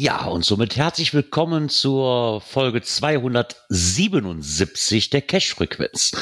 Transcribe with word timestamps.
Ja, 0.00 0.26
und 0.26 0.44
somit 0.44 0.76
herzlich 0.76 1.12
willkommen 1.12 1.68
zur 1.68 2.40
Folge 2.40 2.82
277 2.82 5.10
der 5.10 5.22
Cash-Frequenz. 5.22 6.12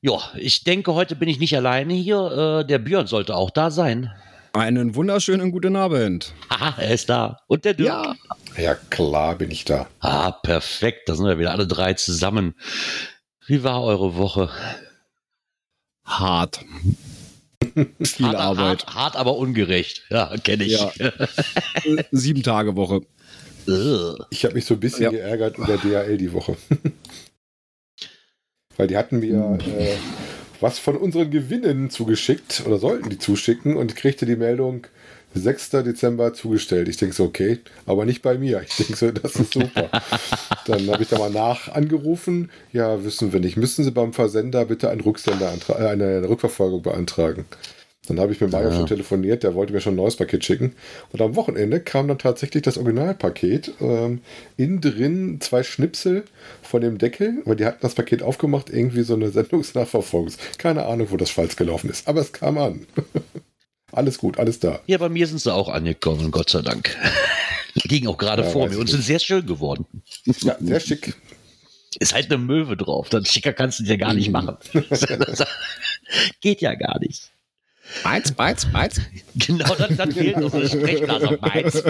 Ja, 0.00 0.18
ich 0.34 0.64
denke, 0.64 0.94
heute 0.94 1.14
bin 1.14 1.28
ich 1.28 1.38
nicht 1.38 1.54
alleine 1.54 1.92
hier. 1.92 2.62
Äh, 2.62 2.66
der 2.66 2.78
Björn 2.78 3.06
sollte 3.06 3.36
auch 3.36 3.50
da 3.50 3.70
sein. 3.70 4.10
Einen 4.54 4.94
wunderschönen 4.94 5.52
guten 5.52 5.76
Abend. 5.76 6.32
Haha, 6.48 6.80
er 6.80 6.94
ist 6.94 7.10
da. 7.10 7.40
Und 7.48 7.66
der 7.66 7.74
Dirk. 7.74 7.88
Ja. 7.88 8.14
Ja, 8.56 8.76
klar 8.88 9.36
bin 9.36 9.50
ich 9.50 9.66
da. 9.66 9.88
Ah, 10.00 10.30
perfekt. 10.30 11.10
Da 11.10 11.14
sind 11.14 11.26
wir 11.26 11.38
wieder 11.38 11.52
alle 11.52 11.66
drei 11.66 11.92
zusammen. 11.92 12.54
Wie 13.46 13.62
war 13.62 13.84
eure 13.84 14.16
Woche? 14.16 14.48
Hart. 16.06 16.64
Viel 18.02 18.26
hart, 18.26 18.36
Arbeit. 18.36 18.86
Hart, 18.86 18.94
hart, 18.94 19.16
aber 19.16 19.36
ungerecht. 19.36 20.02
Ja, 20.10 20.36
kenne 20.38 20.64
ich. 20.64 20.72
Ja. 20.72 20.92
Sieben 22.10 22.42
Tage 22.42 22.76
Woche. 22.76 23.02
Ich 24.30 24.44
habe 24.44 24.54
mich 24.54 24.64
so 24.64 24.74
ein 24.74 24.80
bisschen 24.80 25.04
Ja. 25.04 25.10
geärgert 25.10 25.58
über 25.58 25.76
DHL 25.76 26.16
die 26.18 26.32
Woche. 26.32 26.56
Weil 28.76 28.88
die 28.88 28.96
hatten 28.96 29.20
mir 29.20 29.58
äh, 29.78 29.94
was 30.60 30.78
von 30.78 30.96
unseren 30.96 31.30
Gewinnen 31.30 31.90
zugeschickt 31.90 32.62
oder 32.66 32.78
sollten 32.78 33.10
die 33.10 33.18
zuschicken 33.18 33.76
und 33.76 33.92
ich 33.92 33.96
kriegte 33.96 34.26
die 34.26 34.36
Meldung 34.36 34.86
6. 35.34 35.70
Dezember 35.70 36.34
zugestellt. 36.34 36.88
Ich 36.88 36.96
denke 36.96 37.14
so, 37.14 37.24
okay, 37.24 37.58
aber 37.86 38.04
nicht 38.04 38.22
bei 38.22 38.36
mir. 38.38 38.62
Ich 38.66 38.76
denke 38.76 38.96
so, 38.96 39.10
das 39.10 39.36
ist 39.36 39.52
super. 39.54 39.88
Dann 40.66 40.88
habe 40.90 41.02
ich 41.02 41.08
da 41.08 41.18
mal 41.18 41.30
nach 41.30 41.68
angerufen. 41.68 42.50
Ja, 42.72 43.04
wissen 43.04 43.32
wir 43.32 43.40
nicht. 43.40 43.56
Müssen 43.56 43.84
Sie 43.84 43.90
beim 43.90 44.12
Versender 44.12 44.64
bitte 44.66 44.90
einen 44.90 45.00
Rücksender 45.00 45.52
äh, 45.68 45.86
eine 45.86 46.28
Rückverfolgung 46.28 46.82
beantragen? 46.82 47.46
Dann 48.08 48.18
habe 48.18 48.32
ich 48.32 48.40
mit 48.40 48.50
Mario 48.50 48.70
Ja. 48.70 48.76
schon 48.76 48.86
telefoniert, 48.88 49.44
der 49.44 49.54
wollte 49.54 49.72
mir 49.72 49.80
schon 49.80 49.92
ein 49.92 49.96
neues 49.96 50.16
Paket 50.16 50.44
schicken. 50.44 50.74
Und 51.12 51.22
am 51.22 51.36
Wochenende 51.36 51.78
kam 51.78 52.08
dann 52.08 52.18
tatsächlich 52.18 52.64
das 52.64 52.76
Originalpaket. 52.76 53.74
Ähm, 53.80 54.22
innen 54.56 54.80
drin 54.80 55.38
zwei 55.40 55.62
Schnipsel 55.62 56.24
von 56.62 56.80
dem 56.80 56.98
Deckel, 56.98 57.42
weil 57.44 57.54
die 57.54 57.64
hatten 57.64 57.78
das 57.80 57.94
Paket 57.94 58.24
aufgemacht, 58.24 58.70
irgendwie 58.70 59.02
so 59.02 59.14
eine 59.14 59.28
Sendungsnachverfolgung. 59.30 60.32
Keine 60.58 60.86
Ahnung, 60.86 61.08
wo 61.10 61.16
das 61.16 61.30
falsch 61.30 61.54
gelaufen 61.54 61.90
ist, 61.90 62.08
aber 62.08 62.20
es 62.20 62.32
kam 62.32 62.58
an. 62.58 62.86
alles 63.92 64.18
gut, 64.18 64.38
alles 64.38 64.58
da. 64.60 64.80
Ja, 64.86 64.98
bei 64.98 65.08
mir 65.08 65.26
sind 65.26 65.40
sie 65.40 65.52
auch 65.52 65.68
angekommen, 65.68 66.30
Gott 66.30 66.50
sei 66.50 66.62
Dank. 66.62 66.96
Die 67.74 67.88
liegen 67.88 68.08
auch 68.08 68.18
gerade 68.18 68.42
Ja, 68.42 68.48
vor 68.48 68.68
mir 68.68 68.78
und 68.78 68.88
sind 68.88 69.02
sehr 69.02 69.18
schön 69.18 69.46
geworden. 69.46 69.86
Ja, 70.24 70.56
sehr 70.60 70.80
schick. 70.80 71.14
Ist 71.98 72.14
halt 72.14 72.26
eine 72.26 72.38
Möwe 72.38 72.76
drauf. 72.76 73.08
Das 73.08 73.28
schicker 73.30 73.52
kannst 73.52 73.80
du 73.80 73.84
dir 73.84 73.98
gar 73.98 74.14
nicht 74.14 74.30
machen. 74.30 74.56
Geht 76.40 76.60
ja 76.60 76.74
gar 76.74 76.98
nicht. 77.00 77.30
Eins, 78.04 78.38
eins, 78.38 78.66
eins. 78.72 79.00
Genau, 79.34 79.74
dann, 79.74 79.96
dann 79.96 80.12
fehlt 80.12 80.38
noch 80.38 80.54
eine 80.54 80.68
Sprechblase 80.68 81.28
auf 81.28 81.40
Mainz. 81.40 81.82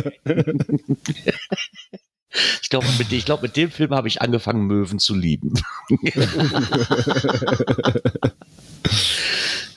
Ich 2.62 2.70
glaube, 2.70 2.86
mit, 2.98 3.12
ich 3.12 3.24
glaub, 3.24 3.42
mit 3.42 3.56
dem 3.56 3.70
Film 3.70 3.90
habe 3.90 4.08
ich 4.08 4.22
angefangen, 4.22 4.66
Möwen 4.66 4.98
zu 4.98 5.14
lieben. 5.14 5.52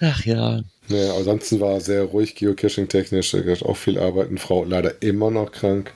Ach 0.02 0.26
ja. 0.26 0.62
Naja, 0.88 1.16
ansonsten 1.16 1.60
war 1.60 1.82
sehr 1.82 2.04
ruhig 2.04 2.36
geocaching-technisch. 2.36 3.36
Auch 3.64 3.78
viel 3.78 3.98
Arbeiten. 4.00 4.38
Frau 4.38 4.64
leider 4.64 5.02
immer 5.02 5.32
noch 5.32 5.52
krank. 5.52 5.94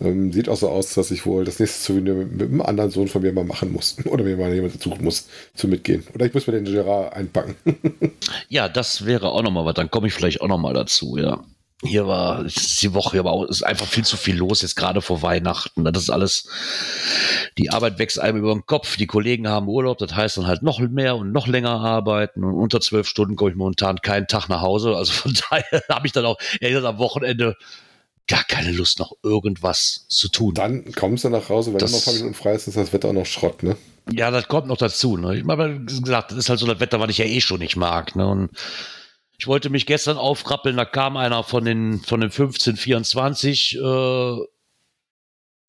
Ähm, 0.00 0.32
sieht 0.32 0.48
auch 0.48 0.56
so 0.56 0.68
aus, 0.68 0.94
dass 0.94 1.10
ich 1.10 1.26
wohl 1.26 1.44
das 1.44 1.60
nächste 1.60 1.92
Souvenir 1.92 2.14
mit, 2.14 2.32
mit 2.32 2.48
einem 2.48 2.62
anderen 2.62 2.90
Sohn 2.90 3.08
von 3.08 3.22
mir 3.22 3.32
mal 3.32 3.44
machen 3.44 3.72
muss. 3.72 3.96
Oder 4.06 4.24
mir 4.24 4.36
mal 4.36 4.52
jemand 4.52 4.74
dazu 4.74 4.90
muss, 5.00 5.28
zu 5.54 5.68
mitgehen. 5.68 6.04
Oder 6.14 6.26
ich 6.26 6.34
muss 6.34 6.46
mir 6.46 6.54
den 6.54 6.64
Gerard 6.64 7.14
einpacken. 7.14 7.56
Ja, 8.48 8.68
das 8.68 9.06
wäre 9.06 9.30
auch 9.30 9.42
nochmal 9.42 9.64
was. 9.64 9.74
Dann 9.74 9.90
komme 9.90 10.08
ich 10.08 10.14
vielleicht 10.14 10.42
auch 10.42 10.48
nochmal 10.48 10.74
dazu, 10.74 11.16
ja. 11.16 11.42
Hier 11.84 12.06
war 12.06 12.44
die 12.44 12.94
Woche, 12.94 13.18
aber 13.18 13.32
auch, 13.32 13.44
ist 13.44 13.62
einfach 13.64 13.86
viel 13.86 14.04
zu 14.04 14.16
viel 14.16 14.36
los 14.36 14.62
jetzt 14.62 14.76
gerade 14.76 15.02
vor 15.02 15.20
Weihnachten. 15.22 15.84
Das 15.84 16.00
ist 16.00 16.10
alles, 16.10 16.48
die 17.58 17.70
Arbeit 17.70 17.98
wächst 17.98 18.20
einem 18.20 18.38
über 18.38 18.52
den 18.52 18.66
Kopf. 18.66 18.96
Die 18.96 19.06
Kollegen 19.08 19.48
haben 19.48 19.68
Urlaub, 19.68 19.98
das 19.98 20.14
heißt 20.14 20.36
dann 20.36 20.46
halt 20.46 20.62
noch 20.62 20.78
mehr 20.78 21.16
und 21.16 21.32
noch 21.32 21.48
länger 21.48 21.80
arbeiten. 21.80 22.44
Und 22.44 22.54
unter 22.54 22.80
zwölf 22.80 23.08
Stunden 23.08 23.34
komme 23.34 23.50
ich 23.50 23.56
momentan 23.56 23.96
keinen 24.00 24.28
Tag 24.28 24.48
nach 24.48 24.60
Hause. 24.60 24.96
Also 24.96 25.12
von 25.12 25.34
daher 25.50 25.82
habe 25.88 26.06
ich 26.06 26.12
dann 26.12 26.24
auch 26.24 26.38
ehrlich 26.60 26.76
gesagt, 26.76 26.94
am 26.94 26.98
Wochenende 26.98 27.56
gar 28.28 28.44
keine 28.44 28.70
Lust, 28.70 29.00
noch 29.00 29.12
irgendwas 29.24 30.06
zu 30.08 30.28
tun. 30.28 30.54
Dann 30.54 30.92
kommst 30.92 31.24
du 31.24 31.28
nach 31.30 31.48
Hause, 31.48 31.72
wenn 31.72 31.78
Das- 31.80 31.90
du 31.90 31.96
noch 31.96 32.02
ein 32.02 32.04
paar 32.04 32.14
Minuten 32.14 32.34
frei 32.34 32.54
ist, 32.54 32.68
ist 32.68 32.76
das 32.76 32.92
Wetter 32.92 33.08
auch 33.08 33.12
noch 33.12 33.26
Schrott, 33.26 33.64
ne? 33.64 33.76
Ja, 34.12 34.30
das 34.30 34.46
kommt 34.48 34.68
noch 34.68 34.76
dazu. 34.78 35.16
Ne? 35.16 35.38
Ich 35.38 35.44
habe 35.46 35.80
gesagt, 35.80 36.30
das 36.30 36.38
ist 36.38 36.48
halt 36.48 36.58
so 36.60 36.66
das 36.66 36.78
Wetter, 36.80 36.98
was 37.00 37.10
ich 37.10 37.18
ja 37.18 37.24
eh 37.24 37.40
schon 37.40 37.58
nicht 37.58 37.76
mag. 37.76 38.14
Ne? 38.16 38.26
Und 38.26 38.50
ich 39.38 39.46
wollte 39.46 39.70
mich 39.70 39.86
gestern 39.86 40.16
aufrappeln, 40.18 40.76
da 40.76 40.84
kam 40.84 41.16
einer 41.16 41.42
von 41.42 41.64
den, 41.64 42.00
von 42.00 42.20
den 42.20 42.30
1524 42.30 43.78
äh, 43.82 44.36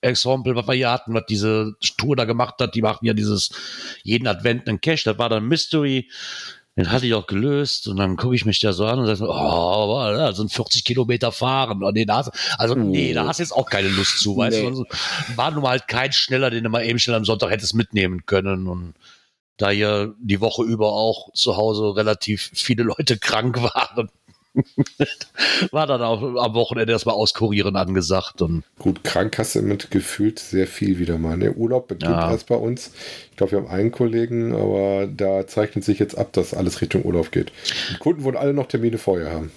Exempel, 0.01 0.55
was 0.55 0.67
wir 0.67 0.73
hier 0.73 0.91
hatten, 0.91 1.13
was 1.13 1.23
diese 1.27 1.73
Tour 1.97 2.15
da 2.15 2.25
gemacht 2.25 2.55
hat. 2.59 2.75
Die 2.75 2.81
machen 2.81 3.05
ja 3.05 3.13
dieses 3.13 3.49
jeden 4.03 4.27
Advent 4.27 4.67
einen 4.67 4.81
Cash. 4.81 5.05
Das 5.05 5.17
war 5.17 5.29
dann 5.29 5.45
Mystery. 5.45 6.09
Den 6.75 6.91
hatte 6.91 7.05
ich 7.05 7.13
auch 7.13 7.27
gelöst 7.27 7.87
und 7.87 7.97
dann 7.97 8.17
gucke 8.17 8.35
ich 8.35 8.45
mich 8.45 8.59
da 8.59 8.73
so 8.73 8.85
an 8.85 8.97
und 8.99 9.05
sage, 9.05 9.17
so, 9.17 9.29
oh, 9.31 10.03
da 10.11 10.33
sind 10.33 10.51
40 10.51 10.83
Kilometer 10.83 11.31
fahren. 11.31 11.83
Und 11.83 11.93
nee, 11.93 12.03
da 12.03 12.17
hast, 12.17 12.31
also 12.57 12.73
nee, 12.73 13.13
da 13.13 13.27
hast 13.27 13.37
du 13.39 13.43
jetzt 13.43 13.51
auch 13.51 13.69
keine 13.69 13.89
Lust 13.89 14.19
zu, 14.19 14.35
weißt 14.35 14.57
Nee. 14.57 14.63
du. 14.63 14.67
Also, 14.69 14.85
war 15.35 15.51
nun 15.51 15.61
mal 15.61 15.69
halt 15.69 15.87
kein 15.87 16.11
schneller, 16.11 16.49
den 16.49 16.63
du 16.63 16.69
mal 16.71 16.83
eben 16.83 16.97
schnell 16.97 17.15
am 17.15 17.25
Sonntag 17.25 17.51
hättest 17.51 17.75
mitnehmen 17.75 18.25
können. 18.25 18.67
Und 18.67 18.95
da 19.57 19.69
hier 19.69 20.15
die 20.19 20.41
Woche 20.41 20.63
über 20.63 20.93
auch 20.93 21.31
zu 21.33 21.57
Hause 21.57 21.95
relativ 21.95 22.49
viele 22.53 22.83
Leute 22.83 23.17
krank 23.17 23.61
waren, 23.61 24.09
war 25.71 25.87
dann 25.87 26.01
auch 26.03 26.21
am 26.21 26.53
Wochenende 26.53 26.93
erstmal 26.93 27.15
auskurieren 27.15 27.75
angesagt. 27.75 28.41
Und 28.43 28.63
Gut, 28.77 29.03
krank 29.03 29.37
hast 29.39 29.55
du 29.55 29.61
mit 29.63 29.89
gefühlt 29.89 30.37
sehr 30.37 30.67
viel 30.67 30.99
wieder 30.99 31.17
mal. 31.17 31.37
Ne? 31.37 31.53
Urlaub 31.53 31.87
beginnt 31.87 32.11
Ja. 32.11 32.31
erst 32.31 32.47
bei 32.47 32.55
uns. 32.55 32.91
Ich 33.31 33.37
glaube, 33.37 33.53
wir 33.53 33.59
haben 33.59 33.67
einen 33.67 33.91
Kollegen, 33.91 34.53
aber 34.53 35.07
da 35.07 35.47
zeichnet 35.47 35.83
sich 35.83 35.97
jetzt 35.97 36.15
ab, 36.15 36.33
dass 36.33 36.53
alles 36.53 36.81
Richtung 36.81 37.03
Urlaub 37.03 37.31
geht. 37.31 37.51
Die 37.91 37.97
Kunden 37.97 38.23
wollen 38.23 38.37
alle 38.37 38.53
noch 38.53 38.67
Termine 38.67 38.99
vorher 38.99 39.31
haben. 39.31 39.51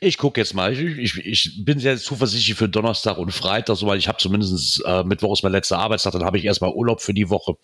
ich 0.00 0.18
gucke 0.18 0.38
jetzt 0.40 0.52
mal. 0.54 0.72
Ich, 0.72 0.98
ich, 0.98 1.26
ich 1.26 1.64
bin 1.64 1.78
sehr 1.78 1.96
zuversichtlich 1.96 2.56
für 2.56 2.68
Donnerstag 2.68 3.16
und 3.16 3.32
Freitag, 3.32 3.80
weil 3.82 3.98
ich 3.98 4.08
habe 4.08 4.18
zumindest 4.18 4.82
äh, 4.84 5.02
Mittwoch 5.02 5.32
ist 5.32 5.42
mein 5.42 5.52
letzter 5.52 5.78
Arbeitstag, 5.78 6.12
dann 6.12 6.24
habe 6.24 6.36
ich 6.36 6.44
erstmal 6.44 6.72
Urlaub 6.72 7.00
für 7.00 7.14
die 7.14 7.30
Woche. 7.30 7.56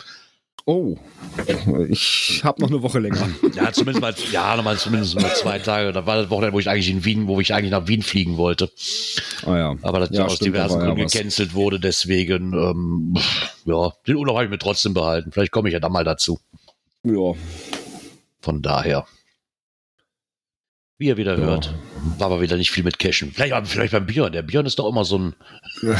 Oh. 0.64 0.96
Ich 1.88 2.42
habe 2.44 2.60
noch 2.60 2.68
eine 2.68 2.82
Woche 2.82 2.98
länger. 2.98 3.26
Ja, 3.54 3.72
zumindest 3.72 4.00
mal, 4.02 4.14
ja, 4.30 4.54
nochmal 4.56 4.76
zumindest 4.76 5.18
mal 5.20 5.34
zwei 5.34 5.58
Tage. 5.58 5.92
Da 5.92 6.04
war 6.06 6.16
das 6.16 6.30
Wochenende, 6.30 6.52
wo 6.54 6.58
ich 6.60 6.68
eigentlich 6.68 6.90
in 6.90 7.04
Wien, 7.04 7.26
wo 7.26 7.40
ich 7.40 7.54
eigentlich 7.54 7.70
nach 7.70 7.86
Wien 7.88 8.02
fliegen 8.02 8.36
wollte. 8.36 8.70
Ah 9.46 9.56
ja. 9.56 9.76
Aber 9.82 10.00
das 10.00 10.10
ja, 10.10 10.26
aus 10.26 10.34
stimmt, 10.34 10.54
diversen 10.54 10.78
ja 10.80 10.86
Gründen 10.86 11.04
was. 11.04 11.12
gecancelt 11.12 11.54
wurde, 11.54 11.80
deswegen, 11.80 12.52
ähm, 12.52 13.14
ja, 13.64 13.92
den 14.06 14.16
Urlaub 14.16 14.36
habe 14.36 14.44
ich 14.44 14.50
mir 14.50 14.58
trotzdem 14.58 14.92
behalten. 14.94 15.32
Vielleicht 15.32 15.52
komme 15.52 15.68
ich 15.68 15.72
ja 15.72 15.80
dann 15.80 15.92
mal 15.92 16.04
dazu. 16.04 16.38
Ja. 17.04 17.32
Von 18.40 18.60
daher. 18.62 19.06
Wie 20.98 21.06
ihr 21.06 21.16
wieder 21.16 21.38
Ja. 21.38 21.44
hört, 21.46 21.74
war 22.18 22.26
aber 22.26 22.40
wieder 22.40 22.56
nicht 22.56 22.70
viel 22.72 22.84
mit 22.84 22.98
Cashen. 22.98 23.32
Vielleicht, 23.32 23.66
vielleicht 23.68 23.92
beim 23.92 24.06
Björn. 24.06 24.32
Der 24.32 24.42
Björn 24.42 24.66
ist 24.66 24.78
doch 24.78 24.88
immer 24.88 25.04
so 25.04 25.18
ein. 25.18 25.34
Ja, 25.82 25.90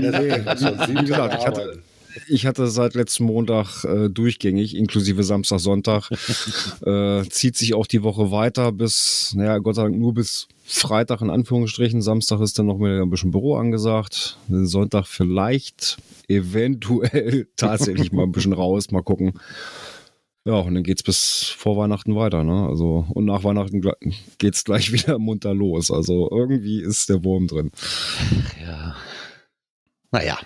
muss 0.00 0.60
schon 0.60 0.78
sieben 0.86 1.00
Wie 1.00 1.04
gesagt, 1.06 1.34
ich 1.38 1.46
hatte-. 1.46 1.82
Ich 2.28 2.46
hatte 2.46 2.66
seit 2.68 2.94
letzten 2.94 3.24
Montag 3.24 3.84
äh, 3.84 4.08
durchgängig, 4.08 4.76
inklusive 4.76 5.22
Samstag, 5.22 5.60
Sonntag. 5.60 6.10
äh, 6.86 7.22
zieht 7.28 7.56
sich 7.56 7.74
auch 7.74 7.86
die 7.86 8.02
Woche 8.02 8.30
weiter 8.30 8.72
bis, 8.72 9.32
naja, 9.34 9.58
Gott 9.58 9.76
sei 9.76 9.82
Dank 9.84 9.98
nur 9.98 10.14
bis 10.14 10.48
Freitag 10.64 11.20
in 11.22 11.30
Anführungsstrichen. 11.30 12.02
Samstag 12.02 12.40
ist 12.40 12.58
dann 12.58 12.66
noch 12.66 12.78
mal 12.78 13.02
ein 13.02 13.10
bisschen 13.10 13.30
Büro 13.30 13.56
angesagt. 13.56 14.38
Sonntag 14.48 15.06
vielleicht 15.06 15.98
eventuell 16.28 17.48
tatsächlich 17.56 18.12
mal 18.12 18.24
ein 18.24 18.32
bisschen 18.32 18.52
raus, 18.52 18.90
mal 18.90 19.02
gucken. 19.02 19.32
Ja, 20.44 20.54
und 20.54 20.74
dann 20.74 20.82
geht's 20.82 21.04
bis 21.04 21.54
vor 21.56 21.76
Weihnachten 21.76 22.16
weiter, 22.16 22.42
ne? 22.42 22.66
Also, 22.68 23.06
und 23.14 23.26
nach 23.26 23.44
Weihnachten 23.44 23.80
gle- 23.80 24.12
geht's 24.38 24.64
gleich 24.64 24.92
wieder 24.92 25.18
munter 25.18 25.54
los. 25.54 25.90
Also 25.90 26.28
irgendwie 26.32 26.82
ist 26.82 27.08
der 27.08 27.22
Wurm 27.22 27.46
drin. 27.46 27.70
Ja. 28.60 28.96
Naja. 30.10 30.38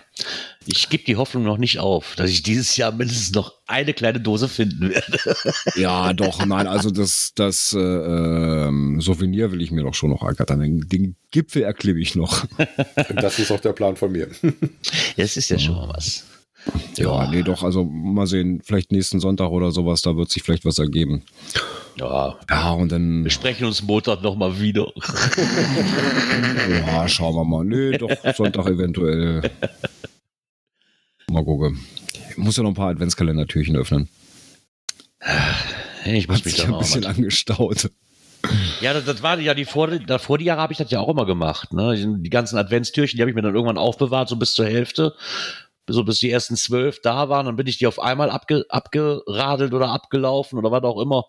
Ich 0.67 0.89
gebe 0.89 1.05
die 1.05 1.17
Hoffnung 1.17 1.45
noch 1.45 1.59
nicht 1.59 1.79
auf, 1.79 2.15
dass 2.17 2.31
ich 2.31 2.43
dieses 2.43 2.77
Jahr 2.77 2.93
mindestens 2.93 3.33
noch 3.33 3.55
eine 3.67 3.95
kleine 3.95 4.21
Dose 4.21 4.49
finden 4.49 4.91
werde. 4.91 5.19
Ja, 5.77 6.13
doch, 6.13 6.45
nein, 6.47 6.67
also 6.67 6.91
das, 6.91 7.33
das 7.35 7.73
äh, 7.73 7.79
ähm, 7.79 9.01
Souvenir 9.01 9.53
will 9.53 9.61
ich 9.61 9.71
mir 9.71 9.83
doch 9.83 9.95
schon 9.95 10.11
noch 10.11 10.23
ergattern. 10.23 10.61
Den, 10.61 10.89
den 10.89 11.17
Gipfel 11.31 11.63
erklimme 11.63 12.01
ich 12.01 12.15
noch. 12.15 12.45
Und 13.09 13.17
das 13.23 13.39
ist 13.39 13.51
auch 13.51 13.61
der 13.61 13.73
Plan 13.73 13.97
von 13.97 14.13
mir. 14.13 14.29
Das 15.17 15.37
ist 15.37 15.51
ja 15.51 15.59
schon 15.59 15.75
mal 15.75 15.89
was. 15.95 16.25
Ja, 16.97 17.31
nee, 17.31 17.43
doch, 17.43 17.63
also 17.63 17.85
mal 17.85 18.27
sehen, 18.27 18.61
vielleicht 18.65 18.91
nächsten 18.91 19.21
Sonntag 19.21 19.51
oder 19.51 19.71
sowas, 19.71 20.03
da 20.03 20.17
wird 20.17 20.31
sich 20.31 20.43
vielleicht 20.43 20.65
was 20.65 20.79
ergeben. 20.79 21.23
Ja, 21.99 22.37
Ja, 22.51 22.71
und 22.73 22.91
dann, 22.93 23.25
wir 23.25 23.31
sprechen 23.31 23.67
uns 23.67 23.83
Montag 23.83 24.23
nochmal 24.23 24.59
wieder. 24.61 24.93
ja, 26.87 27.09
schauen 27.09 27.35
wir 27.35 27.45
mal. 27.45 27.65
Nee, 27.65 27.97
doch, 27.97 28.11
Sonntag 28.35 28.67
eventuell. 28.67 29.51
Mal 31.37 31.45
gucken. 31.45 31.79
Ich 32.31 32.39
muss 32.39 32.57
ja 32.57 32.63
noch 32.63 32.71
ein 32.71 32.75
paar 32.75 32.89
Adventskalendertürchen 32.89 33.77
öffnen. 33.77 34.09
Ich 36.07 36.29
muss 36.29 36.39
Hat 36.39 36.45
mich 36.47 36.57
da 36.57 36.65
ein 36.65 36.79
bisschen 36.79 37.05
angestaut. 37.05 37.91
Ja, 38.81 38.95
das, 38.95 39.05
das 39.05 39.23
war 39.23 39.39
ja 39.39 39.53
die 39.53 39.67
vor, 39.67 39.89
davor 39.89 40.39
die 40.39 40.47
Jahre 40.47 40.63
habe 40.63 40.73
ich 40.73 40.79
das 40.79 40.91
ja 40.91 40.99
auch 40.99 41.11
immer 41.11 41.27
gemacht. 41.27 41.75
Ne? 41.75 42.17
Die 42.21 42.31
ganzen 42.31 42.57
Adventstürchen, 42.57 43.19
die 43.19 43.23
habe 43.23 43.29
ich 43.29 43.35
mir 43.35 43.43
dann 43.43 43.55
irgendwann 43.55 43.77
aufbewahrt, 43.77 44.31
so 44.31 44.37
bis 44.37 44.55
zur 44.55 44.65
Hälfte, 44.65 45.15
so 45.87 46.05
bis 46.05 46.21
die 46.21 46.31
ersten 46.31 46.57
zwölf 46.57 47.03
da 47.03 47.29
waren. 47.29 47.45
Dann 47.45 47.57
bin 47.57 47.67
ich 47.67 47.77
die 47.77 47.87
auf 47.87 48.01
einmal 48.01 48.31
abge, 48.31 48.65
abgeradelt 48.71 49.75
oder 49.75 49.91
abgelaufen 49.91 50.59
oder 50.59 50.71
was 50.71 50.85
auch 50.85 50.99
immer. 50.99 51.25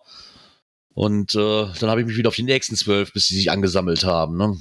Und 0.94 1.34
äh, 1.34 1.66
dann 1.80 1.90
habe 1.90 2.00
ich 2.00 2.06
mich 2.06 2.16
wieder 2.16 2.28
auf 2.28 2.36
die 2.36 2.44
nächsten 2.44 2.76
zwölf, 2.76 3.12
bis 3.12 3.26
sie 3.26 3.36
sich 3.36 3.50
angesammelt 3.50 4.04
haben. 4.04 4.38
Ne? 4.38 4.56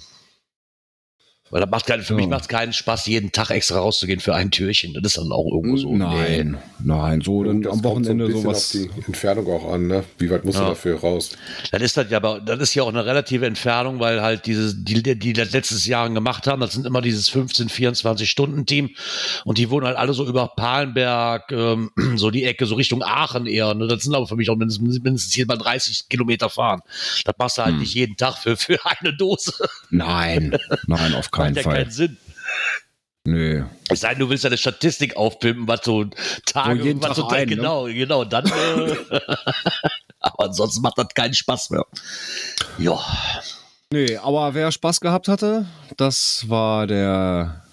Weil 1.50 1.62
das 1.62 1.70
macht 1.70 1.86
keinen, 1.86 2.04
für 2.04 2.14
Ja. 2.14 2.18
mich 2.18 2.28
macht 2.28 2.42
es 2.42 2.48
keinen 2.50 2.74
Spaß, 2.74 3.06
jeden 3.08 3.32
Tag 3.32 3.50
extra 3.52 3.80
rauszugehen 3.80 4.20
für 4.20 4.36
ein 4.36 4.52
Türchen. 4.52 4.94
Das 4.94 5.04
ist 5.04 5.18
dann 5.18 5.32
auch 5.32 5.46
irgendwo 5.52 5.78
so. 5.78 5.96
nein, 5.96 6.58
nein, 6.84 7.22
so 7.22 7.44
dann 7.44 7.66
am 7.66 7.84
Wochenende 7.84 8.30
so 8.32 8.42
sowas. 8.42 8.76
auf 8.76 8.82
die 8.82 8.90
Entfernung 9.06 9.48
auch 9.48 9.72
an, 9.72 9.88
ne? 9.88 10.04
Wie 10.18 10.30
weit 10.30 10.44
musst 10.44 10.58
du 10.60 10.64
Ja. 10.64 10.70
dafür 10.70 11.00
raus? 11.00 11.32
Dann 11.72 11.82
ist 11.82 11.96
das 11.96 12.10
ja, 12.10 12.18
aber 12.18 12.42
das 12.42 12.60
ist 12.60 12.74
ja 12.76 12.84
auch 12.84 12.90
eine 12.90 13.06
relative 13.06 13.46
Entfernung, 13.46 14.00
weil 14.00 14.22
halt 14.22 14.46
diese, 14.46 14.76
die, 14.76 15.02
die 15.18 15.34
das 15.34 15.52
letztes 15.54 15.86
Jahr 15.86 16.10
gemacht 16.10 16.48
haben, 16.48 16.60
das 16.60 16.74
sind 16.74 16.86
immer 16.86 17.02
dieses 17.02 17.30
15, 17.30 17.70
24 17.70 18.30
Stunden 18.30 18.66
Team 18.66 18.90
und 19.46 19.58
die 19.58 19.70
wohnen 19.70 19.88
halt 19.88 19.98
alle 19.98 20.14
so 20.14 20.26
über 20.28 20.50
Palenberg, 20.50 21.52
ähm, 21.52 21.92
so 22.18 22.30
die 22.30 22.44
Ecke, 22.44 22.66
so 22.66 22.76
Richtung 22.76 23.04
Aachen 23.04 23.46
eher. 23.48 23.74
Ne? 23.74 23.88
Das 23.88 24.04
sind 24.04 24.14
aber 24.16 24.28
für 24.28 24.36
mich 24.36 24.50
auch 24.50 24.56
mindestens, 24.58 25.02
mindestens 25.02 25.34
hier 25.34 25.46
mal 25.46 25.58
30 25.58 26.10
Kilometer 26.10 26.50
fahren. 26.50 26.82
Das 27.26 27.36
machst 27.38 27.58
du 27.58 27.62
halt 27.64 27.74
Hm. 27.76 27.80
nicht 27.80 27.94
jeden 27.94 28.18
Tag 28.18 28.38
für, 28.38 28.58
für 28.58 28.78
eine 28.86 29.14
Dose. 29.16 29.54
Nein, 29.90 30.58
nein, 30.88 31.14
auf 31.14 31.32
keinen 31.32 31.37
Macht 31.38 31.56
ja 31.58 31.64
Fall. 31.64 31.76
keinen 31.76 31.92
Sinn. 31.92 32.18
Nö. 33.26 33.66
Es 33.90 34.00
sei 34.02 34.10
denn, 34.12 34.20
du 34.20 34.30
willst 34.30 34.46
eine 34.46 34.58
Statistik 34.58 35.18
aufpimpen, 35.18 35.68
was 35.68 35.82
so 35.84 36.06
Tage, 36.46 36.80
So 36.80 36.86
jeden 36.86 37.02
was 37.02 37.18
so 37.18 37.24
Tag 37.24 37.34
ein, 37.40 37.50
ne? 37.50 37.56
genau, 37.58 37.84
genau, 37.86 38.24
dann. 38.24 38.46
Äh, 38.46 38.96
aber 40.22 40.46
ansonsten 40.46 40.82
macht 40.82 40.98
das 40.98 41.10
keinen 41.14 41.34
Spaß 41.34 41.72
mehr. 41.72 41.86
Ja. 42.78 42.98
Nee, 43.92 44.18
aber 44.18 44.54
wer 44.54 44.72
Spaß 44.72 45.02
gehabt 45.02 45.28
hatte, 45.28 45.66
das 45.98 46.46
war 46.48 46.88
der 46.88 47.64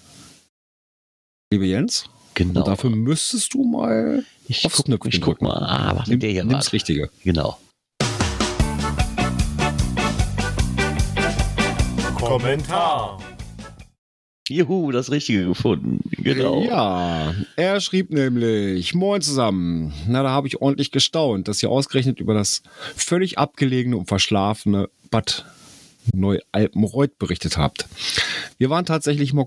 liebe 1.51 1.65
Jens. 1.65 2.05
Genau. 2.33 2.59
Und 2.59 2.67
dafür 2.67 2.89
müsstest 2.89 3.53
du 3.53 3.63
mal 3.63 4.25
Ich 4.47 4.65
aufs 4.65 4.75
guck, 4.77 4.85
Knöpfchen 4.87 5.11
ich 5.13 5.21
guck 5.21 5.39
drücken. 5.39 5.45
mal. 5.45 5.57
Ah, 5.63 5.93
was 5.95 6.07
nimm, 6.07 6.11
nimmt 6.15 6.23
der 6.23 6.31
hier 6.31 6.43
nimm's 6.43 6.65
was? 6.67 6.73
Richtige. 6.73 7.09
Genau. 7.23 7.57
Kommentar. 12.15 13.17
Juhu, 14.47 14.91
das 14.91 15.09
Richtige 15.11 15.47
gefunden. 15.47 16.01
Genau. 16.11 16.63
Ja, 16.63 17.33
er 17.55 17.79
schrieb 17.81 18.11
nämlich, 18.11 18.93
moin 18.93 19.21
zusammen. 19.21 19.93
Na, 20.07 20.21
da 20.21 20.29
habe 20.29 20.47
ich 20.47 20.61
ordentlich 20.61 20.91
gestaunt, 20.91 21.47
dass 21.47 21.63
ihr 21.63 21.69
ausgerechnet 21.69 22.19
über 22.19 22.33
das 22.33 22.61
völlig 22.95 23.39
abgelegene 23.39 23.97
und 23.97 24.07
verschlafene 24.07 24.89
Bad 25.09 25.45
Neu-Alpenreuth 26.13 27.17
berichtet 27.17 27.57
habt. 27.57 27.87
Wir 28.59 28.69
waren 28.69 28.85
tatsächlich 28.85 29.31
im 29.31 29.39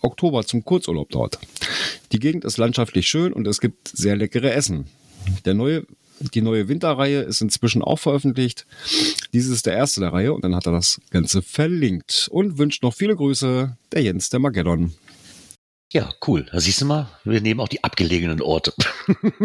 Oktober 0.00 0.44
zum 0.46 0.64
Kurzurlaub 0.64 1.08
dort. 1.10 1.40
Die 2.12 2.20
Gegend 2.20 2.44
ist 2.44 2.58
landschaftlich 2.58 3.08
schön 3.08 3.32
und 3.32 3.48
es 3.48 3.60
gibt 3.60 3.88
sehr 3.88 4.14
leckere 4.14 4.52
Essen. 4.52 4.86
Der 5.44 5.54
neue, 5.54 5.84
die 6.20 6.42
neue 6.42 6.68
Winterreihe 6.68 7.22
ist 7.22 7.40
inzwischen 7.40 7.82
auch 7.82 7.98
veröffentlicht. 7.98 8.66
Dieses 9.32 9.52
ist 9.52 9.66
der 9.66 9.74
erste 9.74 10.00
der 10.00 10.12
Reihe 10.12 10.32
und 10.32 10.44
dann 10.44 10.54
hat 10.54 10.66
er 10.66 10.72
das 10.72 11.00
Ganze 11.10 11.42
verlinkt 11.42 12.28
und 12.30 12.58
wünscht 12.58 12.82
noch 12.82 12.94
viele 12.94 13.16
Grüße, 13.16 13.76
der 13.92 14.02
Jens 14.02 14.30
der 14.30 14.40
Mageddon. 14.40 14.94
Ja, 15.92 16.12
cool. 16.26 16.46
Da 16.50 16.58
siehst 16.60 16.80
du 16.80 16.84
mal, 16.84 17.08
wir 17.24 17.40
nehmen 17.40 17.60
auch 17.60 17.68
die 17.68 17.84
abgelegenen 17.84 18.42
Orte. 18.42 18.72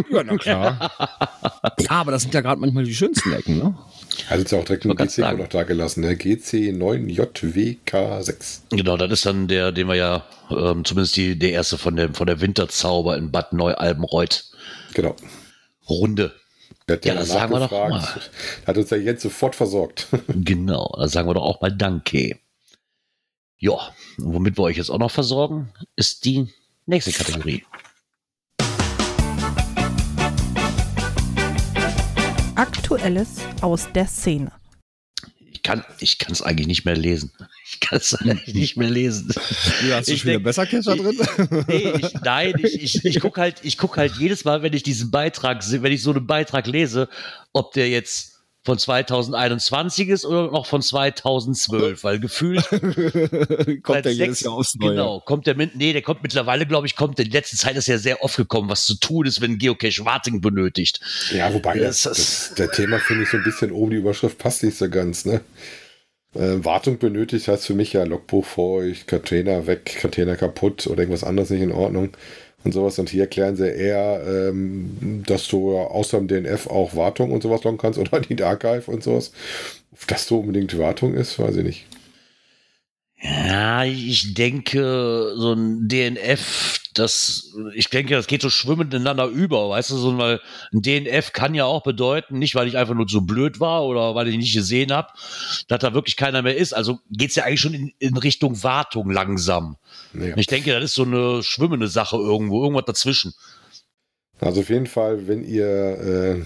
Ja, 0.09 0.23
na 0.23 0.37
klar. 0.37 0.91
ja, 1.79 1.91
aber 1.91 2.11
das 2.11 2.23
sind 2.23 2.33
ja 2.33 2.41
gerade 2.41 2.59
manchmal 2.59 2.83
die 2.83 2.95
schönsten 2.95 3.31
Ecken, 3.31 3.59
ne? 3.59 3.77
Also 4.27 4.43
ist 4.43 4.51
ja 4.51 4.59
auch 4.59 4.65
direkt 4.65 4.85
ein 4.85 4.89
Wollte 4.89 5.03
grad 5.03 5.09
GC 5.09 5.15
sagen. 5.21 5.37
noch 5.37 5.49
da 5.49 5.63
gelassen, 5.63 6.01
ne? 6.01 6.17
GC 6.17 6.73
9JWK6. 6.73 8.61
Genau, 8.71 8.97
das 8.97 9.11
ist 9.11 9.25
dann 9.25 9.47
der, 9.47 9.71
den 9.71 9.87
wir 9.87 9.95
ja, 9.95 10.25
ähm, 10.49 10.83
zumindest 10.83 11.15
die, 11.15 11.37
der 11.37 11.51
erste 11.51 11.77
von 11.77 11.95
der, 11.95 12.13
von 12.13 12.25
der 12.25 12.41
Winterzauber 12.41 13.17
in 13.17 13.31
Bad 13.31 13.53
Neu-Albenreuth. 13.53 14.51
Genau. 14.93 15.15
Runde. 15.87 16.33
Der 16.87 16.97
hat 16.97 17.05
Ja, 17.05 17.13
ja, 17.13 17.19
das 17.19 17.29
sagen 17.29 17.53
wir 17.53 17.59
doch 17.59 17.71
nachgefragt. 17.71 18.31
Hat 18.67 18.77
uns 18.77 18.89
ja 18.89 18.97
jetzt 18.97 19.21
sofort 19.21 19.55
versorgt. 19.55 20.07
Genau, 20.27 20.93
da 20.97 21.07
sagen 21.07 21.29
wir 21.29 21.33
doch 21.33 21.43
auch 21.43 21.61
mal 21.61 21.71
Danke. 21.71 22.37
Ja, 23.57 23.73
und 24.17 24.33
womit 24.33 24.57
wir 24.57 24.63
euch 24.63 24.77
jetzt 24.77 24.89
auch 24.89 24.97
noch 24.97 25.11
versorgen, 25.11 25.71
ist 25.95 26.25
die 26.25 26.51
nächste 26.85 27.11
Kategorie. 27.11 27.63
Aktuelles 32.55 33.39
aus 33.61 33.87
der 33.93 34.07
Szene. 34.07 34.51
Ich 35.51 35.61
kann 35.63 35.83
ich 35.99 36.17
kann 36.17 36.31
es 36.31 36.41
eigentlich 36.41 36.67
nicht 36.67 36.85
mehr 36.85 36.97
lesen. 36.97 37.31
Ich 37.73 37.79
kann 37.79 37.99
es 37.99 38.17
nicht 38.47 38.75
mehr 38.77 38.89
lesen. 38.89 39.33
Ja, 39.87 39.97
hast 39.97 40.09
du 40.09 40.13
Ich 40.13 40.19
schon 40.21 40.27
wieder 40.29 40.39
denk- 40.39 40.43
Besserkescher 40.43 40.95
drin? 40.95 41.17
Nee, 41.67 41.93
ich, 41.99 42.13
nein, 42.23 42.53
ich, 42.57 42.81
ich, 42.83 43.05
ich 43.05 43.19
gucke 43.19 43.39
halt, 43.39 43.55
ich 43.63 43.77
guck 43.77 43.97
halt 43.97 44.13
jedes 44.19 44.43
Mal, 44.45 44.61
wenn 44.61 44.73
ich 44.73 44.83
diesen 44.83 45.09
Beitrag, 45.11 45.63
wenn 45.69 45.91
ich 45.91 46.01
so 46.03 46.11
einen 46.11 46.27
Beitrag 46.27 46.67
lese, 46.67 47.07
ob 47.53 47.73
der 47.73 47.89
jetzt 47.89 48.29
von 48.63 48.77
2021 48.77 50.09
ist 50.09 50.23
oder 50.25 50.51
noch 50.51 50.65
von 50.67 50.81
2012, 50.83 52.03
weil 52.03 52.19
gefühlt 52.19 52.63
Kommt 53.83 54.05
der 54.05 54.13
jedes 54.13 54.41
Jahr 54.41 54.53
aufs 54.53 54.75
Neue. 54.75 54.91
Genau, 54.91 55.19
kommt 55.19 55.47
der 55.47 55.55
mit, 55.55 55.75
nee, 55.75 55.93
der 55.93 56.01
kommt 56.03 56.21
mittlerweile, 56.21 56.67
glaube 56.67 56.85
ich, 56.87 56.95
kommt, 56.95 57.19
in 57.19 57.31
letzter 57.31 57.57
Zeit 57.57 57.75
ist 57.75 57.87
ja 57.87 57.97
sehr 57.97 58.23
oft 58.23 58.37
gekommen, 58.37 58.69
was 58.69 58.85
zu 58.85 58.95
tun 58.99 59.25
ist, 59.25 59.41
wenn 59.41 59.57
Geocache 59.57 60.05
Wartung 60.05 60.41
benötigt. 60.41 60.99
Ja, 61.33 61.51
wobei 61.53 61.79
Das 61.79 62.03
das, 62.03 62.19
ist- 62.19 62.49
das, 62.49 62.55
der 62.55 62.71
Thema 62.71 62.99
finde 62.99 63.23
ich 63.23 63.29
so 63.29 63.37
ein 63.37 63.43
bisschen 63.43 63.71
oben, 63.71 63.91
die 63.91 63.97
Überschrift 63.97 64.37
passt 64.37 64.63
nicht 64.63 64.77
so 64.77 64.89
ganz, 64.89 65.25
ne? 65.25 65.41
Äh, 66.33 66.63
Wartung 66.63 66.97
benötigt 66.97 67.47
heißt 67.47 67.65
für 67.65 67.73
mich 67.73 67.93
ja 67.93 68.03
Logbuch 68.03 68.45
feucht, 68.45 69.07
Container 69.07 69.67
weg, 69.67 69.97
Container 70.01 70.35
kaputt 70.37 70.87
oder 70.87 70.99
irgendwas 70.99 71.23
anderes 71.23 71.49
nicht 71.49 71.61
in 71.61 71.71
Ordnung 71.71 72.09
und 72.63 72.73
sowas. 72.73 72.97
Und 72.99 73.09
hier 73.09 73.23
erklären 73.23 73.55
sie 73.55 73.67
eher, 73.67 74.23
ähm, 74.25 75.23
dass 75.25 75.47
du 75.47 75.77
außer 75.77 76.19
dem 76.19 76.27
DNF 76.27 76.67
auch 76.67 76.95
Wartung 76.95 77.31
und 77.31 77.43
sowas 77.43 77.63
loggen 77.63 77.77
kannst 77.77 77.99
oder 77.99 78.19
die 78.21 78.41
Archive 78.41 78.89
und 78.89 79.03
sowas. 79.03 79.33
Ob 79.91 80.07
das 80.07 80.27
so 80.27 80.39
unbedingt 80.39 80.77
Wartung 80.77 81.13
ist, 81.15 81.37
weiß 81.37 81.57
ich 81.57 81.63
nicht. 81.63 81.85
Ja, 83.21 83.83
ich 83.83 84.33
denke, 84.33 85.33
so 85.35 85.53
ein 85.53 85.87
DNF, 85.87 86.80
das, 86.93 87.53
ich 87.73 87.89
denke, 87.89 88.15
das 88.15 88.27
geht 88.27 88.41
so 88.41 88.49
schwimmend 88.49 88.93
ineinander 88.93 89.25
über, 89.25 89.69
weißt 89.69 89.91
du, 89.91 89.97
so, 89.97 90.17
weil 90.17 90.41
ein 90.73 90.81
DNF 90.81 91.31
kann 91.33 91.55
ja 91.55 91.65
auch 91.65 91.83
bedeuten, 91.83 92.39
nicht 92.39 92.55
weil 92.55 92.67
ich 92.67 92.77
einfach 92.77 92.93
nur 92.93 93.07
so 93.07 93.21
blöd 93.21 93.59
war 93.59 93.85
oder 93.85 94.15
weil 94.15 94.27
ich 94.27 94.37
nicht 94.37 94.53
gesehen 94.53 94.91
habe, 94.91 95.09
dass 95.67 95.79
da 95.79 95.93
wirklich 95.93 96.17
keiner 96.17 96.41
mehr 96.41 96.55
ist. 96.55 96.73
Also 96.73 96.99
geht's 97.09 97.35
ja 97.35 97.43
eigentlich 97.43 97.61
schon 97.61 97.73
in, 97.73 97.91
in 97.99 98.17
Richtung 98.17 98.61
Wartung 98.63 99.09
langsam. 99.09 99.77
Ja. 100.13 100.35
Ich 100.37 100.47
denke, 100.47 100.73
das 100.73 100.83
ist 100.83 100.95
so 100.95 101.03
eine 101.03 101.43
schwimmende 101.43 101.87
Sache 101.87 102.17
irgendwo, 102.17 102.61
irgendwas 102.63 102.85
dazwischen. 102.85 103.33
Also 104.39 104.61
auf 104.61 104.69
jeden 104.69 104.87
Fall, 104.87 105.27
wenn 105.27 105.43
ihr 105.43 105.65
äh, 105.67 106.45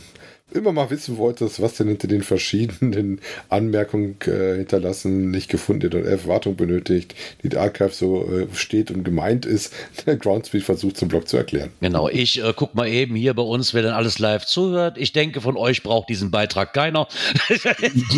immer 0.56 0.72
mal 0.72 0.90
wissen 0.90 1.18
wolltet, 1.18 1.62
was 1.62 1.76
denn 1.76 1.88
hinter 1.88 2.08
den 2.08 2.24
verschiedenen 2.24 3.22
Anmerkungen 3.50 4.18
äh, 4.26 4.58
hinterlassen, 4.58 5.30
nicht 5.32 5.50
gefunden, 5.50 5.94
und 5.94 6.06
F 6.06 6.28
Wartung 6.28 6.56
benötigt, 6.56 7.16
die 7.44 7.56
Archive 7.56 7.92
so 7.92 8.30
äh, 8.32 8.48
steht 8.54 8.92
und 8.92 9.04
gemeint 9.04 9.46
ist, 9.46 9.74
der 10.06 10.18
Groundspeed 10.18 10.64
versucht 10.64 10.98
zum 10.98 11.10
Blog 11.10 11.28
zu 11.28 11.38
erklären. 11.38 11.72
Genau, 11.82 12.10
ich 12.10 12.42
äh, 12.44 12.54
guck 12.56 12.76
mal 12.76 12.88
eben 12.88 13.16
hier 13.16 13.34
bei 13.34 13.44
uns, 13.44 13.74
wer 13.74 13.84
denn 13.84 13.94
alles 13.94 14.20
live 14.20 14.46
zuhört. 14.46 14.98
Ich 14.98 15.14
denke, 15.14 15.42
von 15.42 15.58
euch 15.58 15.84
braucht 15.84 16.10
diesen 16.10 16.32
Beitrag 16.32 16.74
keiner. 16.74 17.08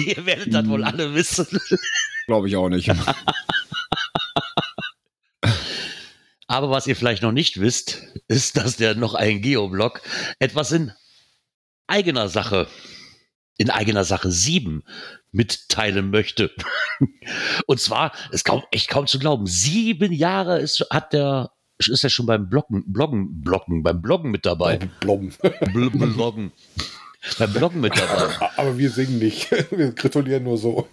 Ihr 0.06 0.26
werdet 0.26 0.54
das 0.54 0.68
wohl 0.68 0.84
alle 0.84 1.14
wissen. 1.14 1.48
Glaube 2.28 2.48
ich 2.48 2.56
auch 2.56 2.70
nicht. 2.70 2.92
Aber 6.48 6.70
was 6.70 6.88
ihr 6.88 6.96
vielleicht 6.96 7.24
noch 7.24 7.34
nicht 7.34 7.60
wisst, 7.60 8.04
ist, 8.28 8.58
dass 8.58 8.78
der 8.78 8.96
noch 8.96 9.14
ein 9.14 9.42
Geoblog 9.42 10.02
etwas 10.40 10.72
in 10.72 10.94
eigener 11.88 12.30
Sache, 12.30 12.68
in 13.58 13.70
eigener 13.70 14.04
Sache 14.04 14.32
7 14.32 14.84
mitteilen 15.32 16.10
möchte. 16.10 16.52
Und 17.68 17.80
zwar, 17.80 18.12
ist 18.32 18.46
kaum, 18.46 18.64
echt 18.72 18.90
kaum 18.90 19.08
zu 19.08 19.20
glauben, 19.20 19.46
sieben 19.48 20.12
Jahre 20.12 20.60
ist, 20.60 20.86
hat 20.92 21.14
der 21.14 21.52
ist 21.80 22.04
er 22.04 22.10
schon 22.10 22.26
beim 22.26 22.50
Bloggen, 22.50 22.92
Bloggen, 22.92 23.42
Bloggen, 23.42 23.84
beim 23.84 24.02
Bloggen 24.02 24.32
mit 24.32 24.46
dabei. 24.48 24.78
Blom. 25.00 25.30
Bl 25.74 25.90
Bloggen. 25.92 26.52
beim 27.38 27.54
Bloggen 27.54 27.82
mit 27.82 27.96
dabei. 27.96 28.50
Aber 28.58 28.78
wir 28.80 28.90
singen 28.90 29.20
nicht. 29.20 29.52
Wir 29.72 29.92
gratulieren 29.92 30.44
nur 30.44 30.58
so. 30.58 30.88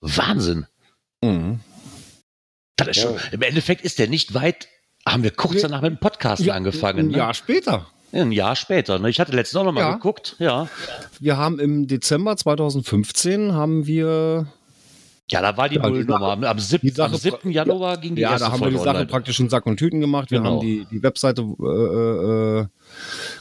Wahnsinn. 0.00 0.66
Mhm. 1.22 1.60
Das 2.76 2.88
ist 2.88 2.96
Ja. 2.98 3.02
schon, 3.02 3.18
Im 3.32 3.42
Endeffekt 3.42 3.82
ist 3.84 3.98
der 3.98 4.06
nicht 4.08 4.34
weit, 4.34 4.68
haben 5.04 5.24
wir 5.24 5.32
kurz 5.32 5.62
danach 5.62 5.80
mit 5.82 5.90
dem 5.90 5.98
Podcast 5.98 6.44
Ja, 6.44 6.54
angefangen. 6.54 6.98
Ein 7.00 7.08
Ne? 7.08 7.16
Jahr 7.18 7.34
später. 7.34 7.88
Ein 8.12 8.32
Jahr 8.32 8.56
später. 8.56 8.98
Ne? 8.98 9.10
Ich 9.10 9.20
hatte 9.20 9.32
letztens 9.32 9.60
auch 9.60 9.64
noch 9.64 9.72
mal 9.72 9.80
Ja. 9.82 9.92
geguckt. 9.94 10.36
Ja. 10.38 10.68
Wir 11.20 11.36
haben 11.36 11.58
im 11.60 11.86
Dezember 11.86 12.36
2015 12.36 13.52
haben 13.52 13.86
wir 13.86 14.46
Ja, 15.30 15.42
da 15.42 15.54
war 15.58 15.68
die 15.68 15.76
Ja, 15.76 15.86
Nullnummer. 15.88 16.28
Am, 16.32 16.42
am, 16.44 16.58
sieb, 16.58 16.80
die 16.80 16.88
Sache- 16.88 17.12
am 17.12 17.18
7. 17.18 17.50
Januar 17.50 17.98
ging 17.98 18.14
die 18.14 18.22
ja, 18.22 18.30
erste 18.30 18.46
da 18.46 18.52
haben 18.52 18.60
wir 18.60 18.64
Folge 18.64 18.78
die 18.78 18.82
Sache 18.84 18.88
online. 18.96 19.06
praktisch 19.10 19.38
in 19.40 19.50
Sack 19.50 19.66
und 19.66 19.76
Tüten 19.76 20.00
gemacht. 20.00 20.30
Wir 20.30 20.38
Genau. 20.38 20.52
haben 20.56 20.60
die, 20.60 20.86
die 20.90 21.02
Webseite 21.02 21.42
äh, 21.42 22.60
äh, 22.62 22.66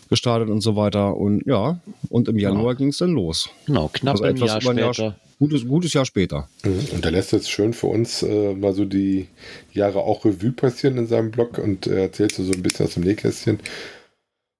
gestartet 0.09 0.49
und 0.49 0.59
so 0.59 0.75
weiter. 0.75 1.15
Und 1.15 1.45
ja, 1.47 1.79
und 2.09 2.27
im 2.27 2.37
Januar 2.37 2.75
ging 2.75 2.89
es 2.89 2.97
dann 2.97 3.11
los. 3.11 3.49
Genau, 3.67 3.89
knapp 3.93 4.15
Also 4.15 4.25
ein 4.25 4.35
etwas 4.35 4.49
Jahr 4.49 4.61
über 4.61 4.71
ein 4.71 4.77
Jahr 4.79 4.93
später. 4.93 5.15
Gutes, 5.39 5.65
gutes 5.67 5.93
Jahr 5.93 6.05
später. 6.05 6.49
Und 6.65 7.05
er 7.05 7.11
lässt 7.11 7.31
jetzt 7.31 7.49
schön 7.51 7.71
für 7.71 7.87
uns 7.87 8.21
äh, 8.23 8.53
mal 8.55 8.73
so 8.73 8.83
die 8.85 9.27
Jahre 9.71 9.99
auch 9.99 10.25
Revue 10.25 10.51
passieren 10.51 10.97
in 10.97 11.07
seinem 11.07 11.29
Blog 11.31 11.57
und 11.59 11.85
er 11.87 11.99
erzählt 12.01 12.33
so, 12.33 12.43
so 12.43 12.53
ein 12.53 12.63
bisschen 12.63 12.87
aus 12.87 12.95
dem 12.95 13.03
Nähkästchen. 13.03 13.59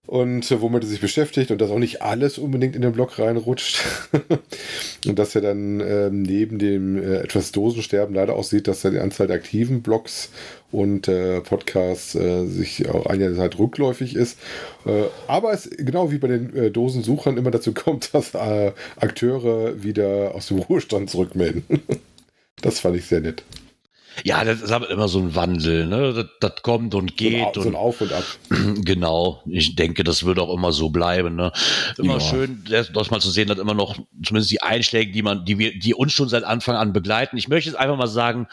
Und 0.07 0.49
äh, 0.49 0.61
womit 0.61 0.83
er 0.83 0.89
sich 0.89 1.01
beschäftigt 1.01 1.51
und 1.51 1.59
dass 1.59 1.69
auch 1.69 1.79
nicht 1.79 2.01
alles 2.01 2.37
unbedingt 2.37 2.77
in 2.77 2.81
den 2.81 2.93
Blog 2.93 3.19
reinrutscht. 3.19 3.83
und 5.05 5.19
dass 5.19 5.35
er 5.35 5.41
dann 5.41 5.81
ähm, 5.81 6.21
neben 6.21 6.59
dem 6.59 6.97
äh, 6.97 7.17
etwas 7.17 7.51
Dosensterben 7.51 8.15
leider 8.15 8.35
auch 8.35 8.45
sieht, 8.45 8.69
dass 8.69 8.85
er 8.85 8.91
die 8.91 8.99
Anzahl 8.99 9.27
der 9.27 9.35
aktiven 9.35 9.81
Blogs 9.81 10.29
und 10.71 11.09
äh, 11.09 11.41
Podcasts 11.41 12.15
äh, 12.15 12.45
sich 12.45 12.89
auch 12.89 13.05
einerseits 13.05 13.59
rückläufig 13.59 14.15
ist. 14.15 14.39
Äh, 14.85 15.03
aber 15.27 15.51
es 15.51 15.69
genau 15.69 16.09
wie 16.09 16.19
bei 16.19 16.29
den 16.29 16.55
äh, 16.55 16.71
Dosensuchern 16.71 17.35
immer 17.35 17.51
dazu 17.51 17.73
kommt, 17.73 18.09
dass 18.13 18.33
Akteure 18.33 19.83
wieder 19.83 20.33
aus 20.35 20.47
dem 20.47 20.59
Ruhestand 20.59 21.09
zurückmelden. 21.09 21.63
das 22.61 22.79
fand 22.79 22.95
ich 22.95 23.05
sehr 23.05 23.19
nett. 23.19 23.43
Ja, 24.23 24.43
das 24.43 24.61
ist 24.61 24.71
aber 24.71 24.89
immer 24.89 25.07
so 25.07 25.19
ein 25.19 25.35
Wandel. 25.35 25.85
Ne? 25.87 26.13
Das, 26.13 26.25
das 26.51 26.61
kommt 26.63 26.95
und 26.95 27.11
So 27.11 27.13
ein, 27.13 27.15
geht. 27.31 27.43
Au- 27.43 27.53
so 27.53 27.61
ein 27.61 27.67
und 27.67 27.75
Auf 27.75 28.01
und 28.01 28.13
Ab. 28.13 28.23
Genau, 28.83 29.43
ich 29.47 29.75
denke, 29.75 30.03
das 30.03 30.25
wird 30.25 30.39
auch 30.39 30.53
immer 30.53 30.71
so 30.71 30.89
bleiben. 30.89 31.35
Ne? 31.35 31.51
Immer 31.97 32.15
Ja. 32.15 32.19
schön, 32.19 32.63
das 32.69 32.91
das 32.91 33.11
mal 33.11 33.19
zu 33.21 33.29
sehen, 33.29 33.47
dass 33.47 33.57
immer 33.59 33.73
noch 33.73 33.95
zumindest 34.23 34.51
die 34.51 34.61
Einschläge, 34.61 35.11
die 35.11 35.21
man, 35.21 35.45
die 35.45 35.57
wir, 35.59 35.77
die 35.77 35.93
uns 35.93 36.13
schon 36.13 36.29
seit 36.29 36.43
Anfang 36.43 36.75
an 36.75 36.93
begleiten. 36.93 37.37
Ich 37.37 37.47
möchte 37.47 37.69
jetzt 37.69 37.79
einfach 37.79 37.97
mal 37.97 38.07
sagen, 38.07 38.47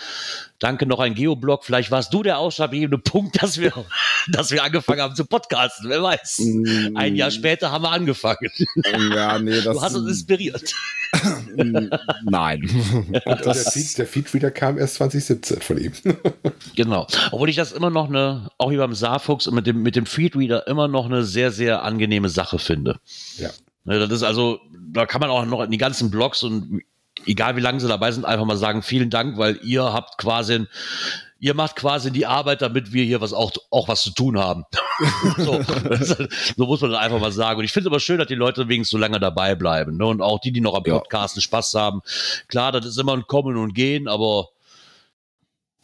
danke 0.58 0.86
noch 0.86 1.00
ein 1.00 1.14
Geoblog. 1.14 1.64
Vielleicht 1.64 1.90
warst 1.90 2.12
du 2.14 2.22
der 2.22 2.38
ausschlaggebende 2.38 2.98
Punkt, 2.98 3.42
dass 3.42 3.58
wir, 3.58 3.72
dass 4.28 4.50
wir 4.50 4.62
angefangen 4.64 5.00
haben 5.00 5.14
zu 5.16 5.24
podcasten. 5.24 5.88
Wer 5.88 6.02
weiß? 6.02 6.42
Ein 6.94 7.16
Jahr 7.16 7.30
später 7.30 7.70
haben 7.70 7.82
wir 7.82 7.90
angefangen. 7.90 8.50
Ja, 9.14 9.38
nee, 9.38 9.60
das 9.60 9.74
Du 9.74 9.80
hast 9.82 9.94
uns 9.96 10.08
inspiriert. 10.08 10.74
Nein. 12.24 12.62
Und 13.24 13.24
der, 13.44 13.54
Feed, 13.54 13.98
der 13.98 14.06
Feed 14.06 14.34
wieder 14.34 14.50
kam 14.50 14.78
erst 14.78 14.96
2017 14.96 15.53
von 15.62 15.78
ihm. 15.78 15.92
Genau. 16.76 17.06
Obwohl 17.30 17.48
ich 17.48 17.56
das 17.56 17.70
immer 17.72 17.90
noch 17.90 18.08
eine, 18.08 18.48
auch 18.58 18.70
wie 18.70 18.76
beim 18.76 18.94
Saarfuchs 18.94 19.48
mit 19.50 19.66
dem, 19.66 19.82
mit 19.82 19.94
dem 19.96 20.06
Feedreader 20.06 20.66
immer 20.66 20.88
noch 20.88 21.06
eine 21.06 21.22
sehr, 21.24 21.52
sehr 21.52 21.82
angenehme 21.84 22.28
Sache 22.28 22.58
finde. 22.58 22.98
ja. 23.38 23.50
Ne, 23.84 23.98
Das 24.00 24.10
ist 24.10 24.22
also, 24.22 24.58
da 24.92 25.06
kann 25.06 25.20
man 25.20 25.30
auch 25.30 25.44
noch 25.44 25.60
in 25.62 25.70
die 25.70 25.78
ganzen 25.78 26.10
Blogs 26.10 26.42
und 26.42 26.80
egal 27.26 27.54
wie 27.56 27.60
lange 27.60 27.78
sie 27.80 27.86
dabei 27.88 28.10
sind, 28.12 28.24
einfach 28.24 28.44
mal 28.46 28.56
sagen, 28.56 28.82
vielen 28.82 29.10
Dank, 29.10 29.36
weil 29.38 29.58
ihr 29.62 29.84
habt 29.84 30.18
quasi, 30.18 30.54
ein- 30.54 30.68
ihr 31.38 31.52
macht 31.54 31.76
quasi 31.76 32.10
die 32.10 32.24
Arbeit, 32.26 32.62
damit 32.62 32.92
wir 32.94 33.04
hier 33.04 33.20
was 33.20 33.32
auch, 33.34 33.52
auch 33.70 33.86
was 33.86 34.02
zu 34.02 34.10
tun 34.12 34.38
haben. 34.38 34.64
so, 35.38 35.60
das 35.88 36.16
so 36.56 36.64
muss 36.66 36.80
man 36.80 36.92
dann 36.92 37.00
einfach 37.00 37.20
mal 37.20 37.30
sagen. 37.32 37.58
Und 37.58 37.64
ich 37.66 37.72
finde 37.72 37.88
es 37.88 37.92
aber 37.92 38.00
schön, 38.00 38.16
dass 38.18 38.26
die 38.28 38.34
Leute 38.34 38.66
wenigstens 38.68 38.90
so 38.92 38.98
lange 38.98 39.20
dabei 39.20 39.54
bleiben. 39.54 39.98
Ne? 39.98 40.06
Und 40.06 40.22
auch 40.22 40.40
die, 40.40 40.50
die 40.52 40.60
noch 40.62 40.74
am 40.74 40.82
Ja. 40.86 40.98
Podcasten 40.98 41.42
Spaß 41.42 41.74
haben. 41.74 42.00
Klar, 42.48 42.72
das 42.72 42.86
ist 42.86 42.98
immer 42.98 43.12
ein 43.12 43.26
Kommen 43.26 43.56
und 43.58 43.74
Gehen, 43.74 44.08
aber 44.08 44.48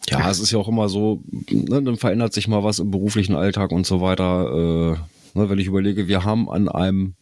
Ja, 0.08 0.28
es 0.30 0.40
ist 0.40 0.50
ja 0.50 0.58
auch 0.58 0.68
immer 0.68 0.88
so, 0.88 1.20
ne, 1.50 1.82
dann 1.82 1.96
verändert 1.96 2.32
sich 2.32 2.48
mal 2.48 2.64
was 2.64 2.78
im 2.78 2.90
beruflichen 2.90 3.34
Alltag 3.36 3.70
und 3.70 3.86
so 3.86 4.00
weiter. 4.00 4.96
Äh, 5.34 5.38
ne, 5.38 5.48
wenn 5.50 5.58
ich 5.58 5.66
überlege, 5.66 6.08
wir 6.08 6.24
haben 6.24 6.50
an 6.50 6.68
einem 6.68 7.14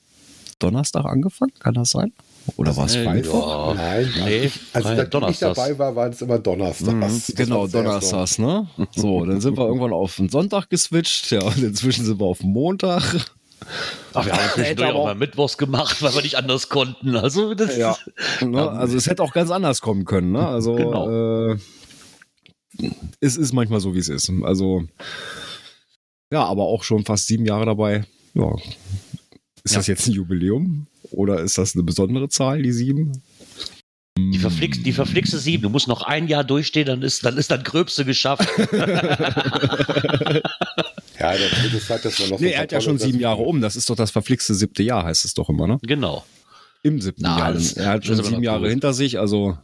Donnerstag 0.58 1.04
angefangen, 1.04 1.52
kann 1.58 1.74
das 1.74 1.90
sein? 1.90 2.12
Oder 2.56 2.74
war 2.76 2.86
es 2.86 2.94
Äh, 2.94 3.04
Freitag? 3.04 3.76
Nein, 3.76 4.08
Nee, 4.24 4.38
ich, 4.46 4.52
als 4.72 4.86
Freitag, 4.86 5.30
ich 5.30 5.38
dabei 5.38 5.78
war, 5.78 5.94
waren 5.96 6.12
es 6.12 6.22
immer 6.22 6.38
Donnerstags. 6.38 7.28
Mhm, 7.28 7.34
genau. 7.34 7.66
Donnerstags, 7.66 8.38
ne? 8.38 8.66
So, 8.96 9.24
dann 9.26 9.40
sind 9.42 9.58
wir 9.58 9.66
irgendwann 9.66 9.92
auf 9.92 10.16
den 10.16 10.30
Sonntag 10.30 10.70
geswitcht, 10.70 11.30
ja, 11.30 11.42
und 11.42 11.58
inzwischen 11.62 12.06
sind 12.06 12.18
wir 12.18 12.24
auf 12.26 12.38
den 12.38 12.52
Montag. 12.52 13.02
ach, 14.14 14.24
wir 14.24 14.32
haben 14.32 14.50
zwischendurch 14.54 14.92
auch- 14.92 15.04
mal 15.04 15.14
Mittwochs 15.14 15.58
gemacht, 15.58 16.00
weil 16.02 16.14
wir 16.14 16.22
nicht 16.22 16.36
anders 16.36 16.70
konnten. 16.70 17.16
Also 17.16 17.52
das 17.54 17.76
Ja. 17.76 17.96
Ne? 18.40 18.70
Also 18.70 18.96
es 18.96 19.06
hätte 19.08 19.22
auch 19.22 19.32
ganz 19.34 19.50
anders 19.50 19.82
kommen 19.82 20.06
können, 20.06 20.32
ne? 20.32 20.46
Also 20.48 20.74
Genau. 20.74 21.50
äh, 21.50 21.58
es 23.20 23.36
ist 23.36 23.52
manchmal 23.52 23.80
so, 23.80 23.94
wie 23.94 23.98
es 23.98 24.08
ist. 24.08 24.30
Also 24.42 24.84
ja, 26.32 26.44
aber 26.44 26.64
auch 26.64 26.82
schon 26.84 27.04
fast 27.04 27.26
sieben 27.26 27.46
Jahre 27.46 27.66
dabei. 27.66 28.04
Ja. 28.34 28.54
Ist 29.64 29.72
Ja. 29.72 29.78
das 29.78 29.86
jetzt 29.86 30.06
ein 30.06 30.12
Jubiläum? 30.12 30.86
Oder 31.10 31.40
ist 31.40 31.56
das 31.58 31.74
eine 31.74 31.82
besondere 31.84 32.28
Zahl, 32.28 32.62
die 32.62 32.72
sieben? 32.72 33.22
Die, 34.18 34.38
verflixt, 34.38 34.84
die 34.84 34.92
verflixte 34.92 35.38
sieben, 35.38 35.62
du 35.62 35.70
musst 35.70 35.86
noch 35.88 36.02
ein 36.02 36.26
Jahr 36.26 36.42
durchstehen, 36.44 36.86
dann 36.86 37.02
ist 37.02 37.24
dann 37.24 37.36
ist 37.38 37.50
das 37.52 37.62
Gröbste 37.64 38.04
geschafft. 38.04 38.48
Ja, 41.20 41.32
dann 41.32 41.40
wird 41.40 41.74
es 41.74 41.86
Zeit, 41.88 42.04
dass 42.04 42.16
wir 42.20 42.28
noch 42.28 42.38
Nee, 42.38 42.50
er 42.52 42.62
hat 42.62 42.70
ja 42.72 42.80
schon 42.80 42.96
sieben 42.98 43.18
Jahre 43.18 43.42
um. 43.42 43.60
Das 43.60 43.74
ist 43.74 43.90
doch 43.90 43.96
das 43.96 44.12
verflixte 44.12 44.54
siebte 44.54 44.84
Jahr, 44.84 45.04
heißt 45.04 45.24
es 45.24 45.34
doch 45.34 45.48
immer, 45.48 45.66
ne? 45.66 45.78
genau. 45.82 46.24
Im 46.84 47.00
siebten 47.00 47.22
Na, 47.22 47.38
Jahr. 47.38 47.52
das- 47.54 47.72
er 47.72 47.90
hat 47.90 48.06
schon 48.06 48.22
sieben 48.22 48.42
Jahre 48.42 48.68
hinter 48.70 48.92
sich, 48.92 49.18
also 49.18 49.58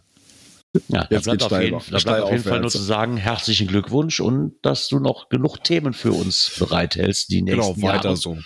Ja, 0.89 1.05
da 1.05 1.09
Jetzt 1.11 1.25
bleibt 1.25 1.41
geht's 1.41 1.53
auf 1.53 1.61
jeden, 1.61 1.79
da 1.91 1.99
bleibt 1.99 2.23
auf 2.23 2.31
jeden 2.33 2.43
Fall 2.43 2.61
nur 2.61 2.71
zu 2.71 2.83
sagen, 2.83 3.17
herzlichen 3.17 3.69
Glückwunsch 3.69 4.19
und 4.19 4.57
dass 4.63 4.89
du 4.89 4.99
noch 4.99 5.29
genug 5.29 5.63
Themen 5.63 5.93
für 5.93 6.13
uns 6.13 6.57
bereithältst, 6.59 7.31
die 7.31 7.43
nächsten 7.43 7.75
genau, 7.75 7.89
weiter 7.89 8.05
Jahre. 8.05 8.17
so. 8.17 8.39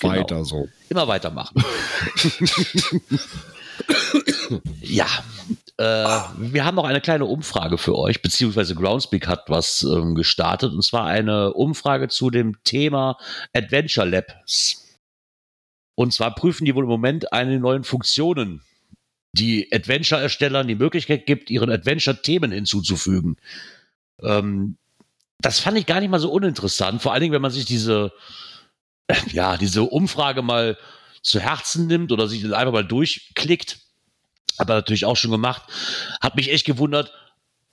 Genau. 0.00 0.14
Weiter 0.14 0.44
so. 0.44 0.68
Immer 0.88 1.08
weitermachen. 1.08 1.64
ja, 4.82 5.06
äh, 5.78 5.84
wir 6.38 6.64
haben 6.64 6.76
noch 6.76 6.84
eine 6.84 7.00
kleine 7.00 7.24
Umfrage 7.24 7.78
für 7.78 7.96
euch, 7.96 8.22
beziehungsweise 8.22 8.76
Groundspeak 8.76 9.26
hat 9.26 9.44
was 9.48 9.82
ähm, 9.82 10.14
gestartet, 10.14 10.72
und 10.72 10.82
zwar 10.82 11.06
eine 11.06 11.54
Umfrage 11.54 12.08
zu 12.08 12.30
dem 12.30 12.62
Thema 12.62 13.18
Adventure 13.52 14.06
Labs. 14.06 15.00
Und 15.96 16.12
zwar 16.12 16.34
prüfen 16.34 16.64
die 16.64 16.74
wohl 16.74 16.84
im 16.84 16.90
Moment 16.90 17.32
eine 17.32 17.58
neuen 17.58 17.84
Funktionen, 17.84 18.62
die 19.34 19.68
Adventure-Erstellern 19.72 20.68
die 20.68 20.74
Möglichkeit 20.76 21.26
gibt, 21.26 21.50
ihren 21.50 21.70
Adventure-Themen 21.70 22.52
hinzuzufügen. 22.52 23.36
Ähm, 24.22 24.76
das 25.40 25.58
fand 25.58 25.76
ich 25.76 25.86
gar 25.86 26.00
nicht 26.00 26.10
mal 26.10 26.20
so 26.20 26.30
uninteressant, 26.30 27.02
vor 27.02 27.12
allen 27.12 27.22
Dingen, 27.22 27.34
wenn 27.34 27.42
man 27.42 27.50
sich 27.50 27.64
diese, 27.64 28.12
ja, 29.32 29.56
diese 29.56 29.82
Umfrage 29.82 30.42
mal 30.42 30.78
zu 31.22 31.40
Herzen 31.40 31.86
nimmt 31.86 32.12
oder 32.12 32.28
sich 32.28 32.44
einfach 32.54 32.72
mal 32.72 32.84
durchklickt, 32.84 33.78
aber 34.56 34.74
natürlich 34.74 35.04
auch 35.04 35.16
schon 35.16 35.32
gemacht, 35.32 35.62
hat 36.20 36.36
mich 36.36 36.50
echt 36.52 36.64
gewundert, 36.64 37.12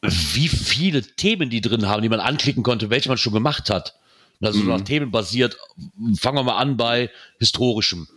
wie 0.01 0.47
viele 0.47 1.03
Themen 1.03 1.51
die 1.51 1.61
drin 1.61 1.87
haben, 1.87 2.01
die 2.01 2.09
man 2.09 2.19
anklicken 2.19 2.63
konnte, 2.63 2.89
welche 2.89 3.09
man 3.09 3.19
schon 3.19 3.33
gemacht 3.33 3.69
hat. 3.69 3.93
Also 4.41 4.61
Mhm. 4.61 4.69
nach 4.69 4.81
Themen 4.81 5.11
basiert, 5.11 5.57
fangen 6.17 6.37
wir 6.37 6.43
mal 6.43 6.57
an 6.57 6.75
bei 6.75 7.11
historischem. 7.37 8.07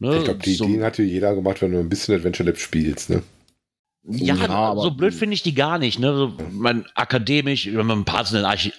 Ne, 0.00 0.18
Ich 0.18 0.24
glaube, 0.24 0.40
die 0.40 0.54
so- 0.54 0.64
Ideen 0.64 0.84
hat 0.84 0.98
ja 0.98 1.04
jeder 1.04 1.34
gemacht, 1.34 1.60
wenn 1.62 1.72
du 1.72 1.78
ein 1.80 1.88
bisschen 1.88 2.14
Adventure 2.14 2.48
Lab 2.48 2.58
spielst. 2.58 3.10
Ne? 3.10 3.22
ja, 4.08 4.34
Ja, 4.36 4.48
aber- 4.48 4.82
so 4.82 4.90
blöd 4.92 5.12
finde 5.14 5.34
ich 5.34 5.42
die 5.42 5.54
gar 5.54 5.78
nicht. 5.78 5.98
Ne? 5.98 6.14
So, 6.16 6.34
mein 6.52 6.86
akademisch, 6.94 7.66
wenn 7.66 7.86
man 7.86 8.00
ein 8.00 8.04
paar 8.04 8.24
Archi 8.44 8.72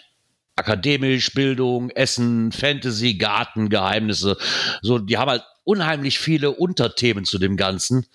akademisch, 0.55 1.33
Bildung, 1.33 1.89
Essen, 1.91 2.51
Fantasy, 2.51 3.13
Garten, 3.15 3.69
Geheimnisse. 3.69 4.37
So, 4.81 4.99
die 4.99 5.17
haben 5.17 5.29
halt 5.29 5.43
unheimlich 5.63 6.19
viele 6.19 6.51
Unterthemen 6.51 7.23
zu 7.25 7.37
dem 7.37 7.55
Ganzen. 7.57 8.05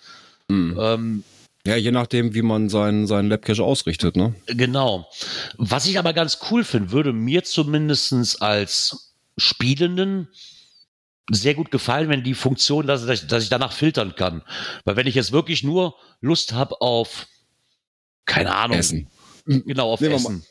Mhm. 0.47 0.77
Ähm, 0.79 1.23
Ja, 1.65 1.75
je 1.75 1.89
nachdem, 1.91 2.35
wie 2.35 2.43
man 2.43 2.69
seinen, 2.69 3.07
seinen 3.07 3.29
Labcache 3.29 3.63
ausrichtet, 3.63 4.15
ne? 4.15 4.35
Genau. 4.45 5.07
Was 5.57 5.87
ich 5.87 5.97
aber 5.97 6.13
ganz 6.13 6.37
cool 6.51 6.63
finde, 6.63 6.91
würde 6.91 7.11
mir 7.13 7.43
zumindest 7.43 8.39
als 8.43 9.13
Spielenden 9.37 10.27
sehr 11.31 11.55
gut 11.55 11.71
gefallen, 11.71 12.09
wenn 12.09 12.23
die 12.23 12.33
Funktion, 12.35 12.85
dass, 12.87 13.07
ich- 13.07 13.27
dass 13.27 13.43
ich 13.43 13.49
danach 13.49 13.71
filtern 13.73 14.15
kann. 14.15 14.43
Weil 14.83 14.95
wenn 14.95 15.07
ich 15.07 15.15
jetzt 15.15 15.31
wirklich 15.31 15.63
nur 15.63 15.95
Lust 16.21 16.53
habe 16.53 16.81
auf, 16.81 17.27
keine 18.25 18.55
Ahnung, 18.55 18.77
Essen. 18.77 19.07
genau, 19.45 19.91
auf 19.93 20.01
Nehmen 20.01 20.15
Essen. 20.15 20.45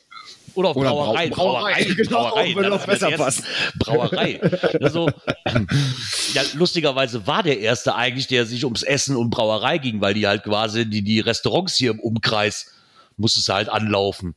Oder 0.53 0.69
auf 0.69 0.77
Oder 0.77 0.89
Brauerei. 0.91 1.29
Brau- 1.29 1.53
Brauerei, 1.53 1.83
genau, 1.97 2.29
Brauerei, 2.29 2.85
besser 2.85 3.09
erste- 3.09 3.43
Brauerei. 3.77 4.41
Also, 4.81 5.09
ja, 6.33 6.41
lustigerweise 6.53 7.27
war 7.27 7.43
der 7.43 7.59
erste 7.59 7.95
eigentlich, 7.95 8.27
der 8.27 8.45
sich 8.45 8.63
ums 8.63 8.83
Essen 8.83 9.15
und 9.17 9.29
Brauerei 9.31 9.77
ging, 9.79 9.99
weil 10.01 10.13
die 10.13 10.27
halt 10.27 10.43
quasi 10.43 10.89
die, 10.89 11.01
die 11.03 11.19
Restaurants 11.19 11.75
hier 11.75 11.91
im 11.91 11.99
Umkreis 11.99 12.71
musstest 13.17 13.49
halt 13.49 13.67
anlaufen. 13.69 14.35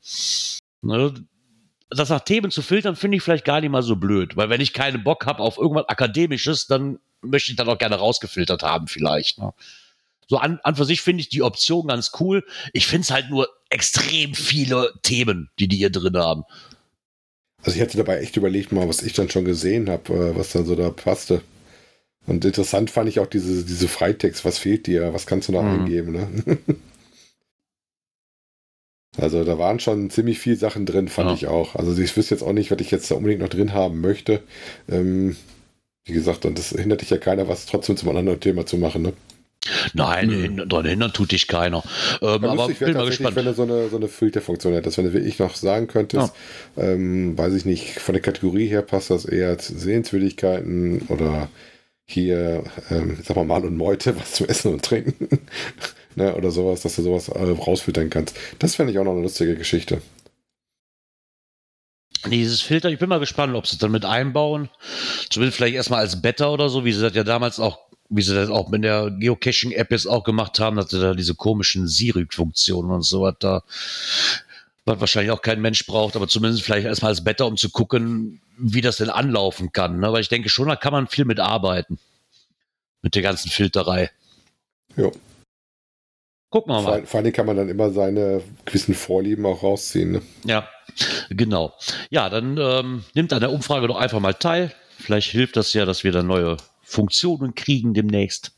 Ne? 0.82 1.14
Das 1.90 2.10
nach 2.10 2.20
Themen 2.20 2.50
zu 2.50 2.62
filtern, 2.62 2.96
finde 2.96 3.16
ich 3.16 3.22
vielleicht 3.22 3.44
gar 3.44 3.60
nicht 3.60 3.70
mal 3.70 3.82
so 3.82 3.96
blöd, 3.96 4.36
weil 4.36 4.50
wenn 4.50 4.60
ich 4.60 4.72
keinen 4.72 5.02
Bock 5.04 5.26
habe 5.26 5.42
auf 5.42 5.58
irgendwas 5.58 5.88
Akademisches, 5.88 6.66
dann 6.66 6.98
möchte 7.22 7.50
ich 7.50 7.56
dann 7.56 7.68
auch 7.68 7.78
gerne 7.78 7.96
rausgefiltert 7.96 8.62
haben, 8.62 8.88
vielleicht. 8.88 9.38
Ne? 9.38 9.52
So 10.28 10.36
an, 10.36 10.60
an 10.62 10.76
für 10.76 10.84
sich 10.84 11.00
finde 11.00 11.22
ich 11.22 11.30
die 11.30 11.42
Option 11.42 11.88
ganz 11.88 12.12
cool. 12.20 12.44
Ich 12.74 12.86
finde 12.86 13.02
es 13.02 13.10
halt 13.10 13.30
nur 13.30 13.48
extrem 13.70 14.34
viele 14.34 14.92
Themen, 15.02 15.50
die 15.58 15.68
die 15.68 15.78
hier 15.78 15.90
drin 15.90 16.16
haben. 16.16 16.44
Also 17.62 17.76
ich 17.76 17.80
hätte 17.80 17.96
dabei 17.96 18.20
echt 18.20 18.36
überlegt 18.36 18.70
mal, 18.70 18.88
was 18.88 19.02
ich 19.02 19.14
dann 19.14 19.30
schon 19.30 19.44
gesehen 19.44 19.88
habe, 19.88 20.12
äh, 20.12 20.36
was 20.36 20.52
dann 20.52 20.66
so 20.66 20.74
da 20.74 20.90
passte. 20.90 21.42
Und 22.26 22.44
interessant 22.44 22.90
fand 22.90 23.08
ich 23.08 23.20
auch 23.20 23.26
diese, 23.26 23.64
diese 23.64 23.88
Freitext, 23.88 24.44
was 24.44 24.58
fehlt 24.58 24.86
dir, 24.86 25.14
was 25.14 25.26
kannst 25.26 25.48
du 25.48 25.52
noch 25.52 25.62
mhm. 25.62 25.80
eingeben, 25.80 26.12
ne? 26.12 26.58
Also 29.20 29.44
da 29.44 29.58
waren 29.58 29.80
schon 29.80 30.10
ziemlich 30.10 30.38
viele 30.38 30.56
Sachen 30.56 30.86
drin, 30.86 31.08
fand 31.08 31.30
ja. 31.30 31.34
ich 31.34 31.46
auch. 31.46 31.74
Also 31.74 31.96
ich 32.00 32.16
wüsste 32.16 32.34
jetzt 32.34 32.42
auch 32.42 32.52
nicht, 32.52 32.70
was 32.70 32.80
ich 32.80 32.90
jetzt 32.90 33.10
da 33.10 33.16
unbedingt 33.16 33.42
noch 33.42 33.48
drin 33.48 33.72
haben 33.72 34.00
möchte. 34.00 34.42
Ähm, 34.88 35.36
wie 36.04 36.12
gesagt, 36.12 36.46
und 36.46 36.58
das 36.58 36.70
hindert 36.70 37.02
dich 37.02 37.10
ja 37.10 37.18
keiner, 37.18 37.48
was 37.48 37.66
trotzdem 37.66 37.96
zum 37.96 38.08
anderen 38.16 38.40
Thema 38.40 38.64
zu 38.64 38.78
machen, 38.78 39.02
ne? 39.02 39.12
Nein, 39.92 40.30
hm. 40.30 40.68
daran 40.68 40.86
hindern 40.86 41.12
tut 41.12 41.32
dich 41.32 41.46
keiner. 41.46 41.82
Ähm, 42.22 42.44
aber 42.44 42.70
ich 42.70 42.78
bin 42.78 42.94
mal 42.94 43.06
gespannt. 43.06 43.36
Wenn 43.36 43.44
du 43.44 43.54
so 43.54 43.64
eine, 43.64 43.88
so 43.88 43.96
eine 43.96 44.08
Filterfunktion 44.08 44.72
hättest, 44.72 44.96
wenn 44.96 45.04
du 45.04 45.12
wirklich 45.12 45.38
noch 45.38 45.54
sagen 45.56 45.88
könntest, 45.88 46.32
ja. 46.76 46.82
ähm, 46.82 47.36
weiß 47.36 47.52
ich 47.54 47.64
nicht, 47.64 47.98
von 47.98 48.14
der 48.14 48.22
Kategorie 48.22 48.66
her 48.66 48.82
passt 48.82 49.10
das 49.10 49.24
eher 49.24 49.58
zu 49.58 49.76
Sehenswürdigkeiten 49.76 51.02
oder 51.08 51.48
hier, 52.06 52.64
ähm, 52.90 53.18
sag 53.22 53.36
mal, 53.36 53.44
Mal 53.44 53.66
und 53.66 53.76
Meute, 53.76 54.16
was 54.18 54.32
zu 54.32 54.48
essen 54.48 54.72
und 54.72 54.84
trinken. 54.84 55.28
Ne, 56.18 56.34
oder 56.34 56.50
sowas, 56.50 56.82
dass 56.82 56.96
du 56.96 57.02
sowas 57.02 57.28
äh, 57.28 57.42
rausfiltern 57.42 58.10
kannst. 58.10 58.36
Das 58.58 58.74
fände 58.74 58.92
ich 58.92 58.98
auch 58.98 59.04
noch 59.04 59.12
eine 59.12 59.22
lustige 59.22 59.56
Geschichte. 59.56 60.02
Dieses 62.26 62.60
Filter, 62.60 62.90
ich 62.90 62.98
bin 62.98 63.08
mal 63.08 63.20
gespannt, 63.20 63.54
ob 63.54 63.66
sie 63.66 63.74
es 63.74 63.78
dann 63.78 63.92
mit 63.92 64.04
einbauen. 64.04 64.68
Zumindest 65.30 65.56
vielleicht 65.56 65.76
erstmal 65.76 66.00
als 66.00 66.20
Beta 66.20 66.48
oder 66.48 66.68
so, 66.68 66.84
wie 66.84 66.92
sie 66.92 67.00
das 67.00 67.14
ja 67.14 67.24
damals 67.24 67.60
auch, 67.60 67.78
wie 68.08 68.22
sie 68.22 68.34
das 68.34 68.50
auch 68.50 68.68
mit 68.68 68.82
der 68.82 69.10
Geocaching-App 69.10 69.90
jetzt 69.90 70.06
auch 70.06 70.24
gemacht 70.24 70.58
haben, 70.58 70.76
dass 70.76 70.90
sie 70.90 71.00
da 71.00 71.14
diese 71.14 71.36
komischen 71.36 71.86
Siri-Funktionen 71.86 72.90
und 72.90 73.02
so 73.02 73.22
was 73.22 73.36
da, 73.38 73.62
was 74.84 75.00
wahrscheinlich 75.00 75.30
auch 75.30 75.42
kein 75.42 75.60
Mensch 75.60 75.86
braucht, 75.86 76.16
aber 76.16 76.26
zumindest 76.26 76.64
vielleicht 76.64 76.86
erstmal 76.86 77.10
als 77.10 77.22
Beta, 77.22 77.44
um 77.44 77.56
zu 77.56 77.70
gucken, 77.70 78.40
wie 78.58 78.80
das 78.80 78.96
denn 78.96 79.10
anlaufen 79.10 79.72
kann. 79.72 80.00
Ne? 80.00 80.12
Weil 80.12 80.22
ich 80.22 80.28
denke 80.28 80.48
schon, 80.48 80.68
da 80.68 80.76
kann 80.76 80.92
man 80.92 81.06
viel 81.06 81.24
mit 81.24 81.38
arbeiten. 81.38 81.98
Mit 83.00 83.14
der 83.14 83.22
ganzen 83.22 83.48
Filterei. 83.48 84.10
Ja. 84.96 85.12
Gucken 86.50 86.72
wir 86.72 86.80
mal. 86.80 87.06
Vor 87.06 87.20
allem 87.20 87.32
kann 87.32 87.46
man 87.46 87.56
dann 87.56 87.68
immer 87.68 87.90
seine 87.90 88.42
gewissen 88.64 88.94
Vorlieben 88.94 89.44
auch 89.44 89.62
rausziehen. 89.62 90.12
Ne? 90.12 90.22
Ja, 90.44 90.66
genau. 91.28 91.74
Ja, 92.10 92.30
dann 92.30 92.56
ähm, 92.58 93.04
nimmt 93.14 93.32
an 93.32 93.40
der 93.40 93.52
Umfrage 93.52 93.86
doch 93.86 93.96
einfach 93.96 94.20
mal 94.20 94.32
teil. 94.32 94.72
Vielleicht 94.98 95.30
hilft 95.30 95.56
das 95.56 95.74
ja, 95.74 95.84
dass 95.84 96.04
wir 96.04 96.12
dann 96.12 96.26
neue 96.26 96.56
Funktionen 96.82 97.54
kriegen 97.54 97.92
demnächst. 97.92 98.52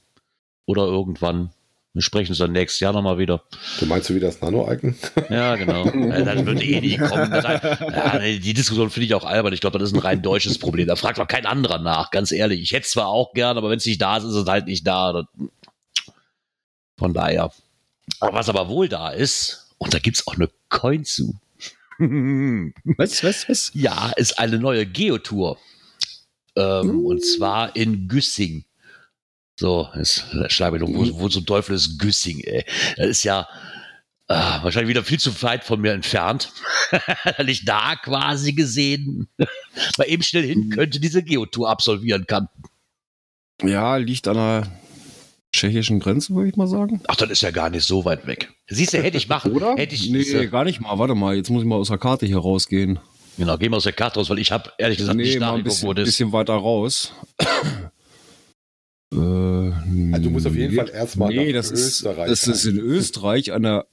Oder 0.66 0.84
irgendwann. 0.84 1.50
Wir 1.92 2.02
sprechen 2.02 2.30
uns 2.30 2.38
dann 2.38 2.52
nächstes 2.52 2.78
Jahr 2.78 2.92
nochmal 2.92 3.18
wieder. 3.18 3.42
Du 3.80 3.86
meinst 3.86 4.08
du 4.08 4.14
wieder 4.14 4.28
das 4.28 4.40
Nano-Icon? 4.40 4.94
Ja, 5.28 5.56
genau. 5.56 5.84
ja, 5.86 6.22
das 6.24 6.46
wird 6.46 6.62
eh 6.62 6.80
nie 6.80 6.96
kommen. 6.96 7.32
Ja, 7.32 8.18
die 8.20 8.54
Diskussion 8.54 8.90
finde 8.90 9.06
ich 9.06 9.14
auch 9.14 9.24
albern. 9.24 9.52
Ich 9.52 9.60
glaube, 9.60 9.80
das 9.80 9.88
ist 9.88 9.96
ein 9.96 10.00
rein 10.00 10.22
deutsches 10.22 10.58
Problem. 10.58 10.86
Da 10.86 10.94
fragt 10.94 11.18
doch 11.18 11.26
kein 11.26 11.46
anderer 11.46 11.80
nach, 11.80 12.12
ganz 12.12 12.30
ehrlich. 12.30 12.62
Ich 12.62 12.70
hätte 12.70 12.84
es 12.84 12.92
zwar 12.92 13.08
auch 13.08 13.32
gern, 13.32 13.58
aber 13.58 13.68
wenn 13.68 13.78
es 13.78 13.86
nicht 13.86 14.00
da 14.00 14.18
ist, 14.18 14.22
ist 14.24 14.34
es 14.34 14.46
halt 14.46 14.66
nicht 14.66 14.86
da. 14.86 15.24
Von 16.96 17.12
daher. 17.12 17.50
Aber 18.18 18.36
was 18.36 18.48
aber 18.48 18.68
wohl 18.68 18.88
da 18.88 19.10
ist, 19.10 19.74
und 19.78 19.94
da 19.94 19.98
gibt 19.98 20.16
es 20.16 20.26
auch 20.26 20.34
eine 20.34 20.50
Coin 20.68 21.04
zu. 21.04 21.38
was, 21.98 23.22
was, 23.22 23.48
was? 23.48 23.70
Ja, 23.74 24.10
ist 24.16 24.38
eine 24.38 24.58
neue 24.58 24.86
Geotour. 24.86 25.58
Ähm, 26.56 26.90
uh. 26.90 27.08
Und 27.08 27.24
zwar 27.24 27.76
in 27.76 28.08
Güssing. 28.08 28.64
So, 29.58 29.88
jetzt 29.94 30.24
schlage 30.48 30.76
ich 30.76 30.82
noch, 30.82 30.88
wo, 30.88 31.20
wo 31.20 31.28
zum 31.28 31.44
Teufel 31.44 31.74
ist 31.74 31.98
Güssing, 31.98 32.40
ey? 32.40 32.64
Das 32.96 33.06
ist 33.08 33.24
ja 33.24 33.46
äh, 34.28 34.62
wahrscheinlich 34.62 34.88
wieder 34.88 35.04
viel 35.04 35.18
zu 35.18 35.42
weit 35.42 35.64
von 35.64 35.80
mir 35.80 35.92
entfernt. 35.92 36.52
Weil 37.36 37.48
ich 37.48 37.64
da 37.64 37.96
quasi 37.96 38.52
gesehen 38.52 39.28
mal 39.98 40.04
eben 40.04 40.22
schnell 40.22 40.44
hin 40.44 40.62
hm. 40.62 40.70
könnte, 40.70 41.00
diese 41.00 41.22
Geotour 41.22 41.68
absolvieren 41.68 42.26
kann. 42.26 42.48
Ja, 43.62 43.96
liegt 43.96 44.28
an 44.28 44.36
der 44.36 44.80
tschechischen 45.60 46.00
Grenze, 46.00 46.34
würde 46.34 46.48
ich 46.48 46.56
mal 46.56 46.66
sagen. 46.66 47.02
Ach, 47.06 47.16
das 47.16 47.30
ist 47.30 47.42
ja 47.42 47.50
gar 47.50 47.70
nicht 47.70 47.84
so 47.84 48.04
weit 48.04 48.26
weg. 48.26 48.50
Siehst 48.68 48.94
du, 48.94 49.02
hätte 49.02 49.18
ich 49.18 49.28
machen. 49.28 49.52
Oder? 49.52 49.74
Hätte 49.76 49.94
ich, 49.94 50.10
nee, 50.10 50.20
äh, 50.20 50.46
gar 50.46 50.64
nicht 50.64 50.80
mal. 50.80 50.98
Warte 50.98 51.14
mal, 51.14 51.36
jetzt 51.36 51.50
muss 51.50 51.62
ich 51.62 51.68
mal 51.68 51.76
aus 51.76 51.88
der 51.88 51.98
Karte 51.98 52.26
hier 52.26 52.38
rausgehen. 52.38 52.98
Genau, 53.36 53.56
gehen 53.58 53.70
wir 53.70 53.76
aus 53.76 53.84
der 53.84 53.92
Karte 53.92 54.18
raus, 54.18 54.30
weil 54.30 54.38
ich 54.38 54.52
habe 54.52 54.72
ehrlich 54.78 54.98
gesagt 54.98 55.16
nee, 55.16 55.24
nicht 55.24 55.40
mal 55.40 55.54
ein 55.54 55.62
bisschen, 55.62 55.88
wo 55.88 55.92
das 55.92 56.06
bisschen 56.06 56.32
weiter 56.32 56.54
raus. 56.54 57.12
äh, 57.38 59.16
also 59.16 60.22
du 60.22 60.30
musst 60.30 60.46
auf 60.46 60.54
jeden 60.54 60.74
nee, 60.74 60.80
Fall 60.80 60.90
erstmal 60.90 61.28
nee, 61.28 61.52
das 61.52 61.70
Österreich. 61.70 62.30
Ist, 62.30 62.46
das 62.46 62.56
ist 62.56 62.64
in 62.64 62.78
Österreich 62.78 63.52
an 63.52 63.62
der, 63.62 63.86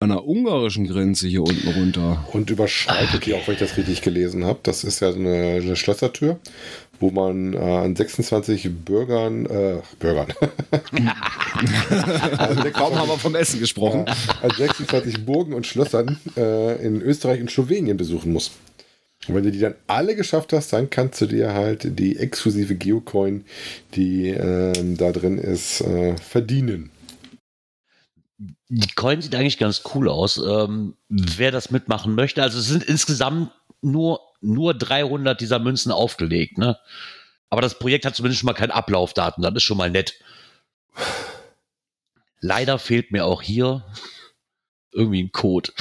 an 0.00 0.10
der 0.10 0.26
ungarischen 0.26 0.86
Grenze 0.86 1.28
hier 1.28 1.42
unten 1.42 1.68
runter. 1.68 2.26
Und 2.32 2.50
überschreitet 2.50 3.24
die 3.24 3.34
auch, 3.34 3.46
wenn 3.46 3.54
ich 3.54 3.60
das 3.60 3.76
richtig 3.76 4.02
gelesen 4.02 4.44
habe. 4.44 4.60
Das 4.62 4.84
ist 4.84 5.00
ja 5.00 5.08
eine, 5.14 5.60
eine 5.62 5.76
Schlössertür 5.76 6.38
wo 7.00 7.10
man 7.10 7.54
äh, 7.54 7.58
an 7.58 7.96
26 7.96 8.70
Bürgern, 8.84 9.46
äh, 9.46 9.80
Bürgern. 9.98 10.28
also 12.38 12.62
Kaum 12.70 12.94
haben 12.94 13.08
wir 13.08 13.18
vom 13.18 13.34
Essen 13.34 13.58
gesprochen. 13.58 14.06
Äh, 14.06 14.44
an 14.46 14.50
26 14.56 15.24
Burgen 15.24 15.54
und 15.54 15.66
Schlössern 15.66 16.18
äh, 16.36 16.84
in 16.84 17.00
Österreich 17.00 17.40
und 17.40 17.50
Slowenien 17.50 17.96
besuchen 17.96 18.32
muss. 18.32 18.52
Und 19.28 19.34
wenn 19.34 19.44
du 19.44 19.50
die 19.50 19.58
dann 19.58 19.74
alle 19.86 20.16
geschafft 20.16 20.52
hast, 20.52 20.72
dann 20.72 20.88
kannst 20.88 21.20
du 21.20 21.26
dir 21.26 21.52
halt 21.52 21.98
die 21.98 22.16
exklusive 22.18 22.74
Geocoin, 22.74 23.44
die 23.94 24.28
ähm, 24.28 24.96
da 24.96 25.12
drin 25.12 25.38
ist, 25.38 25.82
äh, 25.82 26.16
verdienen. 26.16 26.90
Die 28.68 28.92
Coin 28.94 29.20
sieht 29.20 29.34
eigentlich 29.34 29.58
ganz 29.58 29.82
cool 29.94 30.08
aus. 30.08 30.38
Ähm, 30.38 30.94
wer 31.08 31.50
das 31.50 31.70
mitmachen 31.70 32.14
möchte, 32.14 32.42
also 32.42 32.58
es 32.58 32.68
sind 32.68 32.82
insgesamt 32.84 33.50
nur, 33.82 34.20
nur 34.40 34.74
300 34.74 35.40
dieser 35.40 35.58
Münzen 35.58 35.92
aufgelegt, 35.92 36.58
ne? 36.58 36.78
Aber 37.48 37.62
das 37.62 37.78
Projekt 37.78 38.06
hat 38.06 38.14
zumindest 38.14 38.40
schon 38.40 38.46
mal 38.46 38.54
kein 38.54 38.70
Ablaufdatum, 38.70 39.42
das 39.42 39.54
ist 39.54 39.62
schon 39.64 39.76
mal 39.76 39.90
nett. 39.90 40.14
Leider 42.40 42.78
fehlt 42.78 43.10
mir 43.10 43.26
auch 43.26 43.42
hier 43.42 43.84
irgendwie 44.92 45.22
ein 45.22 45.32
Code. 45.32 45.72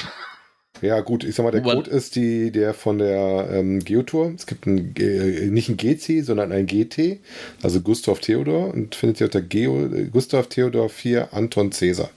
Ja, 0.82 1.02
gut, 1.02 1.24
ich 1.24 1.36
sag 1.36 1.44
mal, 1.44 1.52
der 1.52 1.62
Code 1.62 1.90
ist 1.90 2.16
die, 2.16 2.52
der 2.52 2.74
von 2.74 3.00
der 3.00 3.50
ähm, 3.52 3.80
Geotour. 3.80 4.34
Es 4.36 4.46
gibt 4.46 4.66
ein, 4.66 4.96
äh, 4.98 5.48
nicht 5.48 5.70
ein 5.70 5.78
GC, 5.78 6.24
sondern 6.24 6.52
ein 6.52 6.68
GT, 6.68 7.20
also 7.62 7.82
Gustav 7.82 8.20
Theodor 8.20 8.74
und 8.74 8.96
findet 8.96 9.18
sich 9.18 9.26
unter 9.26 9.42
Geo, 9.42 9.90
Gustav 10.12 10.48
Theodor 10.48 10.90
4 10.90 11.34
Anton 11.34 11.72
Cäsar. 11.72 12.10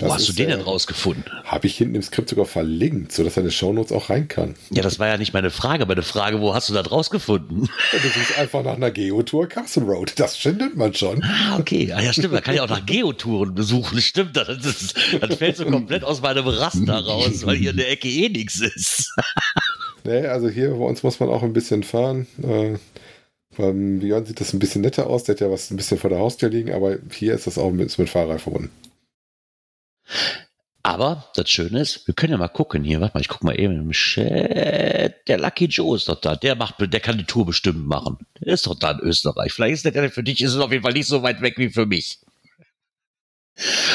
Wo 0.00 0.12
hast 0.12 0.28
du 0.28 0.32
den 0.32 0.48
denn 0.48 0.60
äh, 0.60 0.62
rausgefunden? 0.62 1.24
Habe 1.44 1.66
ich 1.66 1.76
hinten 1.76 1.94
im 1.94 2.02
Skript 2.02 2.28
sogar 2.28 2.46
verlinkt, 2.46 3.12
sodass 3.12 3.34
deine 3.34 3.50
Shownotes 3.50 3.92
auch 3.92 4.10
rein 4.10 4.28
kann. 4.28 4.54
Ja, 4.70 4.82
das 4.82 4.98
war 4.98 5.08
ja 5.08 5.18
nicht 5.18 5.32
meine 5.32 5.50
Frage. 5.50 5.86
Meine 5.86 6.02
Frage, 6.02 6.40
wo 6.40 6.54
hast 6.54 6.68
du 6.68 6.74
das 6.74 6.90
rausgefunden? 6.90 7.68
Ja, 7.92 7.98
du 7.98 8.08
suchst 8.08 8.38
einfach 8.38 8.62
nach 8.64 8.76
einer 8.76 8.90
Geotour 8.90 9.48
Castle 9.48 9.84
Road. 9.84 10.14
Das 10.16 10.36
findet 10.36 10.76
man 10.76 10.94
schon. 10.94 11.22
Ah, 11.22 11.58
okay. 11.58 11.92
Ah, 11.92 12.00
ja, 12.00 12.12
stimmt. 12.12 12.32
Man 12.32 12.42
kann 12.42 12.54
ja 12.54 12.64
auch 12.64 12.68
nach 12.68 12.86
Geotouren 12.86 13.54
besuchen. 13.54 14.00
Stimmt. 14.00 14.36
Das, 14.36 14.48
ist, 14.48 14.94
das 15.20 15.36
fällt 15.36 15.56
so 15.56 15.64
komplett 15.64 16.04
aus 16.04 16.22
meinem 16.22 16.46
Raster 16.46 17.04
raus, 17.04 17.44
weil 17.46 17.56
hier 17.56 17.70
in 17.70 17.76
der 17.76 17.90
Ecke 17.90 18.08
eh 18.08 18.28
nichts 18.28 18.60
ist. 18.60 19.12
nee, 20.04 20.26
also 20.26 20.48
hier 20.48 20.70
bei 20.70 20.84
uns 20.84 21.02
muss 21.02 21.20
man 21.20 21.28
auch 21.28 21.42
ein 21.42 21.52
bisschen 21.52 21.82
fahren. 21.82 22.26
Äh, 22.42 22.78
beim 23.56 23.98
Björn 23.98 24.24
sieht 24.24 24.40
das 24.40 24.52
ein 24.52 24.58
bisschen 24.58 24.80
netter 24.80 25.08
aus. 25.08 25.24
Der 25.24 25.34
hat 25.34 25.40
ja 25.40 25.50
was 25.50 25.70
ein 25.70 25.76
bisschen 25.76 25.98
vor 25.98 26.10
der 26.10 26.18
Haustür 26.18 26.48
liegen, 26.48 26.72
aber 26.72 26.96
hier 27.10 27.34
ist 27.34 27.46
das 27.46 27.58
auch 27.58 27.70
mit, 27.70 27.96
mit 27.98 28.08
Fahrrad 28.08 28.40
verbunden. 28.40 28.70
Aber 30.84 31.30
das 31.36 31.48
Schöne 31.48 31.80
ist, 31.80 32.08
wir 32.08 32.14
können 32.14 32.32
ja 32.32 32.38
mal 32.38 32.48
gucken 32.48 32.82
hier. 32.82 33.00
Warte 33.00 33.14
mal, 33.14 33.20
ich 33.20 33.28
gucke 33.28 33.46
mal 33.46 33.58
eben 33.58 33.76
im 33.76 33.92
Chat. 33.92 35.28
Der 35.28 35.38
Lucky 35.38 35.66
Joe 35.66 35.96
ist 35.96 36.08
doch 36.08 36.20
da. 36.20 36.34
Der 36.34 36.56
macht, 36.56 36.74
der 36.80 37.00
kann 37.00 37.18
die 37.18 37.24
Tour 37.24 37.46
bestimmt 37.46 37.86
machen. 37.86 38.18
Der 38.40 38.54
ist 38.54 38.66
doch 38.66 38.76
da 38.76 38.90
in 38.90 38.98
Österreich. 38.98 39.52
Vielleicht 39.52 39.84
ist 39.84 39.94
der 39.94 40.10
für 40.10 40.24
dich 40.24 40.40
ist 40.42 40.54
es 40.54 40.58
auf 40.60 40.72
jeden 40.72 40.82
Fall 40.82 40.92
nicht 40.92 41.06
so 41.06 41.22
weit 41.22 41.40
weg 41.40 41.56
wie 41.56 41.70
für 41.70 41.86
mich. 41.86 42.18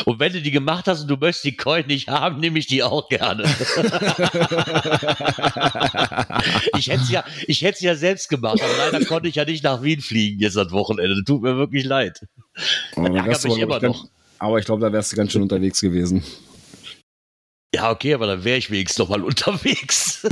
Und 0.06 0.20
wenn 0.20 0.32
du 0.32 0.42
die 0.42 0.52
gemacht 0.52 0.88
hast 0.88 1.02
und 1.02 1.08
du 1.08 1.18
möchtest 1.18 1.44
die 1.44 1.58
Coin 1.58 1.88
nicht 1.88 2.08
haben, 2.08 2.40
nehme 2.40 2.60
ich 2.60 2.68
die 2.68 2.84
auch 2.84 3.10
gerne. 3.10 3.44
ich 6.78 6.88
hätte 6.88 7.02
es 7.02 7.10
ja, 7.10 7.26
ich 7.48 7.64
hätte 7.64 7.84
ja 7.84 7.96
selbst 7.96 8.30
gemacht, 8.30 8.62
aber 8.62 8.78
leider 8.78 9.04
konnte 9.06 9.28
ich 9.28 9.36
ja 9.36 9.46
nicht 9.46 9.64
nach 9.64 9.82
Wien 9.82 10.00
fliegen 10.00 10.40
jetzt 10.40 10.58
am 10.58 10.70
Wochenende. 10.72 11.24
Tut 11.26 11.42
mir 11.42 11.58
wirklich 11.58 11.86
leid. 11.86 12.22
Aber 12.96 13.10
ärgert 13.14 13.44
mich 13.44 13.58
immer 13.58 13.82
noch. 13.82 14.06
Aber 14.40 14.60
ich 14.60 14.66
glaube, 14.66 14.82
da 14.82 14.92
wärst 14.92 15.12
du 15.12 15.16
ganz 15.16 15.32
schön 15.32 15.42
unterwegs 15.42 15.82
gewesen. 15.82 16.24
Ja, 17.76 17.92
okay, 17.92 18.14
aber 18.14 18.28
dann 18.28 18.44
wäre 18.44 18.58
ich 18.58 18.72
wenigstens 18.72 19.00
noch 19.00 19.10
mal 19.10 19.24
unterwegs. 19.24 20.26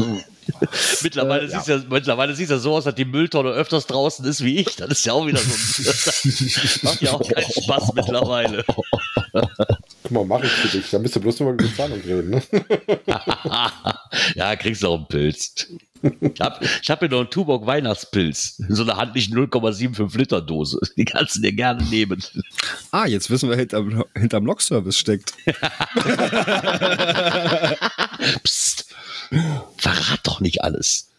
mittlerweile 1.04 1.46
äh, 1.46 1.50
sieht 1.50 1.68
ja. 1.68 1.76
ja. 1.78 1.84
mittlerweile 1.89 2.36
sieht 2.36 2.50
ja 2.50 2.58
so 2.58 2.76
aus, 2.76 2.86
dass 2.86 2.96
die 2.96 3.06
Mülltonne 3.06 3.50
öfters 3.50 3.88
draußen 3.88 4.26
ist 4.26 4.44
wie 4.44 4.60
ich. 4.60 4.76
Das 4.76 4.89
ist 4.89 5.06
ja 5.06 5.13
auch 5.13 5.28
wieder 5.28 5.39
so. 5.39 6.82
macht 6.84 7.02
ja 7.02 7.13
auch 7.13 7.28
keinen 7.28 7.52
Spaß 7.52 7.94
mittlerweile. 7.94 8.63
Guck 10.04 10.12
mal, 10.12 10.26
mach 10.26 10.44
ich 10.44 10.52
für 10.52 10.78
dich. 10.78 10.89
Dann 10.89 11.04
bist 11.04 11.15
du 11.15 11.20
bloß 11.20 11.39
noch 11.39 11.48
mal 11.48 11.54
über 11.54 11.63
die 11.63 11.70
Bezahlung 11.70 12.02
reden, 12.02 12.30
ne? 12.30 12.41
ja, 14.36 14.56
kriegst 14.56 14.84
du 14.84 14.88
auch 14.88 14.98
einen 14.98 15.08
Pilz. 15.08 15.68
Ich 16.22 16.41
habe 16.41 16.65
ich 16.82 16.89
hab 16.89 17.00
hier 17.00 17.10
noch 17.10 17.20
einen 17.20 17.30
Tuborg 17.30 17.65
Weihnachtspilz. 17.65 18.60
In 18.60 18.76
so 18.76 18.84
einer 18.84 18.98
handlichen 18.98 19.36
0,75 19.36 20.18
Liter 20.18 20.41
Dose. 20.41 20.80
Die 20.98 21.06
kannst 21.06 21.38
du 21.38 21.41
dir 21.41 21.54
gerne 21.54 21.84
nehmen. 21.86 22.24
Ah, 22.91 23.06
jetzt 23.06 23.30
wissen 23.30 23.50
wir, 23.50 23.56
hinterm, 23.56 24.04
hinterm 24.15 24.46
Log-Service 24.46 24.98
steckt. 24.98 25.34
Psst. 28.44 28.94
Verrat 29.78 30.20
doch 30.24 30.39
nicht 30.39 30.63
alles. 30.63 31.12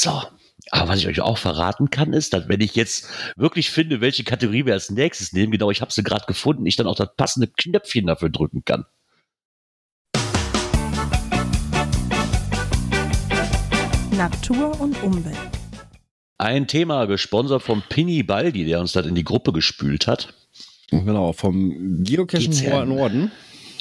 So. 0.00 0.22
Aber 0.70 0.90
was 0.90 0.98
ich 0.98 1.08
euch 1.08 1.20
auch 1.20 1.38
verraten 1.38 1.90
kann, 1.90 2.12
ist, 2.12 2.34
dass 2.34 2.48
wenn 2.48 2.60
ich 2.60 2.74
jetzt 2.74 3.08
wirklich 3.36 3.70
finde, 3.70 4.00
welche 4.00 4.24
Kategorie 4.24 4.66
wir 4.66 4.74
als 4.74 4.90
nächstes 4.90 5.32
nehmen, 5.32 5.52
genau, 5.52 5.70
ich 5.70 5.80
habe 5.80 5.92
sie 5.92 6.02
gerade 6.02 6.26
gefunden, 6.26 6.66
ich 6.66 6.76
dann 6.76 6.86
auch 6.86 6.96
das 6.96 7.14
passende 7.16 7.48
Knöpfchen 7.48 8.06
dafür 8.06 8.28
drücken 8.28 8.64
kann. 8.64 8.84
Natur 14.18 14.80
und 14.80 15.00
Umwelt. 15.04 15.38
Ein 16.38 16.66
Thema 16.66 17.04
gesponsert 17.04 17.62
vom 17.62 17.84
Pini 17.88 18.24
Baldi, 18.24 18.64
der 18.64 18.80
uns 18.80 18.90
das 18.90 19.06
in 19.06 19.14
die 19.14 19.22
Gruppe 19.22 19.52
gespült 19.52 20.08
hat. 20.08 20.34
Genau, 20.90 21.32
vom 21.32 22.02
Geocaching. 22.02 22.52
Hoher 22.68 22.84
Norden. 22.84 23.30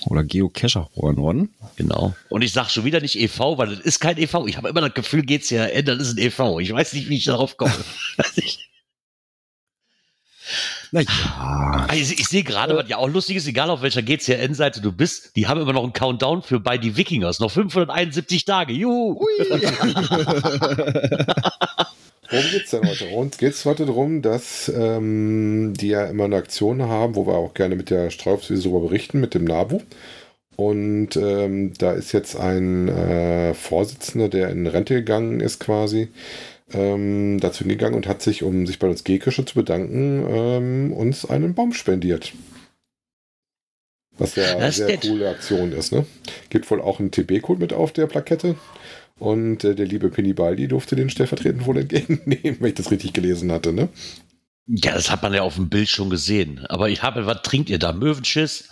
Oder 0.06 0.24
Geocacher 0.24 0.92
Hoher 0.96 1.14
Norden. 1.14 1.56
Genau. 1.76 2.14
Und 2.30 2.44
ich 2.44 2.54
sage 2.54 2.70
schon 2.70 2.86
wieder 2.86 3.02
nicht 3.02 3.20
e.V., 3.20 3.58
weil 3.58 3.70
das 3.70 3.80
ist 3.80 4.00
kein 4.00 4.20
e.V. 4.20 4.46
Ich 4.46 4.58
habe 4.58 4.70
immer 4.70 4.82
das 4.82 4.94
Gefühl, 4.94 5.24
geht's 5.24 5.50
ja 5.50 5.66
das 5.82 5.98
ist 5.98 6.20
ein 6.20 6.24
e.V. 6.24 6.60
Ich 6.60 6.72
weiß 6.72 6.94
nicht, 6.94 7.10
wie 7.10 7.18
ich 7.18 7.26
darauf 7.26 7.58
komme. 7.58 7.74
Naja. 10.92 11.86
Also 11.88 12.14
ich 12.14 12.28
sehe 12.28 12.44
gerade, 12.44 12.76
was 12.76 12.88
ja 12.90 12.98
auch 12.98 13.10
lustig 13.10 13.38
ist, 13.38 13.48
egal 13.48 13.70
auf 13.70 13.82
welcher 13.82 14.02
GCN-Seite 14.02 14.82
du 14.82 14.92
bist, 14.92 15.36
die 15.36 15.48
haben 15.48 15.62
immer 15.62 15.74
noch 15.74 15.84
einen 15.84 15.94
Countdown 15.94 16.42
für 16.42 16.60
bei 16.60 16.78
die 16.78 16.98
Wikingers. 16.98 17.40
Noch 17.40 17.52
571 17.52 18.46
Tage. 18.46 18.74
Juhu. 18.74 19.20
Worum 22.30 22.46
geht's 22.52 22.72
denn 22.72 22.86
heute? 22.86 23.08
Uns 23.08 23.38
geht's 23.38 23.64
heute 23.66 23.86
darum, 23.86 24.22
dass 24.22 24.70
ähm, 24.70 25.74
die 25.76 25.88
ja 25.90 26.06
immer 26.06 26.26
eine 26.26 26.36
Aktion 26.36 26.82
haben, 26.84 27.16
wo 27.16 27.26
wir 27.26 27.36
auch 27.36 27.54
gerne 27.54 27.76
mit 27.76 27.90
der 27.90 28.10
Streifwiese 28.10 28.64
darüber 28.64 28.88
berichten, 28.88 29.22
mit 29.22 29.34
dem 29.34 29.46
NABU. 29.46 29.82
Und 30.58 31.16
ähm, 31.16 31.74
da 31.78 31.92
ist 31.92 32.12
jetzt 32.14 32.36
ein 32.36 32.88
äh, 32.88 33.54
Vorsitzender, 33.54 34.28
der 34.28 34.50
in 34.50 34.66
Rente 34.68 34.96
gegangen 34.96 35.40
ist 35.40 35.60
quasi, 35.60 36.10
ähm, 36.74 37.40
dazu 37.40 37.60
hingegangen 37.60 37.96
und 37.96 38.08
hat 38.08 38.22
sich, 38.22 38.44
um 38.44 38.66
sich 38.68 38.80
bei 38.80 38.88
uns 38.88 39.04
Gekische 39.04 39.46
zu 39.46 39.56
bedanken, 39.56 40.26
ähm, 40.30 40.94
uns 40.94 41.26
einen 41.26 41.54
Baum 41.54 41.74
spendiert. 41.74 42.34
Was 44.18 44.36
ja 44.36 44.58
eine 44.58 44.72
sehr 44.72 44.88
nett. 44.88 45.02
coole 45.02 45.30
Aktion 45.30 45.72
ist. 45.72 45.92
Ne? 45.92 46.06
Gibt 46.50 46.70
wohl 46.72 46.82
auch 46.82 47.00
einen 47.00 47.12
TB-Code 47.12 47.60
mit 47.60 47.74
auf 47.74 47.94
der 47.94 48.08
Plakette. 48.08 48.56
Und 49.20 49.64
äh, 49.64 49.76
der 49.76 49.86
liebe 49.86 50.10
Pinibaldi 50.10 50.68
durfte 50.68 50.96
den 50.96 51.10
stellvertretend 51.10 51.66
wohl 51.66 51.78
entgegennehmen, 51.78 52.58
wenn 52.60 52.70
ich 52.70 52.76
das 52.76 52.92
richtig 52.92 53.14
gelesen 53.14 53.52
hatte. 53.52 53.74
Ne? 53.74 53.90
Ja, 54.68 54.94
das 54.94 55.10
hat 55.10 55.24
man 55.24 55.34
ja 55.34 55.44
auf 55.44 55.56
dem 55.56 55.70
Bild 55.70 55.88
schon 55.88 56.10
gesehen. 56.10 56.66
Aber 56.68 56.90
ich 56.90 57.02
habe, 57.02 57.26
was 57.26 57.42
trinkt 57.42 57.70
ihr 57.70 57.80
da? 57.80 57.94
Möwenschiss? 57.94 58.70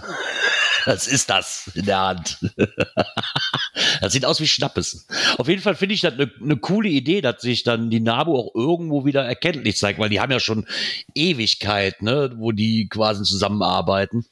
Was 0.86 1.08
ist 1.08 1.30
das 1.30 1.72
in 1.74 1.86
der 1.86 2.00
Hand? 2.00 2.38
das 4.02 4.14
sieht 4.14 4.26
aus 4.26 4.40
wie 4.40 4.48
Schnappes. 4.48 5.08
Auf 5.38 5.48
jeden 5.48 5.62
Fall 5.62 5.76
finde 5.76 5.96
ich 5.96 6.02
das 6.02 6.14
eine 6.14 6.32
ne 6.40 6.58
coole 6.58 6.90
Idee, 6.90 7.22
dass 7.22 7.42
sich 7.42 7.64
dann 7.64 7.90
die 7.90 8.00
NABU 8.00 8.36
auch 8.36 8.56
irgendwo 8.56 9.06
wieder 9.06 9.24
erkenntlich 9.24 9.78
zeigt, 9.78 10.00
weil 10.00 10.10
die 10.10 10.20
haben 10.20 10.32
ja 10.32 10.40
schon 10.40 10.66
Ewigkeit, 11.16 12.02
ne, 12.02 12.32
wo 12.38 12.52
die 12.52 12.88
quasi 12.88 13.24
zusammenarbeiten. 13.24 14.26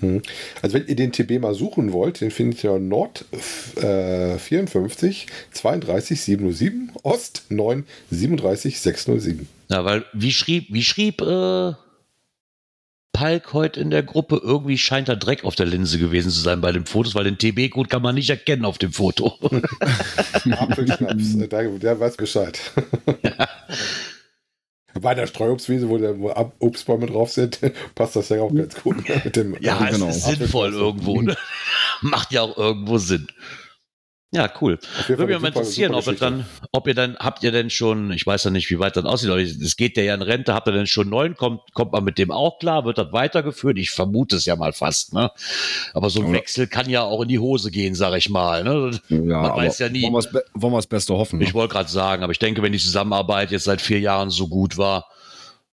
Hm. 0.00 0.22
Also 0.62 0.74
wenn 0.74 0.86
ihr 0.86 0.96
den 0.96 1.12
TB 1.12 1.40
mal 1.40 1.54
suchen 1.54 1.92
wollt, 1.92 2.20
den 2.20 2.30
findet 2.30 2.64
ihr 2.64 2.78
Nord 2.78 3.24
äh, 3.76 4.38
54 4.38 5.26
32 5.52 6.20
707, 6.20 6.92
Ost 7.02 7.44
9 7.50 7.84
37 8.10 8.80
607. 8.80 9.48
Ja, 9.68 9.84
weil 9.84 10.04
wie 10.12 10.32
schrieb, 10.32 10.68
wie 10.70 10.82
schrieb 10.82 11.20
äh, 11.20 11.72
Palk 13.20 13.52
heute 13.52 13.78
in 13.80 13.90
der 13.90 14.02
Gruppe, 14.02 14.40
irgendwie 14.42 14.78
scheint 14.78 15.10
da 15.10 15.14
Dreck 15.14 15.44
auf 15.44 15.54
der 15.54 15.66
Linse 15.66 15.98
gewesen 15.98 16.30
zu 16.30 16.40
sein 16.40 16.62
bei 16.62 16.72
den 16.72 16.86
Fotos, 16.86 17.14
weil 17.14 17.24
den 17.24 17.36
TB-Code 17.36 17.90
kann 17.90 18.00
man 18.00 18.14
nicht 18.14 18.30
erkennen 18.30 18.64
auf 18.64 18.78
dem 18.78 18.94
Foto. 18.94 19.38
Apfelschnaps, 20.50 21.34
äh, 21.34 21.46
der, 21.46 21.68
der 21.68 22.00
weiß 22.00 22.16
Bescheid. 22.16 22.58
Bei 25.02 25.14
der 25.14 25.26
Streuobstwiese, 25.26 25.90
wo 25.90 25.98
der 25.98 26.18
wo 26.18 26.32
Obstbäume 26.60 27.04
drauf 27.08 27.30
sind, 27.30 27.60
passt 27.94 28.16
das 28.16 28.30
ja 28.30 28.40
auch 28.40 28.54
ganz 28.54 28.74
gut 28.82 28.96
mit 29.22 29.36
dem. 29.36 29.54
Ja, 29.60 29.76
genau. 29.90 30.08
es 30.08 30.16
ist 30.16 30.38
sinnvoll 30.38 30.72
irgendwo. 30.72 31.20
Ne? 31.20 31.36
Macht 32.00 32.32
ja 32.32 32.40
auch 32.40 32.56
irgendwo 32.56 32.96
Sinn. 32.96 33.26
Ja, 34.32 34.48
cool. 34.60 34.78
Würde 35.08 35.26
mich 35.26 35.40
mal 35.40 35.48
interessieren, 35.48 35.92
ob 35.92 36.06
ihr 36.06 36.12
dann, 36.12 36.46
ob 36.70 36.86
ihr 36.86 36.94
dann, 36.94 37.16
habt 37.18 37.42
ihr 37.42 37.50
denn 37.50 37.68
schon, 37.68 38.12
ich 38.12 38.24
weiß 38.24 38.44
ja 38.44 38.50
nicht, 38.52 38.70
wie 38.70 38.78
weit 38.78 38.96
das 38.96 39.04
aussieht, 39.04 39.28
aber 39.28 39.40
es 39.40 39.76
geht 39.76 39.96
ja 39.96 40.14
in 40.14 40.22
Rente, 40.22 40.54
habt 40.54 40.68
ihr 40.68 40.72
denn 40.72 40.86
schon 40.86 41.08
neun, 41.08 41.34
kommt, 41.36 41.62
kommt 41.74 41.90
man 41.90 42.04
mit 42.04 42.16
dem 42.16 42.30
auch 42.30 42.60
klar, 42.60 42.84
wird 42.84 42.96
das 42.96 43.12
weitergeführt? 43.12 43.76
Ich 43.78 43.90
vermute 43.90 44.36
es 44.36 44.44
ja 44.46 44.54
mal 44.54 44.72
fast, 44.72 45.14
ne? 45.14 45.32
Aber 45.94 46.10
so 46.10 46.20
ein 46.20 46.28
Ja. 46.28 46.34
Wechsel 46.34 46.68
kann 46.68 46.88
ja 46.88 47.02
auch 47.02 47.22
in 47.22 47.28
die 47.28 47.40
Hose 47.40 47.72
gehen, 47.72 47.96
sag 47.96 48.16
ich 48.16 48.30
mal, 48.30 48.62
ne? 48.62 49.00
Ja, 49.08 49.18
Man 49.18 49.34
aber 49.50 49.56
weiß 49.62 49.80
ja 49.80 49.88
nie. 49.88 50.04
Wollen 50.04 50.72
wir 50.72 50.78
das 50.78 50.86
Beste 50.86 51.14
hoffen. 51.14 51.40
ne? 51.40 51.44
Ich 51.44 51.54
wollte 51.54 51.72
gerade 51.74 51.90
sagen, 51.90 52.22
aber 52.22 52.30
ich 52.30 52.38
denke, 52.38 52.62
wenn 52.62 52.70
die 52.72 52.78
Zusammenarbeit 52.78 53.50
jetzt 53.50 53.64
seit 53.64 53.80
vier 53.80 53.98
Jahren 53.98 54.30
so 54.30 54.46
gut 54.46 54.76
war, 54.78 55.06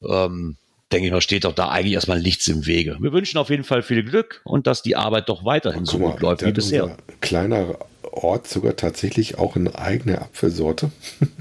ähm, 0.08 0.56
denke 0.94 1.08
ich 1.08 1.12
mal, 1.12 1.20
steht 1.20 1.44
doch 1.44 1.54
da 1.54 1.70
eigentlich 1.70 1.96
erstmal 1.96 2.22
nichts 2.22 2.48
im 2.48 2.66
Wege. 2.66 2.96
Wir 3.02 3.12
wünschen 3.12 3.38
auf 3.38 3.50
jeden 3.50 3.64
Fall 3.66 3.82
viel 3.82 4.04
Glück 4.04 4.40
und 4.46 4.66
dass 4.66 4.82
die 4.82 4.96
Arbeit 4.96 5.28
doch 5.28 5.44
weiterhin 5.44 5.84
so 5.86 5.98
Guck 5.98 6.02
mal, 6.02 6.12
gut 6.14 6.22
läuft 6.22 6.46
wie 6.46 6.52
bisher. 6.54 6.96
kleiner 7.20 7.76
Ort 8.18 8.48
sogar 8.48 8.76
tatsächlich 8.76 9.38
auch 9.38 9.56
eine 9.56 9.78
eigene 9.78 10.22
Apfelsorte. 10.22 10.92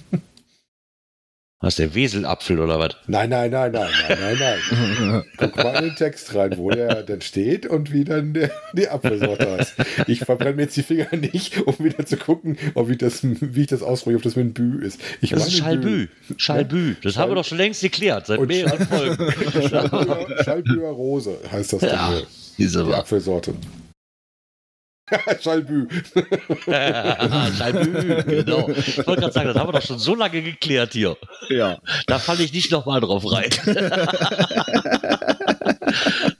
Was 1.60 1.76
der 1.76 1.94
Weselapfel 1.94 2.60
oder 2.60 2.78
was? 2.78 2.94
Nein, 3.06 3.30
nein, 3.30 3.50
nein, 3.50 3.72
nein, 3.72 3.88
nein, 4.06 4.18
nein, 4.38 4.58
nein. 5.08 5.24
Guck 5.38 5.56
mal 5.56 5.76
in 5.76 5.84
den 5.84 5.96
Text 5.96 6.34
rein, 6.34 6.58
wo 6.58 6.68
der 6.70 7.02
denn 7.04 7.22
steht 7.22 7.64
und 7.64 7.90
wie 7.90 8.04
dann 8.04 8.34
der, 8.34 8.50
die 8.74 8.86
Apfelsorte 8.86 9.50
heißt. 9.50 9.74
Ich 10.06 10.18
verbrenne 10.20 10.56
mir 10.56 10.62
jetzt 10.64 10.76
die 10.76 10.82
Finger 10.82 11.16
nicht, 11.16 11.66
um 11.66 11.74
wieder 11.78 12.04
zu 12.04 12.18
gucken, 12.18 12.58
ob 12.74 12.90
ich 12.90 12.98
das, 12.98 13.20
wie 13.22 13.62
ich 13.62 13.66
das 13.68 13.82
ausspreche, 13.82 14.16
ob 14.18 14.22
das 14.22 14.36
mit 14.36 14.44
ein 14.44 14.52
Bü 14.52 14.84
ist. 14.84 15.00
Ich 15.22 15.30
Das 15.30 15.46
ist 15.46 15.56
Schalbü. 15.56 16.08
Schalbü. 16.36 16.96
Das 17.02 17.16
haben 17.16 17.30
wir 17.30 17.36
doch 17.36 17.46
schon 17.46 17.56
längst 17.56 17.80
geklärt, 17.80 18.26
seit 18.26 18.42
mehreren 18.42 18.86
Folgen. 18.86 19.32
Schalbüer, 20.44 20.88
Rose 20.90 21.38
heißt 21.50 21.72
das 21.72 21.80
Ja, 21.80 21.88
dann 21.88 22.12
wohl. 22.12 22.26
diese 22.58 22.84
Die. 22.84 22.92
Apfelsorte. 22.92 23.54
Schalbü. 25.40 25.88
Schalbü, 26.64 28.24
genau. 28.26 28.68
Ich 28.70 29.06
wollte 29.06 29.22
gerade 29.22 29.32
sagen, 29.32 29.48
das 29.48 29.56
haben 29.56 29.68
wir 29.68 29.72
doch 29.72 29.86
schon 29.86 29.98
so 29.98 30.14
lange 30.14 30.42
geklärt 30.42 30.94
hier. 30.94 31.16
ja. 31.50 31.78
Da 32.06 32.18
falle 32.18 32.42
ich 32.42 32.52
nicht 32.52 32.70
nochmal 32.70 33.00
drauf 33.00 33.24
rein. 33.30 33.50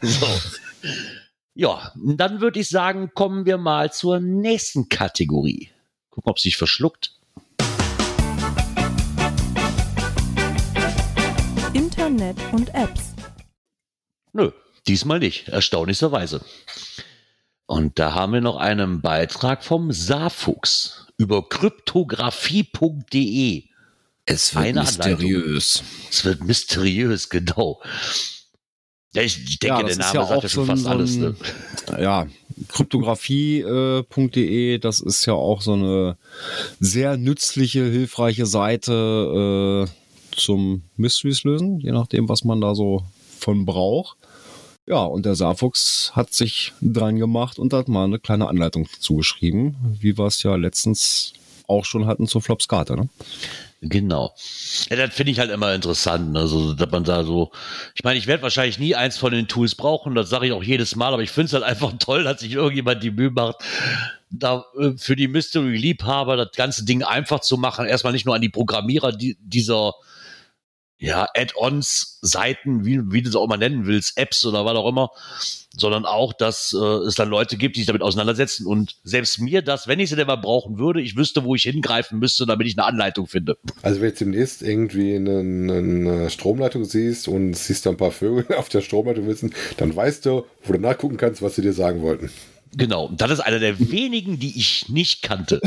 so. 0.01 0.27
Ja, 1.55 1.93
dann 1.95 2.41
würde 2.41 2.61
ich 2.61 2.69
sagen, 2.69 3.11
kommen 3.15 3.45
wir 3.45 3.59
mal 3.59 3.93
zur 3.93 4.21
nächsten 4.21 4.89
Kategorie. 4.89 5.71
Gucken, 6.11 6.31
ob 6.31 6.39
sie 6.39 6.49
sich 6.49 6.57
verschluckt. 6.57 7.13
Internet 11.75 12.37
und 12.53 12.75
Apps. 12.75 13.15
Nö, 14.33 14.51
diesmal 14.89 15.19
nicht, 15.19 15.49
erstaunlicherweise. 15.49 16.41
Und 17.67 17.99
da 17.99 18.15
haben 18.15 18.35
wir 18.35 18.41
noch 18.41 18.57
einen 18.57 19.01
Beitrag 19.01 19.65
vom 19.65 19.91
Saarfuchs 19.93 21.07
über 21.17 21.49
kryptographie.de. 21.49 23.65
Es 24.27 24.55
wird 24.55 24.75
mysteriös. 24.75 25.83
Es 26.11 26.25
wird 26.25 26.45
mysteriös, 26.45 27.29
genau. 27.31 27.81
Ja, 29.15 29.23
ich, 29.23 29.59
denke, 29.61 29.85
der 29.85 29.97
Name 29.97 30.27
sagt 30.27 30.43
ja 30.43 30.49
schon 30.49 30.67
fast 30.67 30.87
alles. 30.87 31.17
Ne? 31.17 31.35
Ja, 32.01 32.27
kryptographie.de, 32.69 34.79
das 34.79 35.01
ist 35.01 35.27
ja 35.27 35.35
auch 35.35 35.61
so 35.63 35.75
eine 35.75 36.17
sehr 36.81 37.17
nützliche, 37.17 37.85
hilfreiche 37.85 38.47
Seite 38.47 39.87
äh, 39.87 39.91
zum 40.37 40.83
Mysteries 40.97 41.45
lösen, 41.45 41.79
je 41.79 41.93
nachdem, 41.93 42.29
was 42.29 42.43
man 42.43 42.61
da 42.61 42.75
so 42.75 43.05
von 43.39 43.65
braucht. 43.65 44.17
Ja, 44.87 45.03
und 45.05 45.25
der 45.25 45.35
Saarfuchs 45.35 46.13
hat 46.15 46.35
sich 46.35 46.73
dran 46.83 47.17
gemacht 47.17 47.59
und 47.59 47.73
hat 47.73 47.89
mal 47.89 48.05
eine 48.05 48.19
kleine 48.19 48.49
Anleitung 48.49 48.87
zugeschrieben, 49.01 49.77
wie 50.01 50.19
wir 50.19 50.27
es 50.27 50.43
ja 50.43 50.57
letztens 50.57 51.33
auch 51.67 51.87
schon 51.87 52.07
hatten 52.07 52.27
zur 52.27 52.43
Flopskarte. 52.43 52.95
Ne? 52.95 53.09
Genau. 53.81 54.35
Ja, 54.91 54.97
das 54.97 55.15
finde 55.15 55.33
ich 55.33 55.39
halt 55.39 55.51
immer 55.51 55.75
interessant. 55.75 56.33
Ne? 56.33 56.41
Also, 56.41 56.75
dass 56.75 56.91
man 56.91 57.05
da 57.05 57.25
so, 57.25 57.51
ich 57.95 58.05
meine, 58.05 58.19
ich 58.19 58.27
werde 58.27 58.43
wahrscheinlich 58.43 58.79
nie 58.79 58.95
eins 58.95 59.17
von 59.17 59.33
den 59.33 59.49
Tools 59.49 59.75
brauchen, 59.75 60.15
das 60.15 60.29
sage 60.29 60.47
ich 60.47 60.53
auch 60.53 60.63
jedes 60.63 60.97
Mal, 60.97 61.15
aber 61.15 61.23
ich 61.23 61.31
finde 61.31 61.47
es 61.47 61.53
halt 61.55 61.65
einfach 61.65 61.93
toll, 61.99 62.25
dass 62.25 62.41
sich 62.41 62.53
irgendjemand 62.53 63.03
die 63.03 63.11
Mühe 63.11 63.31
macht, 63.31 63.57
da 64.31 64.65
äh, 64.79 64.93
für 64.99 65.17
die 65.17 65.29
Mystery-Liebhaber 65.29 66.37
das 66.37 66.53
ganze 66.53 66.85
Ding 66.85 67.03
einfach 67.03 67.41
zu 67.41 67.57
machen. 67.57 67.87
Erstmal 67.87 68.13
nicht 68.13 68.27
nur 68.27 68.35
an 68.35 68.43
die 68.43 68.51
Programmierer 68.51 69.13
die, 69.13 69.39
dieser 69.41 69.93
ja, 70.99 71.27
Add-ons, 71.35 72.19
Seiten, 72.23 72.85
wie, 72.85 73.01
wie 73.13 73.23
du 73.23 73.29
es 73.29 73.37
auch 73.37 73.45
immer 73.45 73.57
nennen 73.57 73.87
willst, 73.87 74.17
Apps 74.17 74.45
oder 74.47 74.65
was 74.65 74.77
auch 74.77 74.89
immer, 74.89 75.11
sondern 75.77 76.05
auch, 76.05 76.33
dass 76.33 76.73
äh, 76.73 76.85
es 77.07 77.17
dann 77.17 77.29
Leute 77.29 77.57
gibt, 77.57 77.77
die 77.77 77.81
sich 77.81 77.87
damit 77.87 78.03
auseinandersetzen 78.03 78.67
und 78.67 78.97
selbst 79.03 79.41
mir 79.41 79.63
das, 79.63 79.89
wenn 79.89 80.01
ich 80.01 80.09
sie 80.09 80.17
denn 80.17 80.27
mal 80.27 80.37
brauchen 80.37 80.79
würde, 80.79 81.03
ich 81.03 81.17
wüsste, 81.17 81.45
wo 81.45 81.55
ich 81.55 81.65
hingreifen 81.65 82.19
müsste, 82.19 82.47
damit 82.47 82.67
ich 82.67 82.79
eine 82.79 82.87
Anleitung 82.87 83.27
finde. 83.27 83.59
Also 83.83 83.97
wenn 83.97 84.03
du 84.03 84.09
jetzt 84.09 84.21
demnächst 84.21 84.63
irgendwie 84.63 85.17
eine, 85.17 85.41
eine 85.41 86.31
Stromleitung 86.31 86.85
siehst 86.85 87.29
und 87.29 87.55
siehst 87.55 87.87
da 87.87 87.91
ein 87.91 87.97
paar 87.97 88.13
Vögel 88.13 88.55
auf 88.57 88.69
der 88.69 88.81
Stromleitung 88.81 89.29
sitzen, 89.29 89.53
dann 89.77 89.95
weißt 89.95 90.27
du, 90.27 90.45
wo 90.63 90.73
du 90.73 90.79
nachgucken 90.79 91.17
kannst, 91.17 91.43
was 91.43 91.57
sie 91.57 91.63
dir 91.63 91.73
sagen 91.73 92.03
wollten. 92.03 92.31
Genau, 92.77 93.07
und 93.07 93.21
das 93.21 93.31
ist 93.31 93.41
einer 93.41 93.61
der 93.61 93.79
wenigen, 93.79 94.39
die 94.39 94.59
ich 94.59 94.89
nicht 94.89 95.23
kannte, 95.23 95.61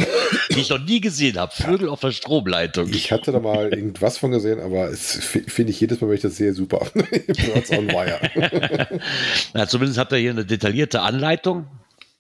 die 0.52 0.60
ich 0.60 0.70
noch 0.70 0.84
nie 0.84 1.00
gesehen 1.00 1.38
habe. 1.38 1.54
Vögel 1.54 1.90
auf 1.90 2.02
der 2.02 2.12
Stromleitung. 2.12 2.90
Ich 2.90 3.12
hatte 3.12 3.32
da 3.32 3.40
mal 3.40 3.74
irgendwas 3.74 4.18
von 4.18 4.32
gesehen, 4.32 4.60
aber 4.60 4.90
es 4.90 5.14
finde 5.14 5.72
ich 5.72 5.80
jedes 5.80 6.02
Mal, 6.02 6.10
wenn 6.10 6.16
ich 6.16 6.22
das 6.22 6.36
sehe, 6.36 6.54
super. 6.54 6.86
Birds 6.94 7.72
on 7.72 7.88
Wire. 7.88 9.00
Na, 9.54 9.68
zumindest 9.68 10.00
habt 10.00 10.12
ihr 10.12 10.18
hier 10.18 10.32
eine 10.32 10.46
detaillierte 10.46 11.02
Anleitung, 11.02 11.68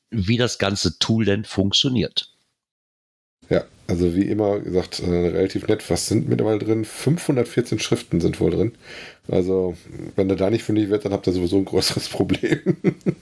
wie 0.09 0.37
das 0.37 0.57
ganze 0.57 0.97
Tool 0.99 1.25
denn 1.25 1.43
funktioniert. 1.43 2.31
Ja, 3.49 3.65
also 3.87 4.15
wie 4.15 4.23
immer 4.23 4.59
gesagt, 4.59 4.99
äh, 4.99 5.09
relativ 5.09 5.67
nett. 5.67 5.89
Was 5.89 6.07
sind 6.07 6.27
mittlerweile 6.27 6.59
drin? 6.59 6.85
514 6.85 7.79
Schriften 7.79 8.19
sind 8.19 8.39
wohl 8.39 8.51
drin. 8.51 8.73
Also, 9.29 9.75
wenn 10.15 10.29
er 10.29 10.35
da 10.35 10.49
nicht 10.49 10.63
fündig 10.63 10.89
wird, 10.89 11.05
dann 11.05 11.11
habt 11.13 11.27
ihr 11.27 11.33
sowieso 11.33 11.57
ein 11.57 11.65
größeres 11.65 12.09
Problem. 12.09 12.59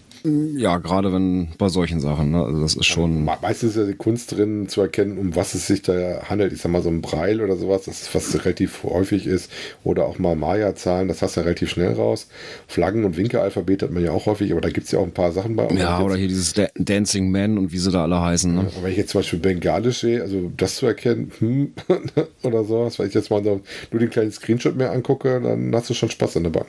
Ja, 0.57 0.79
gerade 0.79 1.13
wenn 1.13 1.49
bei 1.59 1.69
solchen 1.69 1.99
Sachen, 1.99 2.31
ne? 2.31 2.43
Also 2.43 2.59
das 2.59 2.73
ist 2.75 2.85
schon. 2.87 3.25
Me- 3.25 3.37
Meistens 3.43 3.71
ist 3.71 3.77
ja 3.77 3.83
die 3.85 3.93
Kunst 3.93 4.31
drin 4.35 4.67
zu 4.67 4.81
erkennen, 4.81 5.19
um 5.19 5.35
was 5.35 5.53
es 5.53 5.67
sich 5.67 5.83
da 5.83 6.23
handelt. 6.27 6.51
Ich 6.51 6.61
sag 6.61 6.71
mal, 6.71 6.81
so 6.81 6.89
ein 6.89 7.01
Braille 7.01 7.43
oder 7.43 7.55
sowas, 7.57 7.83
das 7.83 8.01
ist, 8.01 8.15
was 8.15 8.33
relativ 8.43 8.83
häufig 8.83 9.27
ist. 9.27 9.51
Oder 9.83 10.07
auch 10.07 10.17
mal 10.17 10.35
Maya-Zahlen, 10.35 11.07
das 11.09 11.21
hast 11.21 11.35
du 11.35 11.41
ja 11.41 11.43
relativ 11.45 11.69
schnell 11.69 11.93
raus. 11.93 12.27
Flaggen- 12.67 13.05
und 13.05 13.17
Winkelalphabet 13.17 13.83
hat 13.83 13.91
man 13.91 14.03
ja 14.03 14.13
auch 14.13 14.25
häufig, 14.25 14.51
aber 14.51 14.61
da 14.61 14.69
gibt 14.69 14.87
es 14.87 14.91
ja 14.93 14.97
auch 14.99 15.03
ein 15.03 15.11
paar 15.11 15.31
Sachen 15.31 15.55
bei. 15.55 15.67
Ja, 15.75 15.89
Aber 15.89 16.05
oder 16.05 16.15
hier 16.15 16.27
dieses 16.27 16.53
Da- 16.53 16.69
Dancing 16.75 17.29
Man 17.29 17.59
und 17.59 17.71
wie 17.71 17.77
sie 17.77 17.91
da 17.91 18.01
alle 18.01 18.19
heißen. 18.19 18.51
Ne? 18.51 18.61
Aber 18.61 18.81
wenn 18.83 18.91
ich 18.93 18.97
jetzt 18.97 19.11
zum 19.11 19.19
Beispiel 19.19 19.37
Bengalisch 19.37 19.99
sehe, 19.99 20.23
also 20.23 20.51
das 20.57 20.77
zu 20.77 20.87
erkennen, 20.87 21.31
hm, 21.37 21.73
oder 22.41 22.63
sowas, 22.63 22.97
weil 22.97 23.09
ich 23.09 23.13
jetzt 23.13 23.29
mal 23.29 23.43
so 23.43 23.61
nur 23.91 23.99
den 23.99 24.09
kleinen 24.09 24.31
Screenshot 24.31 24.75
mir 24.75 24.89
angucke, 24.89 25.39
dann 25.39 25.75
hast 25.75 25.91
du 25.91 25.93
schon 25.95 26.11
Spaß 26.11 26.37
an 26.37 26.43
der 26.43 26.49
Bank. 26.51 26.67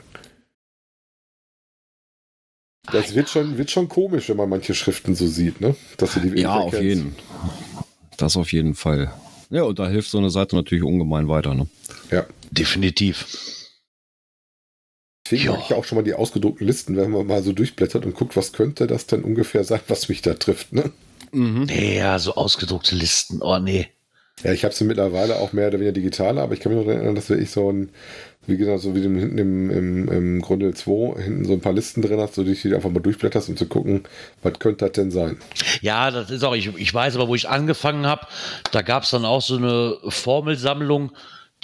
Das 2.93 3.15
wird 3.15 3.29
schon, 3.29 3.59
wird 3.59 3.71
schon 3.71 3.89
komisch, 3.89 4.29
wenn 4.29 4.37
man 4.37 4.49
manche 4.49 4.75
Schriften 4.75 5.15
so 5.17 5.27
sieht, 5.27 5.61
ne? 5.61 5.75
Dass 5.97 6.15
du 6.15 6.21
die 6.21 6.41
Ja, 6.41 6.55
auf 6.55 6.73
erkennst. 6.73 6.97
jeden. 7.05 7.17
Das 8.17 8.37
auf 8.37 8.53
jeden 8.53 8.75
Fall. 8.75 9.12
Ja, 9.51 9.62
und 9.65 9.79
da 9.79 9.89
hilft 9.89 10.11
so 10.11 10.19
eine 10.19 10.31
Seite 10.31 10.55
natürlich 10.57 10.85
ungemein 10.85 11.29
weiter. 11.29 11.55
Ne? 11.55 11.69
Ja. 12.11 12.27
Definitiv. 12.51 13.27
Deswegen 15.27 15.45
Ja. 15.47 15.53
mag 15.53 15.62
ich 15.67 15.75
auch 15.75 15.85
schon 15.85 15.97
mal 15.97 16.03
die 16.03 16.15
ausgedruckten 16.15 16.65
Listen, 16.67 16.97
wenn 16.97 17.11
man 17.11 17.27
mal 17.27 17.43
so 17.43 17.53
durchblättert 17.53 18.07
und 18.07 18.15
guckt, 18.15 18.37
was 18.37 18.53
könnte 18.53 18.87
das 18.87 19.07
denn 19.07 19.23
ungefähr 19.25 19.65
sein, 19.65 19.81
was 19.89 20.09
mich 20.09 20.23
da 20.23 20.35
trifft, 20.35 20.73
ne? 20.73 20.93
Ja, 21.33 22.19
so 22.21 22.37
ausgedruckte 22.37 22.95
Listen. 22.95 23.43
Oh 23.43 23.59
nee. 23.59 23.89
Ja, 24.45 24.53
ich 24.53 24.65
habe 24.65 24.75
sie 24.75 24.85
mittlerweile 24.85 25.37
auch 25.37 25.53
mehr 25.53 25.69
oder 25.69 25.79
weniger 25.79 25.93
digital, 25.93 26.39
aber 26.39 26.55
ich 26.55 26.61
kann 26.61 26.73
mich 26.75 26.85
noch 26.87 26.93
erinnern, 26.93 27.15
dass 27.17 27.31
ich 27.31 27.51
so 27.51 27.73
ein, 27.73 27.91
wie 28.47 28.57
gesagt, 28.57 28.81
so 28.81 28.95
wie 28.95 29.03
du 29.03 29.09
hinten 29.09 29.39
im, 29.39 29.71
im, 29.71 30.09
im 30.09 30.41
Grunde 30.41 30.73
2 30.73 31.23
hinten 31.23 31.45
so 31.45 31.55
ein 31.55 31.61
paar 31.61 31.73
Listen 31.73 32.03
drin 32.03 32.21
hast, 32.21 32.35
so 32.35 32.45
die 32.45 32.55
du 32.55 32.75
einfach 32.75 32.91
mal 32.91 33.01
durchblätterst, 33.01 33.49
um 33.49 33.57
zu 33.57 33.67
gucken, 33.67 34.05
was 34.43 34.59
könnte 34.59 34.85
das 34.85 34.93
denn 34.93 35.11
sein? 35.11 35.39
Ja, 35.81 36.11
das 36.11 36.31
ist 36.31 36.45
auch, 36.45 36.55
ich, 36.55 36.75
ich 36.77 36.93
weiß 36.93 37.17
aber, 37.17 37.29
wo 37.29 37.35
ich 37.35 37.49
angefangen 37.49 38.07
habe, 38.07 38.27
da 38.73 38.83
gab 38.83 39.03
es 39.03 39.11
dann 39.11 39.25
auch 39.25 39.43
so 39.43 39.57
eine 39.57 39.97
Formelsammlung, 40.09 41.11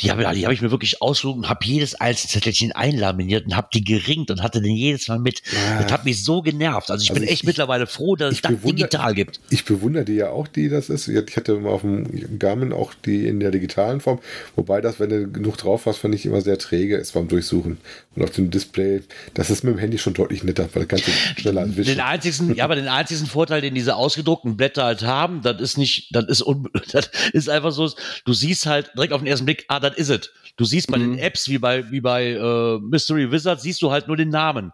die 0.00 0.10
habe 0.10 0.22
die 0.34 0.46
hab 0.46 0.52
ich 0.52 0.62
mir 0.62 0.70
wirklich 0.70 1.02
ausgesucht 1.02 1.36
und 1.36 1.48
habe 1.50 1.64
jedes 1.66 1.94
einzelne 1.94 2.30
Zettelchen 2.32 2.72
einlaminiert 2.72 3.44
und 3.44 3.54
habe 3.54 3.68
die 3.74 3.84
geringt 3.84 4.30
und 4.30 4.42
hatte 4.42 4.62
den 4.62 4.74
jedes 4.74 5.06
Mal 5.08 5.18
mit. 5.18 5.42
Das 5.78 5.92
hat 5.92 6.04
mich 6.06 6.24
so 6.24 6.40
genervt. 6.40 6.90
Also 6.90 7.02
ich 7.02 7.10
Also 7.10 7.20
bin 7.20 7.24
ich- 7.28 7.34
echt 7.34 7.44
mittlerweile 7.44 7.86
froh, 7.86 8.16
dass 8.16 8.30
es 8.30 8.36
ich 8.36 8.42
das 8.42 8.52
digital 8.62 9.14
gibt. 9.14 9.40
Ich 9.50 9.64
bewundere 9.66 10.04
die 10.06 10.14
ja 10.14 10.30
auch, 10.30 10.48
die 10.48 10.70
das 10.70 10.88
ist. 10.88 11.08
Ich 11.08 11.36
hatte 11.36 11.54
mal 11.56 11.68
auf 11.70 11.82
dem 11.82 12.38
Garmin 12.38 12.72
auch 12.72 12.94
die 13.04 13.26
in 13.28 13.38
der 13.38 13.50
digitalen 13.50 14.00
Form, 14.00 14.18
wobei 14.56 14.80
das, 14.80 14.98
wenn 14.98 15.10
du 15.10 15.30
genug 15.30 15.58
drauf 15.58 15.84
hast, 15.84 15.98
fand 15.98 16.14
ich 16.14 16.24
immer 16.24 16.40
sehr 16.40 16.58
träge 16.58 16.96
ist 16.96 17.12
beim 17.12 17.28
Durchsuchen. 17.28 17.76
Und 18.16 18.22
auf 18.24 18.30
dem 18.30 18.50
Display, 18.50 19.02
das 19.34 19.50
ist 19.50 19.62
mit 19.62 19.74
dem 19.74 19.78
Handy 19.78 19.98
schon 19.98 20.14
deutlich 20.14 20.42
netter, 20.42 20.68
weil 20.72 20.82
da 20.82 20.86
kannst 20.86 21.06
du 21.06 21.12
schneller 21.40 21.64
Den 21.66 21.76
wischen. 21.76 22.00
einzigen, 22.00 22.54
ja, 22.54 22.64
aber 22.64 22.76
den 22.76 22.88
einzigen 22.88 23.26
Vorteil, 23.26 23.60
den 23.60 23.74
diese 23.74 23.96
ausgedruckten 23.96 24.56
Blätter 24.56 24.84
halt 24.84 25.02
haben, 25.02 25.42
das 25.42 25.60
ist 25.60 25.78
nicht, 25.78 26.14
das 26.14 26.26
ist, 26.26 26.42
un, 26.46 26.68
das 26.92 27.10
ist 27.34 27.48
einfach 27.50 27.72
so, 27.72 27.90
du 28.24 28.32
siehst 28.32 28.66
halt 28.66 28.90
direkt 28.96 29.12
auf 29.12 29.20
den 29.20 29.26
ersten 29.28 29.44
Blick, 29.46 29.64
ah, 29.68 29.80
das 29.82 29.96
is 29.96 30.08
it. 30.10 30.32
Du 30.56 30.64
siehst 30.64 30.90
bei 30.90 30.98
den 30.98 31.18
Apps 31.18 31.48
wie 31.48 31.58
bei, 31.58 31.90
wie 31.90 32.00
bei 32.00 32.32
äh, 32.32 32.78
Mystery 32.78 33.30
Wizard, 33.32 33.60
siehst 33.60 33.80
du 33.82 33.90
halt 33.90 34.06
nur 34.08 34.16
den 34.16 34.28
Namen. 34.28 34.72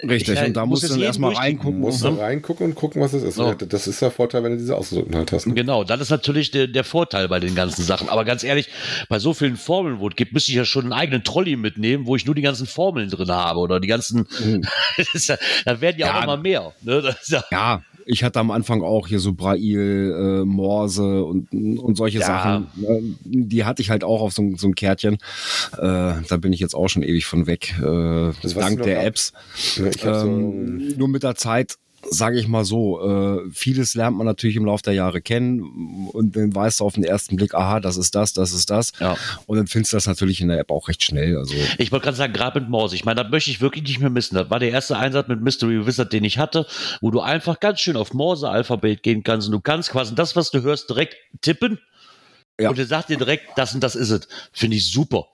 Richtig, 0.00 0.38
Ich, 0.38 0.46
und 0.46 0.56
da 0.56 0.64
muss 0.64 0.82
musst 0.82 0.82
du 0.84 0.86
jetzt 0.86 0.96
dann 0.96 1.02
erstmal 1.02 1.34
reingucken. 1.34 1.80
musst 1.80 2.04
ne? 2.04 2.10
du 2.10 2.20
reingucken 2.20 2.66
und 2.66 2.74
gucken, 2.76 3.02
was 3.02 3.12
es 3.14 3.24
ist. 3.24 3.34
So. 3.34 3.52
Das 3.54 3.88
ist 3.88 4.00
der 4.00 4.12
Vorteil, 4.12 4.44
wenn 4.44 4.52
du 4.52 4.58
diese 4.58 4.76
ausgedruckten 4.76 5.16
halt 5.16 5.32
hast. 5.32 5.46
Ne? 5.48 5.54
Genau, 5.54 5.82
das 5.82 6.00
ist 6.00 6.10
natürlich 6.10 6.52
der, 6.52 6.68
der 6.68 6.84
Vorteil 6.84 7.26
bei 7.26 7.40
den 7.40 7.56
ganzen 7.56 7.82
Sachen. 7.82 8.08
Aber 8.08 8.24
ganz 8.24 8.44
ehrlich, 8.44 8.68
bei 9.08 9.18
so 9.18 9.34
vielen 9.34 9.56
Formeln, 9.56 9.98
wo 9.98 10.08
es 10.08 10.14
gibt, 10.14 10.32
müsste 10.32 10.52
ich 10.52 10.56
ja 10.56 10.64
schon 10.64 10.84
einen 10.84 10.92
eigenen 10.92 11.24
Trolley 11.24 11.56
mitnehmen, 11.56 12.06
wo 12.06 12.14
ich 12.14 12.24
nur 12.26 12.36
die 12.36 12.42
ganzen 12.42 12.68
Formeln 12.68 13.10
drin 13.10 13.28
habe 13.28 13.58
oder 13.58 13.80
die 13.80 13.88
ganzen. 13.88 14.28
ist 15.14 15.28
ja, 15.30 15.36
da 15.64 15.80
werden 15.80 15.98
ja, 15.98 16.06
Ja. 16.06 16.20
auch 16.20 16.26
mal 16.26 16.38
mehr. 16.38 16.72
Ne? 16.82 17.02
Das 17.02 17.20
ist 17.22 17.30
ja, 17.32 17.42
Ja, 17.50 17.82
ich 18.10 18.24
hatte 18.24 18.40
am 18.40 18.50
Anfang 18.50 18.82
auch 18.82 19.06
hier 19.06 19.20
so 19.20 19.34
Braille, 19.34 20.40
äh, 20.40 20.44
Morse 20.44 21.22
und, 21.24 21.52
und 21.52 21.94
solche 21.96 22.20
Ja. 22.20 22.26
Sachen. 22.26 22.66
Ne? 22.76 23.16
Die 23.24 23.64
hatte 23.64 23.82
ich 23.82 23.90
halt 23.90 24.02
auch 24.02 24.22
auf 24.22 24.32
so, 24.32 24.42
ein- 24.42 24.56
so 24.56 24.66
ein 24.66 24.74
Kärtchen. 24.74 25.14
Äh, 25.76 25.78
da 26.28 26.36
bin 26.40 26.52
ich 26.54 26.60
jetzt 26.60 26.74
auch 26.74 26.88
schon 26.88 27.02
ewig 27.02 27.26
von 27.26 27.46
weg, 27.46 27.74
äh, 27.80 28.32
dank 28.54 28.82
der 28.82 29.04
Apps. 29.04 29.32
Ja, 29.76 29.86
Ich 29.86 30.04
hab 30.06 30.14
so, 30.20 30.26
Ähm, 30.26 30.94
nur 30.96 31.08
mit 31.08 31.22
der 31.22 31.34
Zeit 31.34 31.76
sage 32.10 32.38
ich 32.38 32.48
mal 32.48 32.64
so, 32.64 33.00
äh, 33.00 33.50
vieles 33.52 33.94
lernt 33.94 34.16
man 34.16 34.26
natürlich 34.26 34.56
im 34.56 34.64
Laufe 34.64 34.82
der 34.82 34.92
Jahre 34.94 35.20
kennen 35.20 36.08
und 36.12 36.36
dann 36.36 36.54
weißt 36.54 36.80
du 36.80 36.84
auf 36.84 36.94
den 36.94 37.04
ersten 37.04 37.36
Blick, 37.36 37.54
aha, 37.54 37.80
das 37.80 37.96
ist 37.96 38.14
das, 38.14 38.32
das 38.32 38.52
ist 38.52 38.70
das. 38.70 38.92
Ja. 39.00 39.16
Und 39.46 39.56
dann 39.58 39.66
findest 39.66 39.92
du 39.92 39.96
das 39.96 40.06
natürlich 40.06 40.40
in 40.40 40.48
der 40.48 40.58
App 40.58 40.70
auch 40.70 40.88
recht 40.88 41.02
schnell. 41.02 41.36
Also 41.36 41.54
Ich 41.78 41.92
wollte 41.92 42.04
gerade 42.04 42.16
sagen, 42.16 42.32
gerade 42.32 42.60
mit 42.60 42.68
Morse. 42.70 42.94
Ich 42.96 43.04
meine, 43.04 43.22
das 43.22 43.30
möchte 43.30 43.50
ich 43.50 43.60
wirklich 43.60 43.84
nicht 43.84 44.00
mehr 44.00 44.10
missen. 44.10 44.34
Das 44.36 44.50
war 44.50 44.58
der 44.58 44.70
erste 44.70 44.96
Einsatz 44.96 45.28
mit 45.28 45.40
Mystery 45.40 45.86
Wizard, 45.86 46.12
den 46.12 46.24
ich 46.24 46.38
hatte, 46.38 46.66
wo 47.00 47.10
du 47.10 47.20
einfach 47.20 47.60
ganz 47.60 47.80
schön 47.80 47.96
auf 47.96 48.12
Morse-Alphabet 48.14 49.02
gehen 49.02 49.22
kannst 49.22 49.48
und 49.48 49.52
du 49.52 49.60
kannst 49.60 49.90
quasi 49.90 50.14
das, 50.14 50.36
was 50.36 50.50
du 50.50 50.62
hörst, 50.62 50.88
direkt 50.90 51.16
tippen 51.40 51.78
Ja. 52.60 52.70
und 52.70 52.78
der 52.78 52.86
sagt 52.86 53.08
dir 53.10 53.16
direkt, 53.18 53.44
das 53.56 53.74
und 53.74 53.82
das 53.82 53.94
ist 53.96 54.10
es. 54.10 54.28
Finde 54.52 54.76
ich 54.76 54.90
super. 54.90 55.26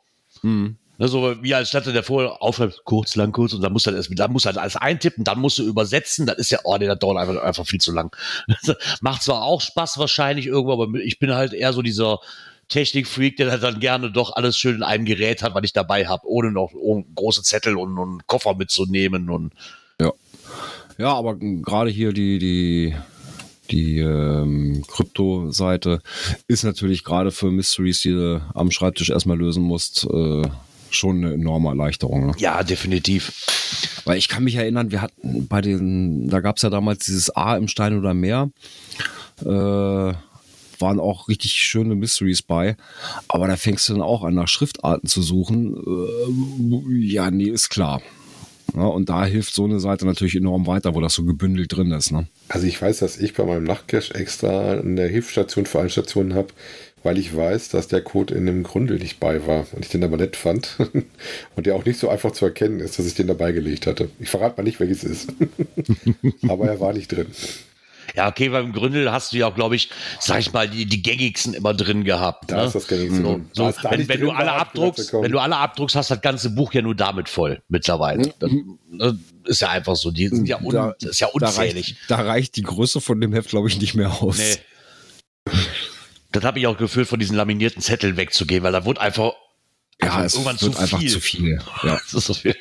Ne, 0.96 1.08
so 1.08 1.42
wie 1.42 1.54
als 1.54 1.70
statt 1.70 1.86
der 1.86 2.02
vorher 2.04 2.40
aufhört, 2.40 2.82
kurz, 2.84 3.16
lang, 3.16 3.32
kurz, 3.32 3.52
und 3.52 3.62
dann 3.62 3.72
musst 3.72 3.86
du 3.86 3.90
das, 3.90 4.08
dann 4.08 4.32
musst 4.32 4.46
du 4.46 4.50
alles 4.50 4.76
eintippen, 4.76 5.24
dann 5.24 5.40
musst 5.40 5.58
du 5.58 5.64
übersetzen, 5.64 6.24
das 6.24 6.38
ist 6.38 6.50
ja, 6.50 6.60
oh, 6.62 6.76
nee, 6.78 6.86
das 6.86 7.00
dauert 7.00 7.18
einfach, 7.18 7.42
einfach 7.42 7.66
viel 7.66 7.80
zu 7.80 7.92
lang. 7.92 8.16
Macht 9.00 9.22
zwar 9.22 9.42
auch 9.42 9.60
Spaß 9.60 9.98
wahrscheinlich 9.98 10.46
irgendwo, 10.46 10.72
aber 10.72 10.98
ich 11.00 11.18
bin 11.18 11.34
halt 11.34 11.52
eher 11.52 11.72
so 11.72 11.82
dieser 11.82 12.20
Technikfreak, 12.68 13.36
der 13.36 13.58
dann 13.58 13.80
gerne 13.80 14.12
doch 14.12 14.36
alles 14.36 14.56
schön 14.56 14.76
in 14.76 14.82
einem 14.84 15.04
Gerät 15.04 15.42
hat, 15.42 15.54
was 15.54 15.64
ich 15.64 15.72
dabei 15.72 16.06
habe, 16.06 16.28
ohne 16.28 16.52
noch 16.52 16.72
große 17.14 17.42
Zettel 17.42 17.76
und, 17.76 17.98
und 17.98 18.26
Koffer 18.28 18.54
mitzunehmen 18.54 19.30
und 19.30 19.52
Ja, 20.96 21.14
aber 21.14 21.36
gerade 21.36 21.90
hier 21.90 22.12
die, 22.12 22.38
die, 22.38 22.94
die 23.70 23.98
ähm, 23.98 24.84
Krypto-Seite 24.86 26.00
ist 26.46 26.62
natürlich 26.62 27.02
gerade 27.02 27.32
für 27.32 27.50
Mysteries, 27.50 28.02
die 28.02 28.10
du 28.10 28.40
am 28.54 28.70
Schreibtisch 28.70 29.10
erstmal 29.10 29.38
lösen 29.38 29.64
musst, 29.64 30.04
äh, 30.04 30.42
schon 30.94 31.18
eine 31.18 31.34
enorme 31.34 31.68
Erleichterung. 31.70 32.26
Ne? 32.26 32.32
ja, 32.38 32.62
definitiv. 32.62 33.32
Weil 34.04 34.18
ich 34.18 34.28
kann 34.28 34.44
mich 34.44 34.56
erinnern, 34.56 34.90
wir 34.90 35.02
hatten 35.02 35.46
bei 35.48 35.60
den, 35.60 36.28
da 36.28 36.40
gab 36.40 36.56
es 36.56 36.62
ja 36.62 36.70
damals 36.70 37.04
dieses 37.04 37.34
A 37.34 37.56
im 37.56 37.68
Stein 37.68 37.98
oder 37.98 38.14
Meer. 38.14 38.50
Äh, 39.44 40.14
waren 40.80 41.00
auch 41.00 41.28
richtig 41.28 41.52
schöne 41.52 41.94
Mysteries 41.94 42.42
bei. 42.42 42.76
Aber 43.28 43.46
da 43.46 43.56
fängst 43.56 43.88
du 43.88 43.94
dann 43.94 44.02
auch 44.02 44.24
an, 44.24 44.34
nach 44.34 44.48
Schriftarten 44.48 45.08
zu 45.08 45.22
suchen. 45.22 45.76
Äh, 45.76 47.06
ja, 47.06 47.30
nee, 47.30 47.48
ist 47.48 47.70
klar. 47.70 48.02
Ja, 48.74 48.86
und 48.86 49.08
da 49.08 49.24
hilft 49.24 49.54
so 49.54 49.64
eine 49.64 49.78
Seite 49.78 50.04
natürlich 50.04 50.34
enorm 50.34 50.66
weiter, 50.66 50.94
wo 50.94 51.00
das 51.00 51.14
so 51.14 51.24
gebündelt 51.24 51.76
drin 51.76 51.92
ist. 51.92 52.10
Ne? 52.10 52.26
Also 52.48 52.66
ich 52.66 52.80
weiß, 52.80 52.98
dass 52.98 53.18
ich 53.18 53.34
bei 53.34 53.44
meinem 53.44 53.64
Nachtcache 53.64 54.14
extra 54.14 54.72
eine 54.72 55.06
Hilfsstation 55.06 55.66
für 55.66 55.80
Einstationen 55.80 56.34
habe, 56.34 56.48
weil 57.04 57.18
ich 57.18 57.36
weiß, 57.36 57.68
dass 57.68 57.86
der 57.86 58.00
Code 58.00 58.34
in 58.34 58.46
dem 58.46 58.64
Grundel 58.64 58.98
nicht 58.98 59.20
bei 59.20 59.46
war 59.46 59.66
und 59.72 59.84
ich 59.84 59.90
den 59.90 60.02
aber 60.02 60.16
nett 60.16 60.34
fand 60.36 60.76
und 61.54 61.66
der 61.66 61.76
auch 61.76 61.84
nicht 61.84 62.00
so 62.00 62.08
einfach 62.08 62.32
zu 62.32 62.46
erkennen 62.46 62.80
ist, 62.80 62.98
dass 62.98 63.06
ich 63.06 63.14
den 63.14 63.28
dabei 63.28 63.52
gelegt 63.52 63.86
hatte. 63.86 64.10
Ich 64.18 64.30
verrate 64.30 64.56
mal 64.56 64.64
nicht, 64.64 64.80
welches 64.80 65.04
ist. 65.04 65.32
aber 66.48 66.66
er 66.66 66.80
war 66.80 66.92
nicht 66.92 67.12
drin. 67.12 67.26
Ja, 68.14 68.28
okay, 68.28 68.48
beim 68.48 68.72
Gründel 68.72 69.10
hast 69.10 69.32
du 69.32 69.38
ja 69.38 69.48
auch, 69.48 69.54
glaube 69.54 69.76
ich, 69.76 69.90
sag 70.20 70.38
ich 70.38 70.52
mal, 70.52 70.68
die, 70.68 70.86
die 70.86 71.02
gängigsten 71.02 71.52
immer 71.52 71.74
drin 71.74 72.04
gehabt. 72.04 72.50
Da 72.50 72.56
ne? 72.56 72.64
ist 72.64 72.74
das 72.74 72.86
gängigste 72.86 73.22
So, 73.22 73.40
so, 73.52 73.64
Da 73.64 73.72
da 73.82 73.90
wenn, 73.90 74.08
wenn 74.08 74.20
du 74.20 74.30
alle 74.30 74.52
abdruckst, 74.52 75.12
wenn 75.12 75.32
du 75.32 75.38
alle 75.38 75.56
abdruckst, 75.56 75.96
hast 75.96 76.10
das 76.10 76.20
ganze 76.20 76.50
Buch 76.50 76.72
ja 76.74 76.82
nur 76.82 76.94
damit 76.94 77.28
voll 77.28 77.62
mittlerweile. 77.68 78.32
Das, 78.38 78.50
das 78.98 79.14
ist 79.46 79.60
ja 79.62 79.70
einfach 79.70 79.96
so. 79.96 80.10
Die 80.10 80.28
sind 80.28 80.48
ja, 80.48 80.60
un, 80.60 80.70
Da- 80.72 80.94
das 81.00 81.12
ist 81.12 81.20
ja 81.20 81.28
Da 81.34 81.46
unzählig. 81.46 81.88
reicht, 81.88 81.96
da 82.10 82.16
reicht 82.16 82.56
die 82.56 82.62
Größe 82.62 83.00
von 83.00 83.20
dem 83.20 83.32
Heft, 83.32 83.50
glaube 83.50 83.68
ich, 83.68 83.80
nicht 83.80 83.94
mehr 83.94 84.22
aus. 84.22 84.38
Nee. 84.38 84.56
Das 86.34 86.42
habe 86.42 86.58
ich 86.58 86.66
auch 86.66 86.76
gefühlt, 86.76 87.06
von 87.06 87.20
diesen 87.20 87.36
laminierten 87.36 87.80
Zetteln 87.80 88.16
wegzugehen, 88.16 88.64
weil 88.64 88.72
da 88.72 88.84
wurde 88.84 89.00
einfach 89.00 89.34
Ja, 90.02 90.24
es 90.24 90.34
irgendwann 90.34 90.60
wird 90.60 90.74
zu 90.74 90.80
einfach 90.80 90.98
viel. 90.98 91.10
zu 91.10 91.20
viel. 91.20 91.62
Ja. 91.84 92.00
Das 92.02 92.12
ist 92.14 92.26
so 92.26 92.34
viel. 92.34 92.56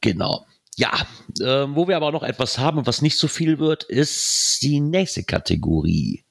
Genau. 0.00 0.46
Ja, 0.76 1.06
äh, 1.40 1.66
wo 1.68 1.86
wir 1.88 1.96
aber 1.96 2.10
noch 2.10 2.22
etwas 2.22 2.56
haben 2.56 2.78
und 2.78 2.86
was 2.86 3.02
nicht 3.02 3.18
so 3.18 3.28
viel 3.28 3.58
wird, 3.58 3.84
ist 3.84 4.62
die 4.62 4.80
nächste 4.80 5.24
Kategorie. 5.24 6.24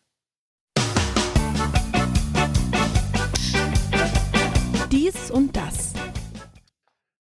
Dies 4.92 5.30
und 5.30 5.56
das. 5.56 5.94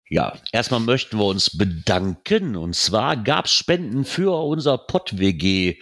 Ja, 0.09 0.37
erstmal 0.51 0.81
möchten 0.81 1.17
wir 1.17 1.25
uns 1.25 1.57
bedanken. 1.57 2.57
Und 2.57 2.75
zwar 2.75 3.15
gab 3.15 3.45
es 3.45 3.53
Spenden 3.53 4.03
für 4.03 4.37
unser 4.43 4.77
Pott-WG. 4.77 5.79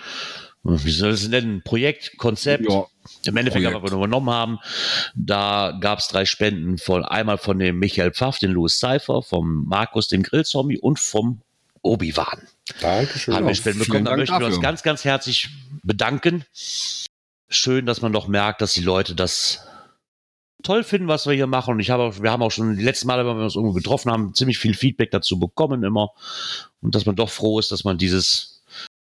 Wie 0.66 0.92
soll 0.92 1.14
ich 1.14 1.22
es 1.24 1.28
nennen? 1.28 1.62
Projekt, 1.64 2.18
Konzept. 2.18 2.66
Ja. 2.70 2.86
Im 3.26 3.36
Endeffekt 3.36 3.64
Projekt. 3.66 3.76
aber 3.76 3.90
nur 3.90 4.00
übernommen 4.00 4.30
haben. 4.30 4.60
Da 5.14 5.78
gab 5.82 6.00
es 6.00 6.08
drei 6.08 6.24
Spenden 6.26 6.78
von 6.78 7.04
einmal 7.04 7.38
von 7.38 7.60
dem 7.60 7.80
Michael 7.80 8.12
Pfaff, 8.14 8.40
den 8.40 8.52
Louis 8.52 8.80
Cypher, 8.80 9.22
vom 9.24 9.66
Markus, 9.66 10.08
dem 10.08 10.24
Grillzombie 10.24 10.80
und 10.80 11.00
vom 11.00 11.42
Obi-Wan. 11.82 12.48
Dankeschön. 12.80 13.36
haben 13.36 13.48
wir 13.48 13.56
Spenden 13.56 13.80
bekommen. 13.80 14.06
Da 14.06 14.16
möchten 14.16 14.40
wir 14.40 14.46
uns 14.48 14.62
ganz, 14.62 14.84
ganz 14.84 15.04
herzlich 15.04 15.50
bedanken. 15.84 16.46
Schön, 17.50 17.86
dass 17.86 18.02
man 18.02 18.14
doch 18.14 18.30
merkt, 18.30 18.62
dass 18.62 18.74
die 18.74 18.82
Leute 18.82 19.16
das 19.16 19.68
toll 20.64 20.86
finden, 20.86 21.10
was 21.10 21.26
wir 21.28 21.34
hier 21.34 21.46
machen. 21.46 21.74
Und 21.74 21.82
ich 21.82 21.90
habe, 21.90 22.04
auch- 22.04 22.22
wir 22.22 22.32
haben 22.32 22.42
auch 22.42 22.52
schon 22.52 22.78
die 22.78 22.84
letzten 22.84 23.08
Male, 23.08 23.26
wenn 23.28 23.36
wir 23.36 23.44
uns 23.44 23.56
irgendwo 23.56 23.74
getroffen 23.74 24.10
haben, 24.12 24.34
ziemlich 24.34 24.58
viel 24.60 24.74
Feedback 24.76 25.12
dazu 25.12 25.38
bekommen 25.38 25.84
immer. 25.84 26.12
Und 26.82 26.96
dass 26.96 27.06
man 27.06 27.18
doch 27.18 27.30
froh 27.30 27.60
ist, 27.60 27.70
dass 27.74 27.84
man 27.84 27.98
dieses 27.98 28.53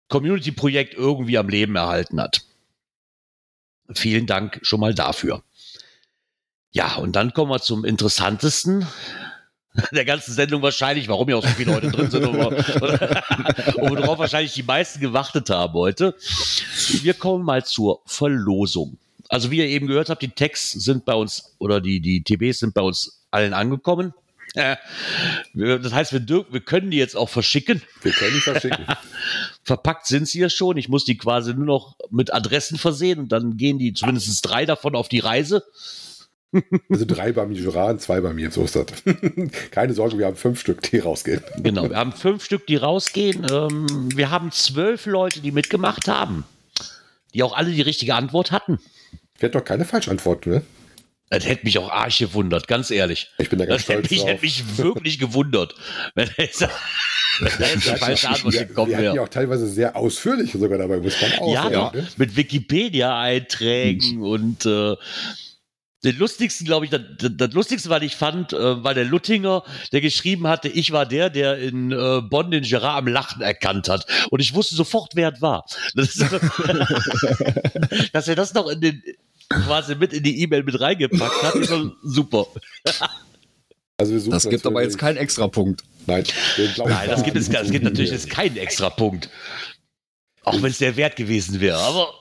Community-Projekt 0.09 0.93
irgendwie 0.95 1.37
am 1.37 1.49
Leben 1.49 1.75
erhalten 1.75 2.19
hat. 2.19 2.41
Vielen 3.93 4.25
Dank 4.25 4.59
schon 4.61 4.79
mal 4.79 4.93
dafür. 4.93 5.43
Ja, 6.71 6.95
und 6.95 7.15
dann 7.15 7.33
kommen 7.33 7.51
wir 7.51 7.59
zum 7.59 7.85
interessantesten 7.85 8.85
der 9.91 10.05
ganzen 10.05 10.33
Sendung 10.33 10.61
wahrscheinlich, 10.61 11.07
warum 11.07 11.27
hier 11.27 11.37
auch 11.37 11.45
so 11.45 11.49
viele 11.49 11.73
Leute 11.73 11.89
drin 11.89 12.11
sind 12.11 12.25
und, 12.27 12.37
worauf 12.37 14.19
wahrscheinlich 14.19 14.53
die 14.53 14.63
meisten 14.63 14.99
gewartet 14.99 15.49
haben 15.49 15.73
heute. 15.73 16.15
Wir 17.01 17.13
kommen 17.13 17.45
mal 17.45 17.65
zur 17.65 18.01
Verlosung. 18.05 18.97
Also 19.29 19.51
wie 19.51 19.57
ihr 19.57 19.67
eben 19.67 19.87
gehört 19.87 20.09
habt, 20.09 20.21
die 20.21 20.29
Tags 20.29 20.71
sind 20.71 21.05
bei 21.05 21.13
uns 21.13 21.55
oder 21.59 21.81
die, 21.81 21.99
die 21.99 22.23
TBs 22.23 22.59
sind 22.59 22.73
bei 22.73 22.81
uns 22.81 23.25
allen 23.31 23.53
angekommen. 23.53 24.13
Äh, 24.55 24.77
das 25.53 25.93
heißt, 25.93 26.13
wir, 26.13 26.45
wir 26.49 26.61
können 26.61 26.91
die 26.91 26.97
jetzt 26.97 27.15
auch 27.15 27.29
verschicken. 27.29 27.81
Wir 28.01 28.11
können 28.11 28.33
die 28.33 28.41
verschicken. 28.41 28.85
Verpackt 29.63 30.07
sind 30.07 30.27
sie 30.27 30.39
ja 30.39 30.49
schon. 30.49 30.77
Ich 30.77 30.89
muss 30.89 31.05
die 31.05 31.17
quasi 31.17 31.53
nur 31.53 31.65
noch 31.65 31.95
mit 32.09 32.33
Adressen 32.33 32.77
versehen 32.77 33.19
und 33.19 33.31
dann 33.31 33.57
gehen 33.57 33.77
die 33.79 33.93
zumindest 33.93 34.47
drei 34.47 34.65
davon 34.65 34.95
auf 34.95 35.09
die 35.09 35.19
Reise. 35.19 35.63
Also 36.89 37.05
drei 37.05 37.31
bei 37.31 37.45
mir, 37.45 37.59
Juran, 37.59 37.99
zwei 37.99 38.21
bei 38.21 38.33
mir, 38.33 38.49
so 38.49 38.63
ist 38.63 38.75
das. 38.75 38.87
Keine 39.71 39.93
Sorge, 39.93 40.17
wir 40.17 40.25
haben 40.25 40.35
fünf 40.35 40.59
Stück, 40.59 40.81
die 40.81 40.97
rausgehen. 40.97 41.43
Genau, 41.57 41.87
wir 41.87 41.95
haben 41.95 42.11
fünf 42.11 42.43
Stück, 42.43 42.65
die 42.65 42.75
rausgehen. 42.75 43.45
Ähm, 43.51 44.09
wir 44.15 44.31
haben 44.31 44.51
zwölf 44.51 45.05
Leute, 45.05 45.41
die 45.41 45.51
mitgemacht 45.51 46.07
haben, 46.07 46.45
die 47.35 47.43
auch 47.43 47.55
alle 47.55 47.69
die 47.69 47.83
richtige 47.83 48.15
Antwort 48.15 48.51
hatten. 48.51 48.79
Wir 49.37 49.47
hatten 49.47 49.59
doch 49.59 49.63
keine 49.63 49.85
Falschantwort, 49.85 50.47
ne? 50.47 50.63
Das 51.31 51.45
hätte 51.45 51.63
mich 51.65 51.77
auch 51.77 51.89
arg 51.91 52.17
gewundert, 52.17 52.67
ganz 52.67 52.89
ehrlich. 52.91 53.29
Ich 53.37 53.49
bin 53.49 53.59
da 53.59 53.65
ganz 53.65 53.85
Das 53.85 53.89
hätte 53.95 54.07
stolz 54.07 54.11
mich, 54.11 54.19
drauf. 54.21 54.29
hätte 54.29 54.41
mich 54.41 54.77
wirklich 54.77 55.19
gewundert, 55.19 55.75
wenn 56.15 56.27
da 56.27 56.33
jetzt, 56.43 56.61
wenn 57.39 57.51
da 57.59 57.65
jetzt 57.67 57.87
eine 57.89 57.97
falsche 57.97 58.29
Antwort 58.29 58.53
wir, 58.53 58.65
gekommen 58.65 58.89
wir 58.89 58.97
hatten 58.97 59.05
ja 59.05 59.13
wäre. 59.13 59.23
auch 59.23 59.29
teilweise 59.29 59.67
sehr 59.67 59.95
ausführlich 59.95 60.51
sogar 60.51 60.77
dabei, 60.79 60.97
muss 60.97 61.13
man 61.21 61.31
auch 61.39 61.53
Ja, 61.53 61.63
sagen. 61.63 61.73
ja, 61.73 61.91
ne? 61.93 62.07
mit 62.17 62.35
Wikipedia-Einträgen 62.35 64.21
und 64.23 64.65
äh, 64.65 64.95
den 66.05 66.17
lustigsten, 66.17 66.65
glaube 66.65 66.85
ich, 66.85 66.91
das, 66.91 67.01
das 67.19 67.51
lustigste, 67.53 67.89
was 67.89 68.01
ich 68.03 68.15
fand, 68.15 68.53
äh, 68.53 68.83
war 68.83 68.93
der 68.93 69.03
Luttinger, 69.03 69.63
der 69.91 69.99
geschrieben 69.99 70.47
hatte, 70.47 70.69
ich 70.69 70.91
war 70.93 71.05
der, 71.05 71.29
der 71.29 71.57
in 71.59 71.91
äh, 71.91 72.21
Bonn 72.21 72.51
den 72.51 72.63
Gerard 72.63 72.99
am 72.99 73.07
Lachen 73.07 73.41
erkannt 73.41 73.89
hat. 73.89 74.05
Und 74.31 74.39
ich 74.39 74.53
wusste 74.53 74.75
sofort, 74.75 75.11
wer 75.15 75.33
es 75.33 75.41
war. 75.41 75.65
Das 75.95 76.13
dass 78.13 78.27
er 78.29 78.35
das 78.35 78.53
noch 78.53 78.67
in 78.69 78.79
den 78.79 79.03
quasi 79.49 79.95
mit 79.95 80.13
in 80.13 80.23
die 80.23 80.41
E-Mail 80.41 80.63
mit 80.63 80.79
reingepackt 80.79 81.43
hat, 81.43 81.55
ist 81.55 81.69
schon 81.69 81.95
super. 82.03 82.47
Also 83.97 84.13
wir 84.13 84.19
suchen 84.19 84.31
Das 84.31 84.49
gibt 84.49 84.65
aber 84.65 84.81
jetzt 84.83 84.97
keinen 84.97 85.17
Extrapunkt. 85.17 85.83
Nein, 86.07 86.23
Nein, 86.77 87.09
das 87.09 87.23
gibt 87.23 87.37
es, 87.37 87.49
das 87.49 87.69
gibt 87.69 87.83
natürlich 87.83 88.11
jetzt 88.11 88.29
keinen 88.29 88.57
extra 88.57 88.89
Punkt. 88.89 89.29
Auch 90.43 90.61
wenn 90.61 90.71
es 90.71 90.77
der 90.77 90.95
Wert 90.95 91.15
gewesen 91.15 91.59
wäre, 91.59 91.77
aber 91.77 92.13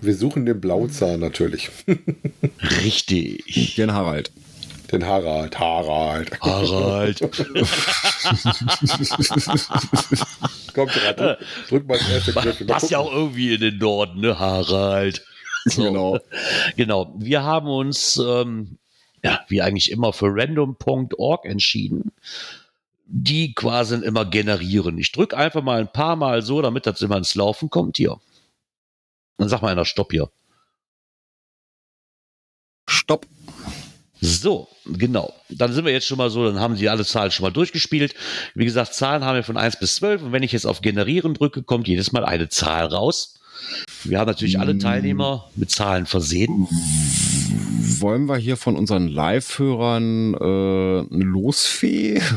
Wir 0.00 0.14
suchen 0.14 0.46
den 0.46 0.60
Blauzahn 0.60 1.20
natürlich. 1.20 1.70
richtig. 2.82 3.74
Den 3.76 3.92
Harald. 3.92 4.32
Den 4.90 5.04
Harald. 5.06 5.58
Harald. 5.58 6.40
Harald. 6.40 7.20
Komm, 10.74 10.88
Gerard, 10.88 11.38
drück, 11.68 11.86
mal 11.86 11.98
das 11.98 12.08
erste 12.10 12.32
Knöpfchen. 12.40 12.66
Passt 12.66 12.90
ja 12.90 12.98
auch 12.98 13.12
irgendwie 13.12 13.54
in 13.54 13.60
den 13.60 13.78
Norden, 13.78 14.20
ne, 14.20 14.38
Harald. 14.38 15.24
So. 15.70 15.82
Genau. 15.82 16.18
Genau. 16.76 17.14
Wir 17.16 17.42
haben 17.42 17.68
uns, 17.68 18.18
ähm, 18.18 18.76
ja, 19.22 19.40
wie 19.48 19.62
eigentlich 19.62 19.90
immer, 19.90 20.12
für 20.12 20.26
random.org 20.26 21.46
entschieden, 21.46 22.12
die 23.06 23.54
quasi 23.54 23.94
immer 23.96 24.26
generieren. 24.26 24.98
Ich 24.98 25.12
drücke 25.12 25.36
einfach 25.36 25.62
mal 25.62 25.80
ein 25.80 25.92
paar 25.92 26.16
Mal 26.16 26.42
so, 26.42 26.60
damit 26.60 26.86
das 26.86 27.00
immer 27.00 27.16
ins 27.16 27.34
Laufen 27.34 27.70
kommt. 27.70 27.96
Hier. 27.96 28.20
Dann 29.38 29.48
sag 29.48 29.62
mal 29.62 29.72
einer 29.72 29.86
Stopp 29.86 30.12
hier. 30.12 30.30
Stopp. 32.86 33.26
So, 34.20 34.68
genau. 34.86 35.34
Dann 35.50 35.72
sind 35.72 35.84
wir 35.84 35.92
jetzt 35.92 36.06
schon 36.06 36.16
mal 36.18 36.30
so, 36.30 36.46
dann 36.46 36.60
haben 36.60 36.76
sie 36.76 36.88
alle 36.88 37.04
Zahlen 37.04 37.30
schon 37.30 37.44
mal 37.44 37.50
durchgespielt. 37.50 38.14
Wie 38.54 38.64
gesagt, 38.64 38.94
Zahlen 38.94 39.24
haben 39.24 39.36
wir 39.36 39.44
von 39.44 39.58
1 39.58 39.78
bis 39.78 39.96
12 39.96 40.22
und 40.22 40.32
wenn 40.32 40.42
ich 40.42 40.52
jetzt 40.52 40.66
auf 40.66 40.80
Generieren 40.80 41.34
drücke, 41.34 41.62
kommt 41.62 41.88
jedes 41.88 42.12
Mal 42.12 42.24
eine 42.24 42.48
Zahl 42.48 42.86
raus. 42.86 43.40
Wir 44.04 44.18
haben 44.18 44.26
natürlich 44.28 44.58
alle 44.58 44.74
Mm. 44.74 44.80
Teilnehmer 44.80 45.50
mit 45.56 45.70
Zahlen 45.70 46.06
versehen. 46.06 46.68
Wollen 48.00 48.26
wir 48.26 48.36
hier 48.36 48.56
von 48.56 48.76
unseren 48.76 49.08
Live-Hörern 49.08 50.34
äh, 50.34 51.14
eine 51.14 51.24
Losfee? 51.24 52.20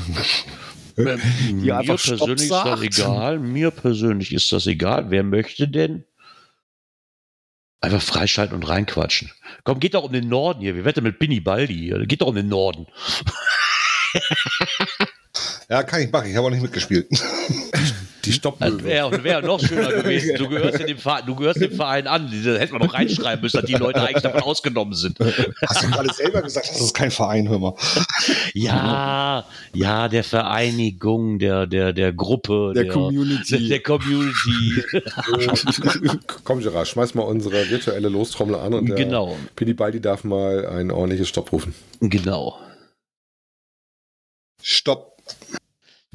Die 0.98 1.54
Mir 1.54 1.84
Stopp 1.84 1.86
persönlich 1.86 2.42
ist 2.42 2.52
das 2.52 2.82
egal. 2.82 3.40
Mir 3.40 3.72
persönlich 3.72 4.34
ist 4.34 4.52
das 4.52 4.66
egal. 4.66 5.12
Wer 5.12 5.24
möchte 5.24 5.68
denn? 5.68 6.06
Einfach 7.82 8.02
freischalten 8.02 8.56
und 8.56 8.68
reinquatschen. 8.68 9.32
Komm, 9.64 9.80
geht 9.80 9.94
doch 9.94 10.04
um 10.04 10.12
den 10.12 10.28
Norden 10.28 10.62
hier. 10.62 10.76
Wir 10.76 10.86
wetten 10.86 11.04
mit 11.04 11.20
Binny 11.20 11.40
Baldi 11.40 11.76
hier. 11.76 12.04
Geht 12.08 12.22
doch 12.22 12.28
um 12.28 12.36
den 12.36 12.50
Norden. 12.50 12.88
Ja, 15.70 15.84
kann 15.84 16.02
ich 16.02 16.12
machen. 16.12 16.30
Ich 16.30 16.36
habe 16.36 16.48
auch 16.48 16.52
nicht 16.52 16.62
mitgespielt. 16.62 17.08
Die 18.28 18.32
Das 18.32 18.36
Stoppmöwe. 18.36 18.84
wäre 18.84 19.24
wär 19.24 19.42
noch 19.42 19.60
schöner 19.60 19.92
gewesen. 19.94 20.36
Du 20.38 20.50
gehörst, 20.50 20.80
dem 20.88 20.98
Verein, 20.98 21.24
du 21.26 21.36
gehörst 21.36 21.62
dem 21.62 21.72
Verein 21.72 22.08
an. 22.08 22.30
Da 22.44 22.52
hätte 22.58 22.74
man 22.74 22.82
noch 22.86 22.94
reinschreiben 22.94 23.42
müssen, 23.42 23.58
dass 23.58 23.66
die 23.66 23.74
Leute 23.76 24.02
eigentlich 24.02 24.24
davon 24.24 24.42
ausgenommen 24.42 24.94
sind. 24.94 25.18
Hast 25.66 25.84
du 25.84 25.88
gerade 25.92 26.14
selber 26.14 26.42
gesagt, 26.42 26.70
das 26.70 26.82
ist 26.82 26.94
kein 26.94 27.12
Verein, 27.12 27.48
hör 27.50 27.60
mal. 27.60 27.74
Ja, 28.54 29.46
ja, 29.74 30.08
der 30.10 30.24
Vereinigung, 30.24 31.40
der, 31.40 31.68
der, 31.68 31.94
der 31.94 32.14
Gruppe, 32.14 32.74
Der 32.76 32.88
Community. 32.90 33.58
Der, 33.60 33.68
der 33.70 33.84
Community. 33.84 34.84
Komm, 36.44 36.60
Gerard, 36.60 36.88
schmeiß 36.88 37.14
mal 37.16 37.24
unsere 37.24 37.70
virtuelle 37.70 38.10
Lostrommel 38.10 38.56
an 38.56 38.74
und 38.74 38.88
der 38.88 38.96
Genau. 38.98 39.38
Pini 39.56 39.74
Baldi 39.74 40.02
darf 40.02 40.24
mal 40.24 40.66
ein 40.68 40.92
ordentliches 40.92 41.30
Stopp 41.30 41.52
rufen. 41.52 41.74
genau. 42.02 42.58
Stopp. 44.62 45.14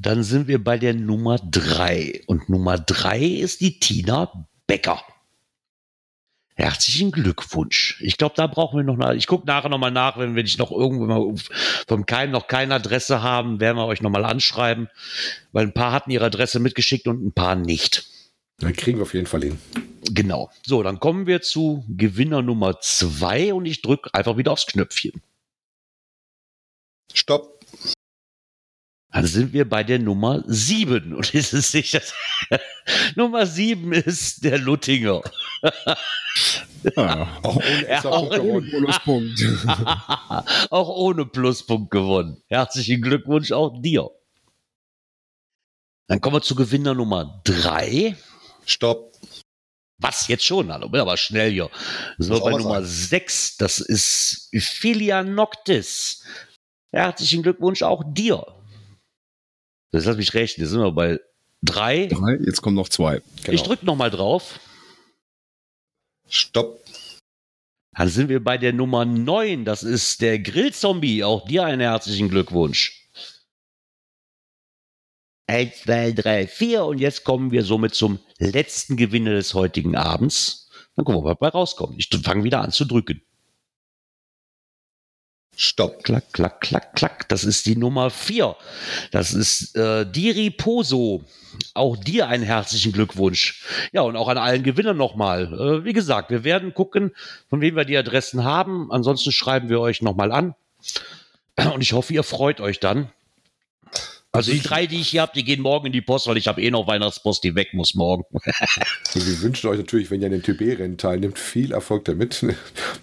Dann 0.02 0.24
sind 0.24 0.48
wir 0.48 0.62
bei 0.62 0.78
der 0.78 0.94
Nummer 0.94 1.38
drei 1.38 2.22
Und 2.26 2.48
Nummer 2.48 2.76
drei 2.76 3.20
ist 3.20 3.60
die 3.60 3.78
Tina 3.78 4.48
Becker. 4.66 5.00
Herzlichen 6.54 7.12
Glückwunsch. 7.12 8.00
Ich 8.02 8.18
glaube, 8.18 8.34
da 8.36 8.48
brauchen 8.48 8.76
wir 8.76 8.84
noch 8.84 8.98
eine. 8.98 9.16
Ich 9.16 9.28
gucke 9.28 9.46
nachher 9.46 9.68
nochmal 9.68 9.92
nach, 9.92 10.18
wenn, 10.18 10.34
wenn 10.34 10.44
ich 10.44 10.58
noch 10.58 10.72
irgendwo 10.72 11.06
mal 11.06 11.34
vom 11.86 12.04
Keim 12.04 12.32
noch 12.32 12.48
keine 12.48 12.74
Adresse 12.74 13.22
haben, 13.22 13.60
werden 13.60 13.76
wir 13.76 13.86
euch 13.86 14.02
nochmal 14.02 14.24
anschreiben. 14.24 14.88
Weil 15.52 15.66
ein 15.66 15.74
paar 15.74 15.92
hatten 15.92 16.10
ihre 16.10 16.26
Adresse 16.26 16.58
mitgeschickt 16.58 17.06
und 17.06 17.24
ein 17.24 17.32
paar 17.32 17.54
nicht. 17.54 18.04
Dann 18.58 18.74
kriegen 18.74 18.98
wir 18.98 19.02
auf 19.02 19.14
jeden 19.14 19.26
Fall 19.26 19.42
hin. 19.42 19.58
Genau. 20.10 20.50
So, 20.66 20.82
dann 20.82 20.98
kommen 20.98 21.26
wir 21.26 21.42
zu 21.42 21.84
Gewinner 21.88 22.42
Nummer 22.42 22.80
zwei 22.80 23.54
und 23.54 23.66
ich 23.66 23.82
drücke 23.82 24.12
einfach 24.12 24.36
wieder 24.36 24.50
aufs 24.50 24.66
Knöpfchen. 24.66 25.22
Stopp. 27.14 27.61
Dann 29.12 29.26
sind 29.26 29.52
wir 29.52 29.68
bei 29.68 29.84
der 29.84 29.98
Nummer 29.98 30.42
sieben 30.46 31.14
und 31.14 31.34
es 31.34 31.52
ist 31.52 31.70
sicher. 31.70 32.00
Nummer 33.14 33.46
sieben 33.46 33.92
ist 33.92 34.42
der 34.42 34.58
Luttinger. 34.58 35.20
Ja. 36.96 37.28
Auch 37.42 37.56
ohne 37.56 37.88
Ja, 37.88 38.04
auch 38.06 38.30
Punkt 38.30 38.40
Ohne. 38.40 38.70
Bonuspunkt. 38.70 39.40
auch 40.70 40.88
ohne 40.88 41.26
Pluspunkt 41.26 41.90
gewonnen. 41.92 42.42
Herzlichen 42.48 43.00
Glückwunsch 43.02 43.52
auch 43.52 43.80
dir. 43.80 44.10
Dann 46.08 46.20
kommen 46.20 46.36
wir 46.36 46.42
zu 46.42 46.56
Gewinner 46.56 46.94
Nummer 46.94 47.40
drei. 47.44 48.16
Stopp. 48.66 49.12
Was 49.98 50.26
jetzt 50.26 50.44
schon? 50.44 50.72
Hallo, 50.72 50.88
bin 50.88 51.00
aber 51.00 51.16
schnell 51.16 51.52
hier. 51.52 51.70
So, 52.18 52.34
auch 52.34 52.50
bei 52.50 52.50
Nummer 52.58 52.82
6, 52.82 53.58
das 53.58 53.78
ist 53.78 54.48
Philia 54.52 55.22
Noctis. 55.22 56.24
Herzlichen 56.90 57.44
Glückwunsch 57.44 57.82
auch 57.82 58.02
dir. 58.04 58.44
Das 59.92 60.06
lass 60.06 60.16
mich 60.16 60.34
rechnen, 60.34 60.64
jetzt 60.64 60.72
sind 60.72 60.80
wir 60.80 60.90
bei 60.90 61.20
3. 61.62 62.06
Drei, 62.06 62.38
jetzt 62.44 62.60
kommen 62.60 62.76
noch 62.76 62.88
zwei. 62.88 63.22
Genau. 63.44 63.54
Ich 63.54 63.62
drücke 63.62 63.86
nochmal 63.86 64.10
drauf. 64.10 64.58
Stopp. 66.28 66.82
Dann 67.94 68.08
sind 68.08 68.28
wir 68.30 68.42
bei 68.42 68.56
der 68.56 68.72
Nummer 68.72 69.04
9. 69.04 69.64
Das 69.64 69.82
ist 69.82 70.22
der 70.22 70.38
Grillzombie. 70.38 71.22
Auch 71.22 71.46
dir 71.46 71.64
einen 71.64 71.80
herzlichen 71.80 72.30
Glückwunsch. 72.30 73.06
1, 75.46 75.82
2, 75.82 76.12
3, 76.12 76.46
4. 76.46 76.84
Und 76.84 76.98
jetzt 76.98 77.24
kommen 77.24 77.50
wir 77.50 77.62
somit 77.62 77.94
zum 77.94 78.18
letzten 78.38 78.96
Gewinner 78.96 79.32
des 79.32 79.52
heutigen 79.52 79.94
Abends. 79.94 80.70
Dann 80.96 81.04
gucken 81.04 81.22
wir, 81.22 81.30
was 81.30 81.38
dabei 81.38 81.48
rauskommt. 81.48 81.96
Ich 81.98 82.08
fange 82.22 82.44
wieder 82.44 82.62
an 82.62 82.72
zu 82.72 82.86
drücken. 82.86 83.22
Stopp. 85.56 86.02
Klack, 86.02 86.32
klack, 86.32 86.60
klack, 86.60 86.94
klack. 86.94 87.28
Das 87.28 87.44
ist 87.44 87.66
die 87.66 87.76
Nummer 87.76 88.10
4. 88.10 88.56
Das 89.10 89.34
ist 89.34 89.76
äh, 89.76 90.06
Diri 90.10 90.50
Poso. 90.50 91.24
Auch 91.74 91.96
dir 91.96 92.28
einen 92.28 92.42
herzlichen 92.42 92.92
Glückwunsch. 92.92 93.62
Ja, 93.92 94.02
und 94.02 94.16
auch 94.16 94.28
an 94.28 94.38
allen 94.38 94.62
Gewinnern 94.62 94.96
nochmal. 94.96 95.52
Äh, 95.52 95.84
wie 95.84 95.92
gesagt, 95.92 96.30
wir 96.30 96.44
werden 96.44 96.72
gucken, 96.72 97.12
von 97.50 97.60
wem 97.60 97.76
wir 97.76 97.84
die 97.84 97.96
Adressen 97.96 98.44
haben. 98.44 98.90
Ansonsten 98.90 99.32
schreiben 99.32 99.68
wir 99.68 99.80
euch 99.80 100.00
nochmal 100.00 100.32
an. 100.32 100.54
Und 101.74 101.82
ich 101.82 101.92
hoffe, 101.92 102.14
ihr 102.14 102.22
freut 102.22 102.60
euch 102.60 102.80
dann. 102.80 103.10
Also 104.34 104.50
die 104.50 104.60
drei, 104.60 104.86
die 104.86 104.98
ich 104.98 105.08
hier 105.08 105.20
habe, 105.20 105.32
die 105.34 105.44
gehen 105.44 105.60
morgen 105.60 105.88
in 105.88 105.92
die 105.92 106.00
Post, 106.00 106.26
weil 106.26 106.38
ich 106.38 106.48
habe 106.48 106.62
eh 106.62 106.70
noch 106.70 106.86
Weihnachtspost, 106.86 107.44
die 107.44 107.54
weg 107.54 107.74
muss 107.74 107.94
morgen. 107.94 108.24
Wir 109.12 109.42
wünschen 109.42 109.68
euch 109.68 109.76
natürlich, 109.76 110.10
wenn 110.10 110.22
ihr 110.22 110.26
an 110.26 110.32
den 110.32 110.42
TB-Rennen 110.42 110.96
teilnimmt, 110.96 111.38
viel 111.38 111.72
Erfolg 111.72 112.06
damit. 112.06 112.44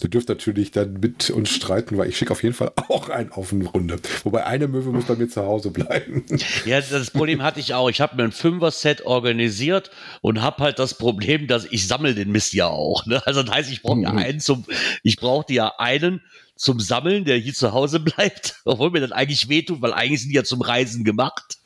Du 0.02 0.08
dürft 0.08 0.30
natürlich 0.30 0.72
dann 0.72 0.94
mit 0.94 1.30
uns 1.30 1.50
streiten, 1.50 1.98
weil 1.98 2.08
ich 2.08 2.18
schicke 2.18 2.32
auf 2.32 2.42
jeden 2.42 2.56
Fall 2.56 2.72
auch 2.88 3.10
einen 3.10 3.34
auf 3.34 3.52
eine 3.52 3.68
Runde. 3.68 4.00
Wobei 4.24 4.46
eine 4.46 4.70
Möwe 4.70 4.92
muss 4.92 5.06
bei 5.06 5.16
mir 5.16 5.28
zu 5.28 5.44
Hause 5.46 5.72
bleiben. 5.72 6.26
Ja, 6.66 6.80
das 6.80 7.12
Problem 7.12 7.44
hatte 7.44 7.60
ich 7.60 7.74
auch. 7.74 7.90
Ich 7.90 8.02
habe 8.02 8.16
mir 8.16 8.24
ein 8.24 8.32
Fünfer-Set 8.32 9.06
organisiert 9.06 9.92
und 10.22 10.42
habe 10.42 10.64
halt 10.64 10.80
das 10.80 10.94
Problem, 10.94 11.48
dass 11.48 11.66
ich 11.66 11.88
sammle 11.88 12.16
den 12.16 12.32
Mist 12.32 12.54
ja 12.54 12.68
auch. 12.68 13.06
Ne? 13.06 13.22
Also 13.26 13.44
das 13.44 13.54
heißt, 13.54 13.72
ich 13.72 13.82
brauche 13.82 14.02
ja 14.02 14.12
einen 14.12 14.40
zum, 14.40 14.66
ich 15.04 15.18
brauchte 15.18 15.54
ja 15.54 15.74
einen 15.78 16.22
zum 16.60 16.80
Sammeln, 16.80 17.24
der 17.26 17.38
hier 17.38 17.54
zu 17.54 17.72
Hause 17.72 18.00
bleibt, 18.00 18.62
obwohl 18.66 18.92
mir 18.92 19.00
das 19.00 19.12
eigentlich 19.12 19.50
wehtut, 19.50 19.82
weil 19.82 19.94
eigentlich 19.94 20.22
sind 20.22 20.30
die 20.30 20.36
ja 20.36 20.44
zum 20.44 20.62
Reisen 20.62 21.04
gemacht. 21.04 21.58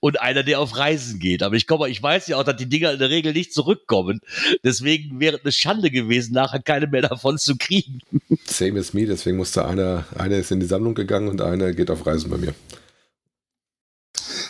Und 0.00 0.20
einer, 0.20 0.42
der 0.42 0.60
auf 0.60 0.76
Reisen 0.76 1.20
geht. 1.20 1.42
Aber 1.42 1.54
ich 1.54 1.66
komme, 1.66 1.88
ich 1.88 2.02
weiß 2.02 2.26
ja 2.26 2.36
auch, 2.36 2.42
dass 2.42 2.56
die 2.56 2.68
Dinger 2.68 2.92
in 2.92 2.98
der 2.98 3.08
Regel 3.08 3.32
nicht 3.32 3.54
zurückkommen. 3.54 4.20
Deswegen 4.62 5.20
wäre 5.20 5.36
es 5.36 5.42
eine 5.42 5.52
Schande 5.52 5.90
gewesen, 5.90 6.34
nachher 6.34 6.60
keine 6.60 6.86
mehr 6.86 7.02
davon 7.02 7.38
zu 7.38 7.56
kriegen. 7.56 8.00
Same 8.44 8.78
as 8.80 8.92
me, 8.92 9.06
deswegen 9.06 9.36
musste 9.36 9.64
einer, 9.64 10.06
einer 10.18 10.36
ist 10.36 10.50
in 10.50 10.60
die 10.60 10.66
Sammlung 10.66 10.94
gegangen 10.94 11.28
und 11.28 11.40
einer 11.40 11.72
geht 11.72 11.90
auf 11.90 12.04
Reisen 12.04 12.30
bei 12.30 12.36
mir. 12.36 12.54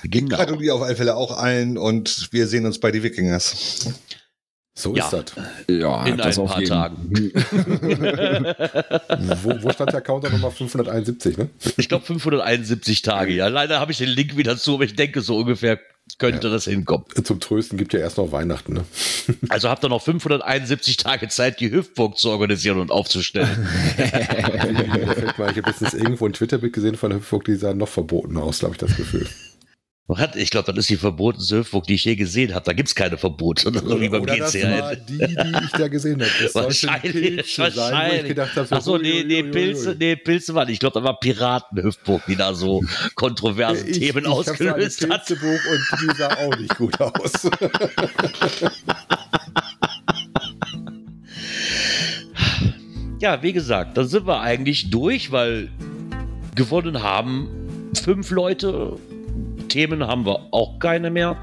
Genau. 0.03 0.37
Gratuliere 0.37 0.75
auf 0.75 0.83
alle 0.83 0.97
Fälle 0.97 1.15
auch 1.17 1.37
allen 1.37 1.79
und 1.79 2.33
wir 2.33 2.49
sehen 2.49 2.67
uns 2.67 2.81
bei 2.81 2.91
die 2.91 3.03
Wikingers. 3.03 3.93
So 4.77 4.95
Ja. 4.97 5.05
ist 5.05 5.13
das. 5.13 5.25
Ja, 5.69 6.05
In 6.05 6.17
das 6.17 6.37
ein 6.37 6.43
auf 6.45 6.51
paar 6.51 6.61
jeden. 6.61 6.73
Tagen. 6.73 7.13
Wo, 9.45 9.63
wo 9.63 9.71
stand 9.71 9.93
der 9.93 10.01
Counter 10.01 10.31
Nummer 10.31 10.51
571, 10.51 11.37
ne? 11.39 11.49
Ich 11.77 11.89
glaube 11.89 12.05
571 12.05 13.03
Tage, 13.03 13.33
ja. 13.33 13.47
Leider 13.49 13.79
habe 13.79 13.93
ich 13.93 13.99
den 13.99 14.09
Link 14.09 14.37
wieder 14.37 14.57
zu, 14.59 14.75
aber 14.75 14.85
ich 14.85 14.97
denke, 14.97 15.21
so 15.21 15.37
ungefähr 15.39 15.79
könnte 16.19 16.51
das 16.51 16.65
hinkommen. 16.65 17.05
Zum 17.23 17.39
Trösten 17.41 17.79
gibt 17.79 17.93
ja 17.95 18.01
erst 18.01 18.19
noch 18.19 18.33
Weihnachten, 18.33 18.73
ne? 18.75 18.85
Also 19.49 19.69
habt 19.69 19.85
ihr 19.85 19.89
noch 19.89 20.03
571 20.03 20.97
Tage 20.97 21.29
Zeit, 21.29 21.61
die 21.61 21.71
Hüpfburg 21.71 22.19
zu 22.19 22.31
organisieren 22.31 22.81
und 22.81 22.91
aufzustellen. 22.91 23.69
Ich 23.97 25.39
habe 25.39 25.61
letztens 25.71 25.95
irgendwo 25.95 26.27
ein 26.27 26.33
Twitter-Bild 26.33 26.73
gesehen 26.73 26.97
von 26.97 27.11
der 27.11 27.21
Hüpfburg, 27.21 27.45
die 27.45 27.55
sah 27.55 27.75
noch 27.75 27.89
verboten 27.89 28.37
aus, 28.39 28.61
habe 28.63 28.73
ich 28.73 28.79
das 28.79 28.97
Gefühl. 28.97 29.29
Hat- 30.07 30.37
Ich 30.37 30.51
glaube, 30.51 30.67
das 30.71 30.81
ist 30.85 30.91
die 30.91 30.97
verbotenste 30.99 31.59
Hüpfburg, 31.61 31.87
die 31.87 31.95
ich 31.95 32.05
je 32.05 32.15
gesehen 32.15 32.55
habe. 32.55 32.63
Da 32.65 32.75
gibt 32.75 32.89
es 32.91 32.95
keine 32.95 33.17
Verbote. 33.17 33.73
So 33.73 34.01
wie 34.01 34.09
beim 34.11 34.21
Oder 34.23 34.37
das 34.37 34.55
war 34.55 34.95
die, 34.97 35.17
die 35.19 35.65
ich 35.65 35.71
da 35.73 35.89
gesehen 35.89 36.21
habe. 36.21 36.31
Das 36.43 36.55
Wahrscheinlich, 36.55 37.13
Pilze 37.47 37.71
sein, 37.71 37.75
wahrscheinlich. 37.75 38.39
Ach 38.71 38.83
so, 38.83 38.99
nee, 38.99 39.25
nee, 39.27 39.43
Pilze, 39.45 39.97
nee, 39.99 40.15
Pilze 40.17 40.55
waren. 40.55 40.69
Ich 40.69 40.79
glaube, 40.79 41.01
da 41.01 41.05
war 41.05 41.19
Piratenhüpfburg, 41.19 42.23
die 42.29 42.37
da 42.37 42.53
so 42.55 42.83
kontroverse 43.15 43.87
Ich- 43.89 43.99
Themen 43.99 44.25
ich 44.25 44.31
ausgelöst 44.31 45.09
hat. 45.09 45.25
Pilzebuch 45.27 45.49
und 45.71 46.01
die 46.03 46.17
sah 46.17 46.35
auch 46.37 46.57
nicht 46.59 46.77
gut 46.77 47.01
aus. 47.01 47.33
Ja, 53.21 53.43
wie 53.43 53.53
gesagt, 53.53 53.97
da 53.97 54.05
sind 54.05 54.27
wir 54.27 54.41
eigentlich 54.41 54.91
durch, 54.91 55.33
weil 55.33 55.71
gewonnen 56.55 57.03
haben 57.03 57.49
fünf 58.03 58.31
Leute. 58.31 58.97
Themen 59.75 60.07
haben 60.07 60.25
wir 60.25 60.39
auch 60.53 60.79
keine 60.79 61.11
mehr. 61.11 61.37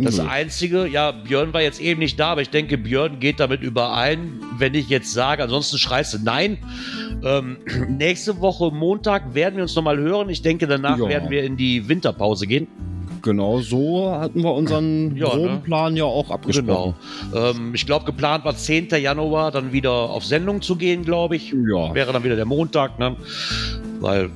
Das. 0.00 0.18
Einzige, 0.18 0.86
ja, 0.88 1.12
Björn 1.12 1.54
war 1.54 1.62
jetzt 1.62 1.80
eben 1.80 2.00
nicht 2.00 2.18
da, 2.18 2.32
aber 2.32 2.42
ich 2.42 2.50
denke, 2.50 2.76
Björn 2.76 3.20
geht 3.20 3.38
damit 3.38 3.62
überein, 3.62 4.40
wenn 4.58 4.74
ich 4.74 4.88
jetzt 4.88 5.12
sage, 5.12 5.44
ansonsten 5.44 5.78
schreist 5.78 6.12
du 6.12 6.18
nein. 6.22 6.58
Ähm, 7.24 7.58
nächste 7.88 8.40
Woche 8.40 8.72
Montag 8.72 9.32
werden 9.34 9.54
wir 9.56 9.62
uns 9.62 9.76
nochmal 9.76 9.96
hören. 9.96 10.28
Ich 10.28 10.42
denke, 10.42 10.66
danach 10.66 10.98
Ja. 10.98 11.08
werden 11.08 11.30
wir 11.30 11.44
in 11.44 11.56
die 11.56 11.88
Winterpause 11.88 12.48
gehen. 12.48 12.66
Genau 13.22 13.60
so 13.60 14.10
hatten 14.10 14.42
wir 14.42 14.52
unseren 14.52 15.16
Ja, 15.16 15.28
groben 15.28 15.54
ne? 15.54 15.60
Plan 15.64 15.96
ja 15.96 16.04
auch 16.04 16.30
abgesprochen. 16.30 16.94
Genau. 17.32 17.50
Ähm, 17.50 17.72
ich 17.74 17.86
glaube, 17.86 18.04
geplant 18.04 18.44
war 18.44 18.56
10. 18.56 18.88
Januar 19.00 19.52
dann 19.52 19.72
wieder 19.72 19.92
auf 19.92 20.24
Sendung 20.24 20.62
zu 20.62 20.74
gehen, 20.76 21.04
glaube 21.04 21.36
ich. 21.36 21.52
Ja. 21.52 21.94
Wäre 21.94 22.12
dann 22.12 22.22
wieder 22.24 22.36
der 22.36 22.44
Montag, 22.44 22.98
ne? 22.98 23.16
Weil 24.00 24.30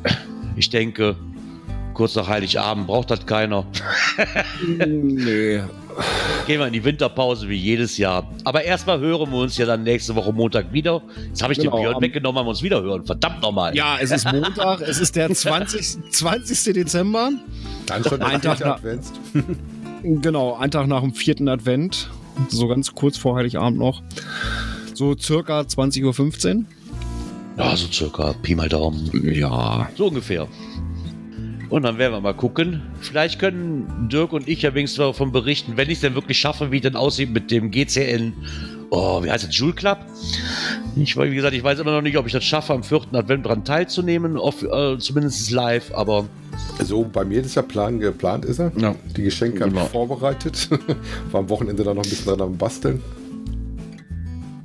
ich 0.57 0.71
denke, 0.71 1.17
kurz 2.01 2.15
nach 2.15 2.29
Heiligabend 2.29 2.87
braucht 2.87 3.11
das 3.11 3.27
keiner. 3.27 3.67
nee. 4.67 5.61
Gehen 6.47 6.59
wir 6.61 6.67
in 6.67 6.73
die 6.73 6.83
Winterpause 6.83 7.47
wie 7.51 7.57
jedes 7.57 7.99
Jahr. 7.99 8.27
Aber 8.45 8.65
erstmal 8.65 9.01
hören 9.01 9.31
wir 9.31 9.37
uns 9.41 9.59
ja 9.59 9.67
dann 9.67 9.83
nächste 9.83 10.15
Woche 10.15 10.33
Montag 10.33 10.73
wieder. 10.73 11.03
Jetzt 11.29 11.43
habe 11.43 11.53
ich 11.53 11.59
Genau, 11.59 11.77
den 11.77 11.83
Björn 11.83 12.01
weggenommen, 12.01 12.39
haben 12.39 12.47
wir 12.47 12.51
uns 12.51 12.63
wieder 12.63 12.81
hören. 12.81 13.05
Verdammt 13.05 13.43
nochmal. 13.43 13.77
Ja, 13.77 13.99
es 14.01 14.11
ist 14.11 14.25
Montag, 14.33 14.81
es 14.81 14.99
ist 14.99 15.15
der 15.15 15.29
20. 15.35 16.11
20. 16.11 16.73
Dezember. 16.73 17.33
Dann 17.85 18.03
schon 18.03 18.23
Ein 18.23 18.41
der 18.41 18.57
Tag 18.57 18.61
nach- 18.61 18.77
Advents. 18.77 19.13
Genau, 20.03 20.57
ein 20.57 20.71
Tag 20.71 20.87
nach 20.87 21.03
dem 21.03 21.13
vierten 21.13 21.49
Advent. 21.49 22.09
So 22.49 22.67
ganz 22.67 22.95
kurz 22.95 23.19
vor 23.19 23.37
Heiligabend 23.37 23.79
noch. 23.79 24.01
So 24.95 25.15
circa 25.19 25.61
20.15 25.61 26.57
Uhr. 26.57 26.65
Ja, 27.59 27.77
so 27.77 27.87
circa 27.93 28.33
Pi 28.41 28.55
mal 28.55 28.71
Daumen. 28.71 29.11
Ja. 29.35 29.91
So 29.99 30.07
ungefähr. 30.07 30.49
Und 31.71 31.83
dann 31.85 31.99
werden 31.99 32.13
wir 32.13 32.21
mal 32.21 32.35
gucken. 32.35 32.83
Vielleicht 33.01 33.39
können 33.39 34.09
Dirk 34.13 34.33
und 34.33 34.49
ich 34.49 34.63
ja 34.63 34.75
wenigstens 34.75 34.99
davon 34.99 35.31
berichten, 35.33 35.77
wenn 35.77 35.89
ich 35.89 35.95
es 35.95 36.01
denn 36.01 36.15
wirklich 36.17 36.39
schaffe, 36.39 36.73
wie 36.73 36.77
es 36.77 36.83
denn 36.83 36.97
aussieht 36.97 37.31
mit 37.31 37.51
dem 37.51 37.71
GCN. 37.71 38.33
Oh, 38.91 39.23
wie 39.23 39.31
heißt 39.31 39.47
das? 39.47 39.57
Joule 39.57 39.75
Club? 39.75 39.99
Ich, 40.97 41.17
wie 41.17 41.33
gesagt, 41.35 41.55
ich 41.55 41.63
weiß 41.63 41.79
immer 41.79 41.93
noch 41.93 42.03
nicht, 42.03 42.19
ob 42.19 42.27
ich 42.27 42.33
das 42.33 42.43
schaffe, 42.45 42.73
am 42.73 42.83
vierten 42.83 43.15
Advent 43.15 43.47
dran 43.47 43.65
teilzunehmen. 43.65 44.37
Auf, 44.37 44.65
äh, 44.65 44.99
zumindest 44.99 45.53
live, 45.53 45.93
aber 45.95 46.27
So, 46.83 47.05
bei 47.05 47.25
mir 47.25 47.41
ist 47.41 47.55
der 47.55 47.63
Plan 47.63 48.01
geplant, 48.01 48.45
ist 48.45 48.59
er. 48.59 48.73
Ja. 48.77 48.97
Die 49.17 49.23
Geschenke 49.23 49.61
habe 49.61 49.71
Genau. 49.71 49.85
ich 49.85 49.91
vorbereitet. 49.93 50.69
War 51.31 51.41
am 51.43 51.49
Wochenende 51.49 51.85
dann 51.85 51.95
noch 51.97 52.03
ein 52.03 52.11
bisschen 52.11 52.27
dran 52.27 52.41
am 52.41 52.57
Basteln. 52.59 53.01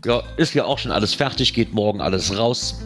ja, 0.08 0.24
ist 0.38 0.56
ja 0.56 0.66
auch 0.66 0.80
schon 0.80 0.92
alles 0.92 1.14
fertig, 1.14 1.54
geht 1.54 1.72
morgen 1.72 2.02
alles 2.02 2.36
raus. 2.36 2.82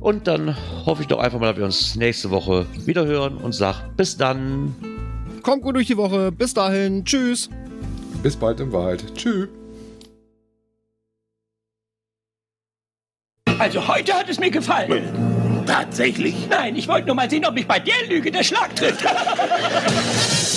Und 0.00 0.26
dann 0.26 0.56
hoffe 0.86 1.02
ich 1.02 1.08
doch 1.08 1.18
einfach 1.18 1.38
mal, 1.38 1.48
dass 1.48 1.58
wir 1.58 1.64
uns 1.66 1.96
nächste 1.96 2.30
Woche 2.30 2.66
wieder 2.86 3.04
hören 3.04 3.36
und 3.36 3.52
sag 3.52 3.96
bis 3.96 4.16
dann. 4.16 4.74
Kommt 5.42 5.62
gut 5.62 5.76
durch 5.76 5.86
die 5.86 5.96
Woche. 5.96 6.32
Bis 6.32 6.54
dahin. 6.54 7.04
Tschüss. 7.04 7.50
Bis 8.22 8.34
bald 8.34 8.60
im 8.60 8.72
Wald. 8.72 9.14
Tschüss. 9.14 9.48
Also 13.58 13.86
heute 13.86 14.14
hat 14.14 14.28
es 14.30 14.40
mir 14.40 14.50
gefallen. 14.50 15.64
Tatsächlich? 15.66 16.34
Nein, 16.48 16.76
ich 16.76 16.88
wollte 16.88 17.06
nur 17.06 17.16
mal 17.16 17.28
sehen, 17.28 17.44
ob 17.44 17.54
mich 17.54 17.66
bei 17.66 17.78
der 17.78 18.06
Lüge 18.08 18.30
der 18.30 18.42
Schlag 18.42 18.74
trifft. 18.74 19.04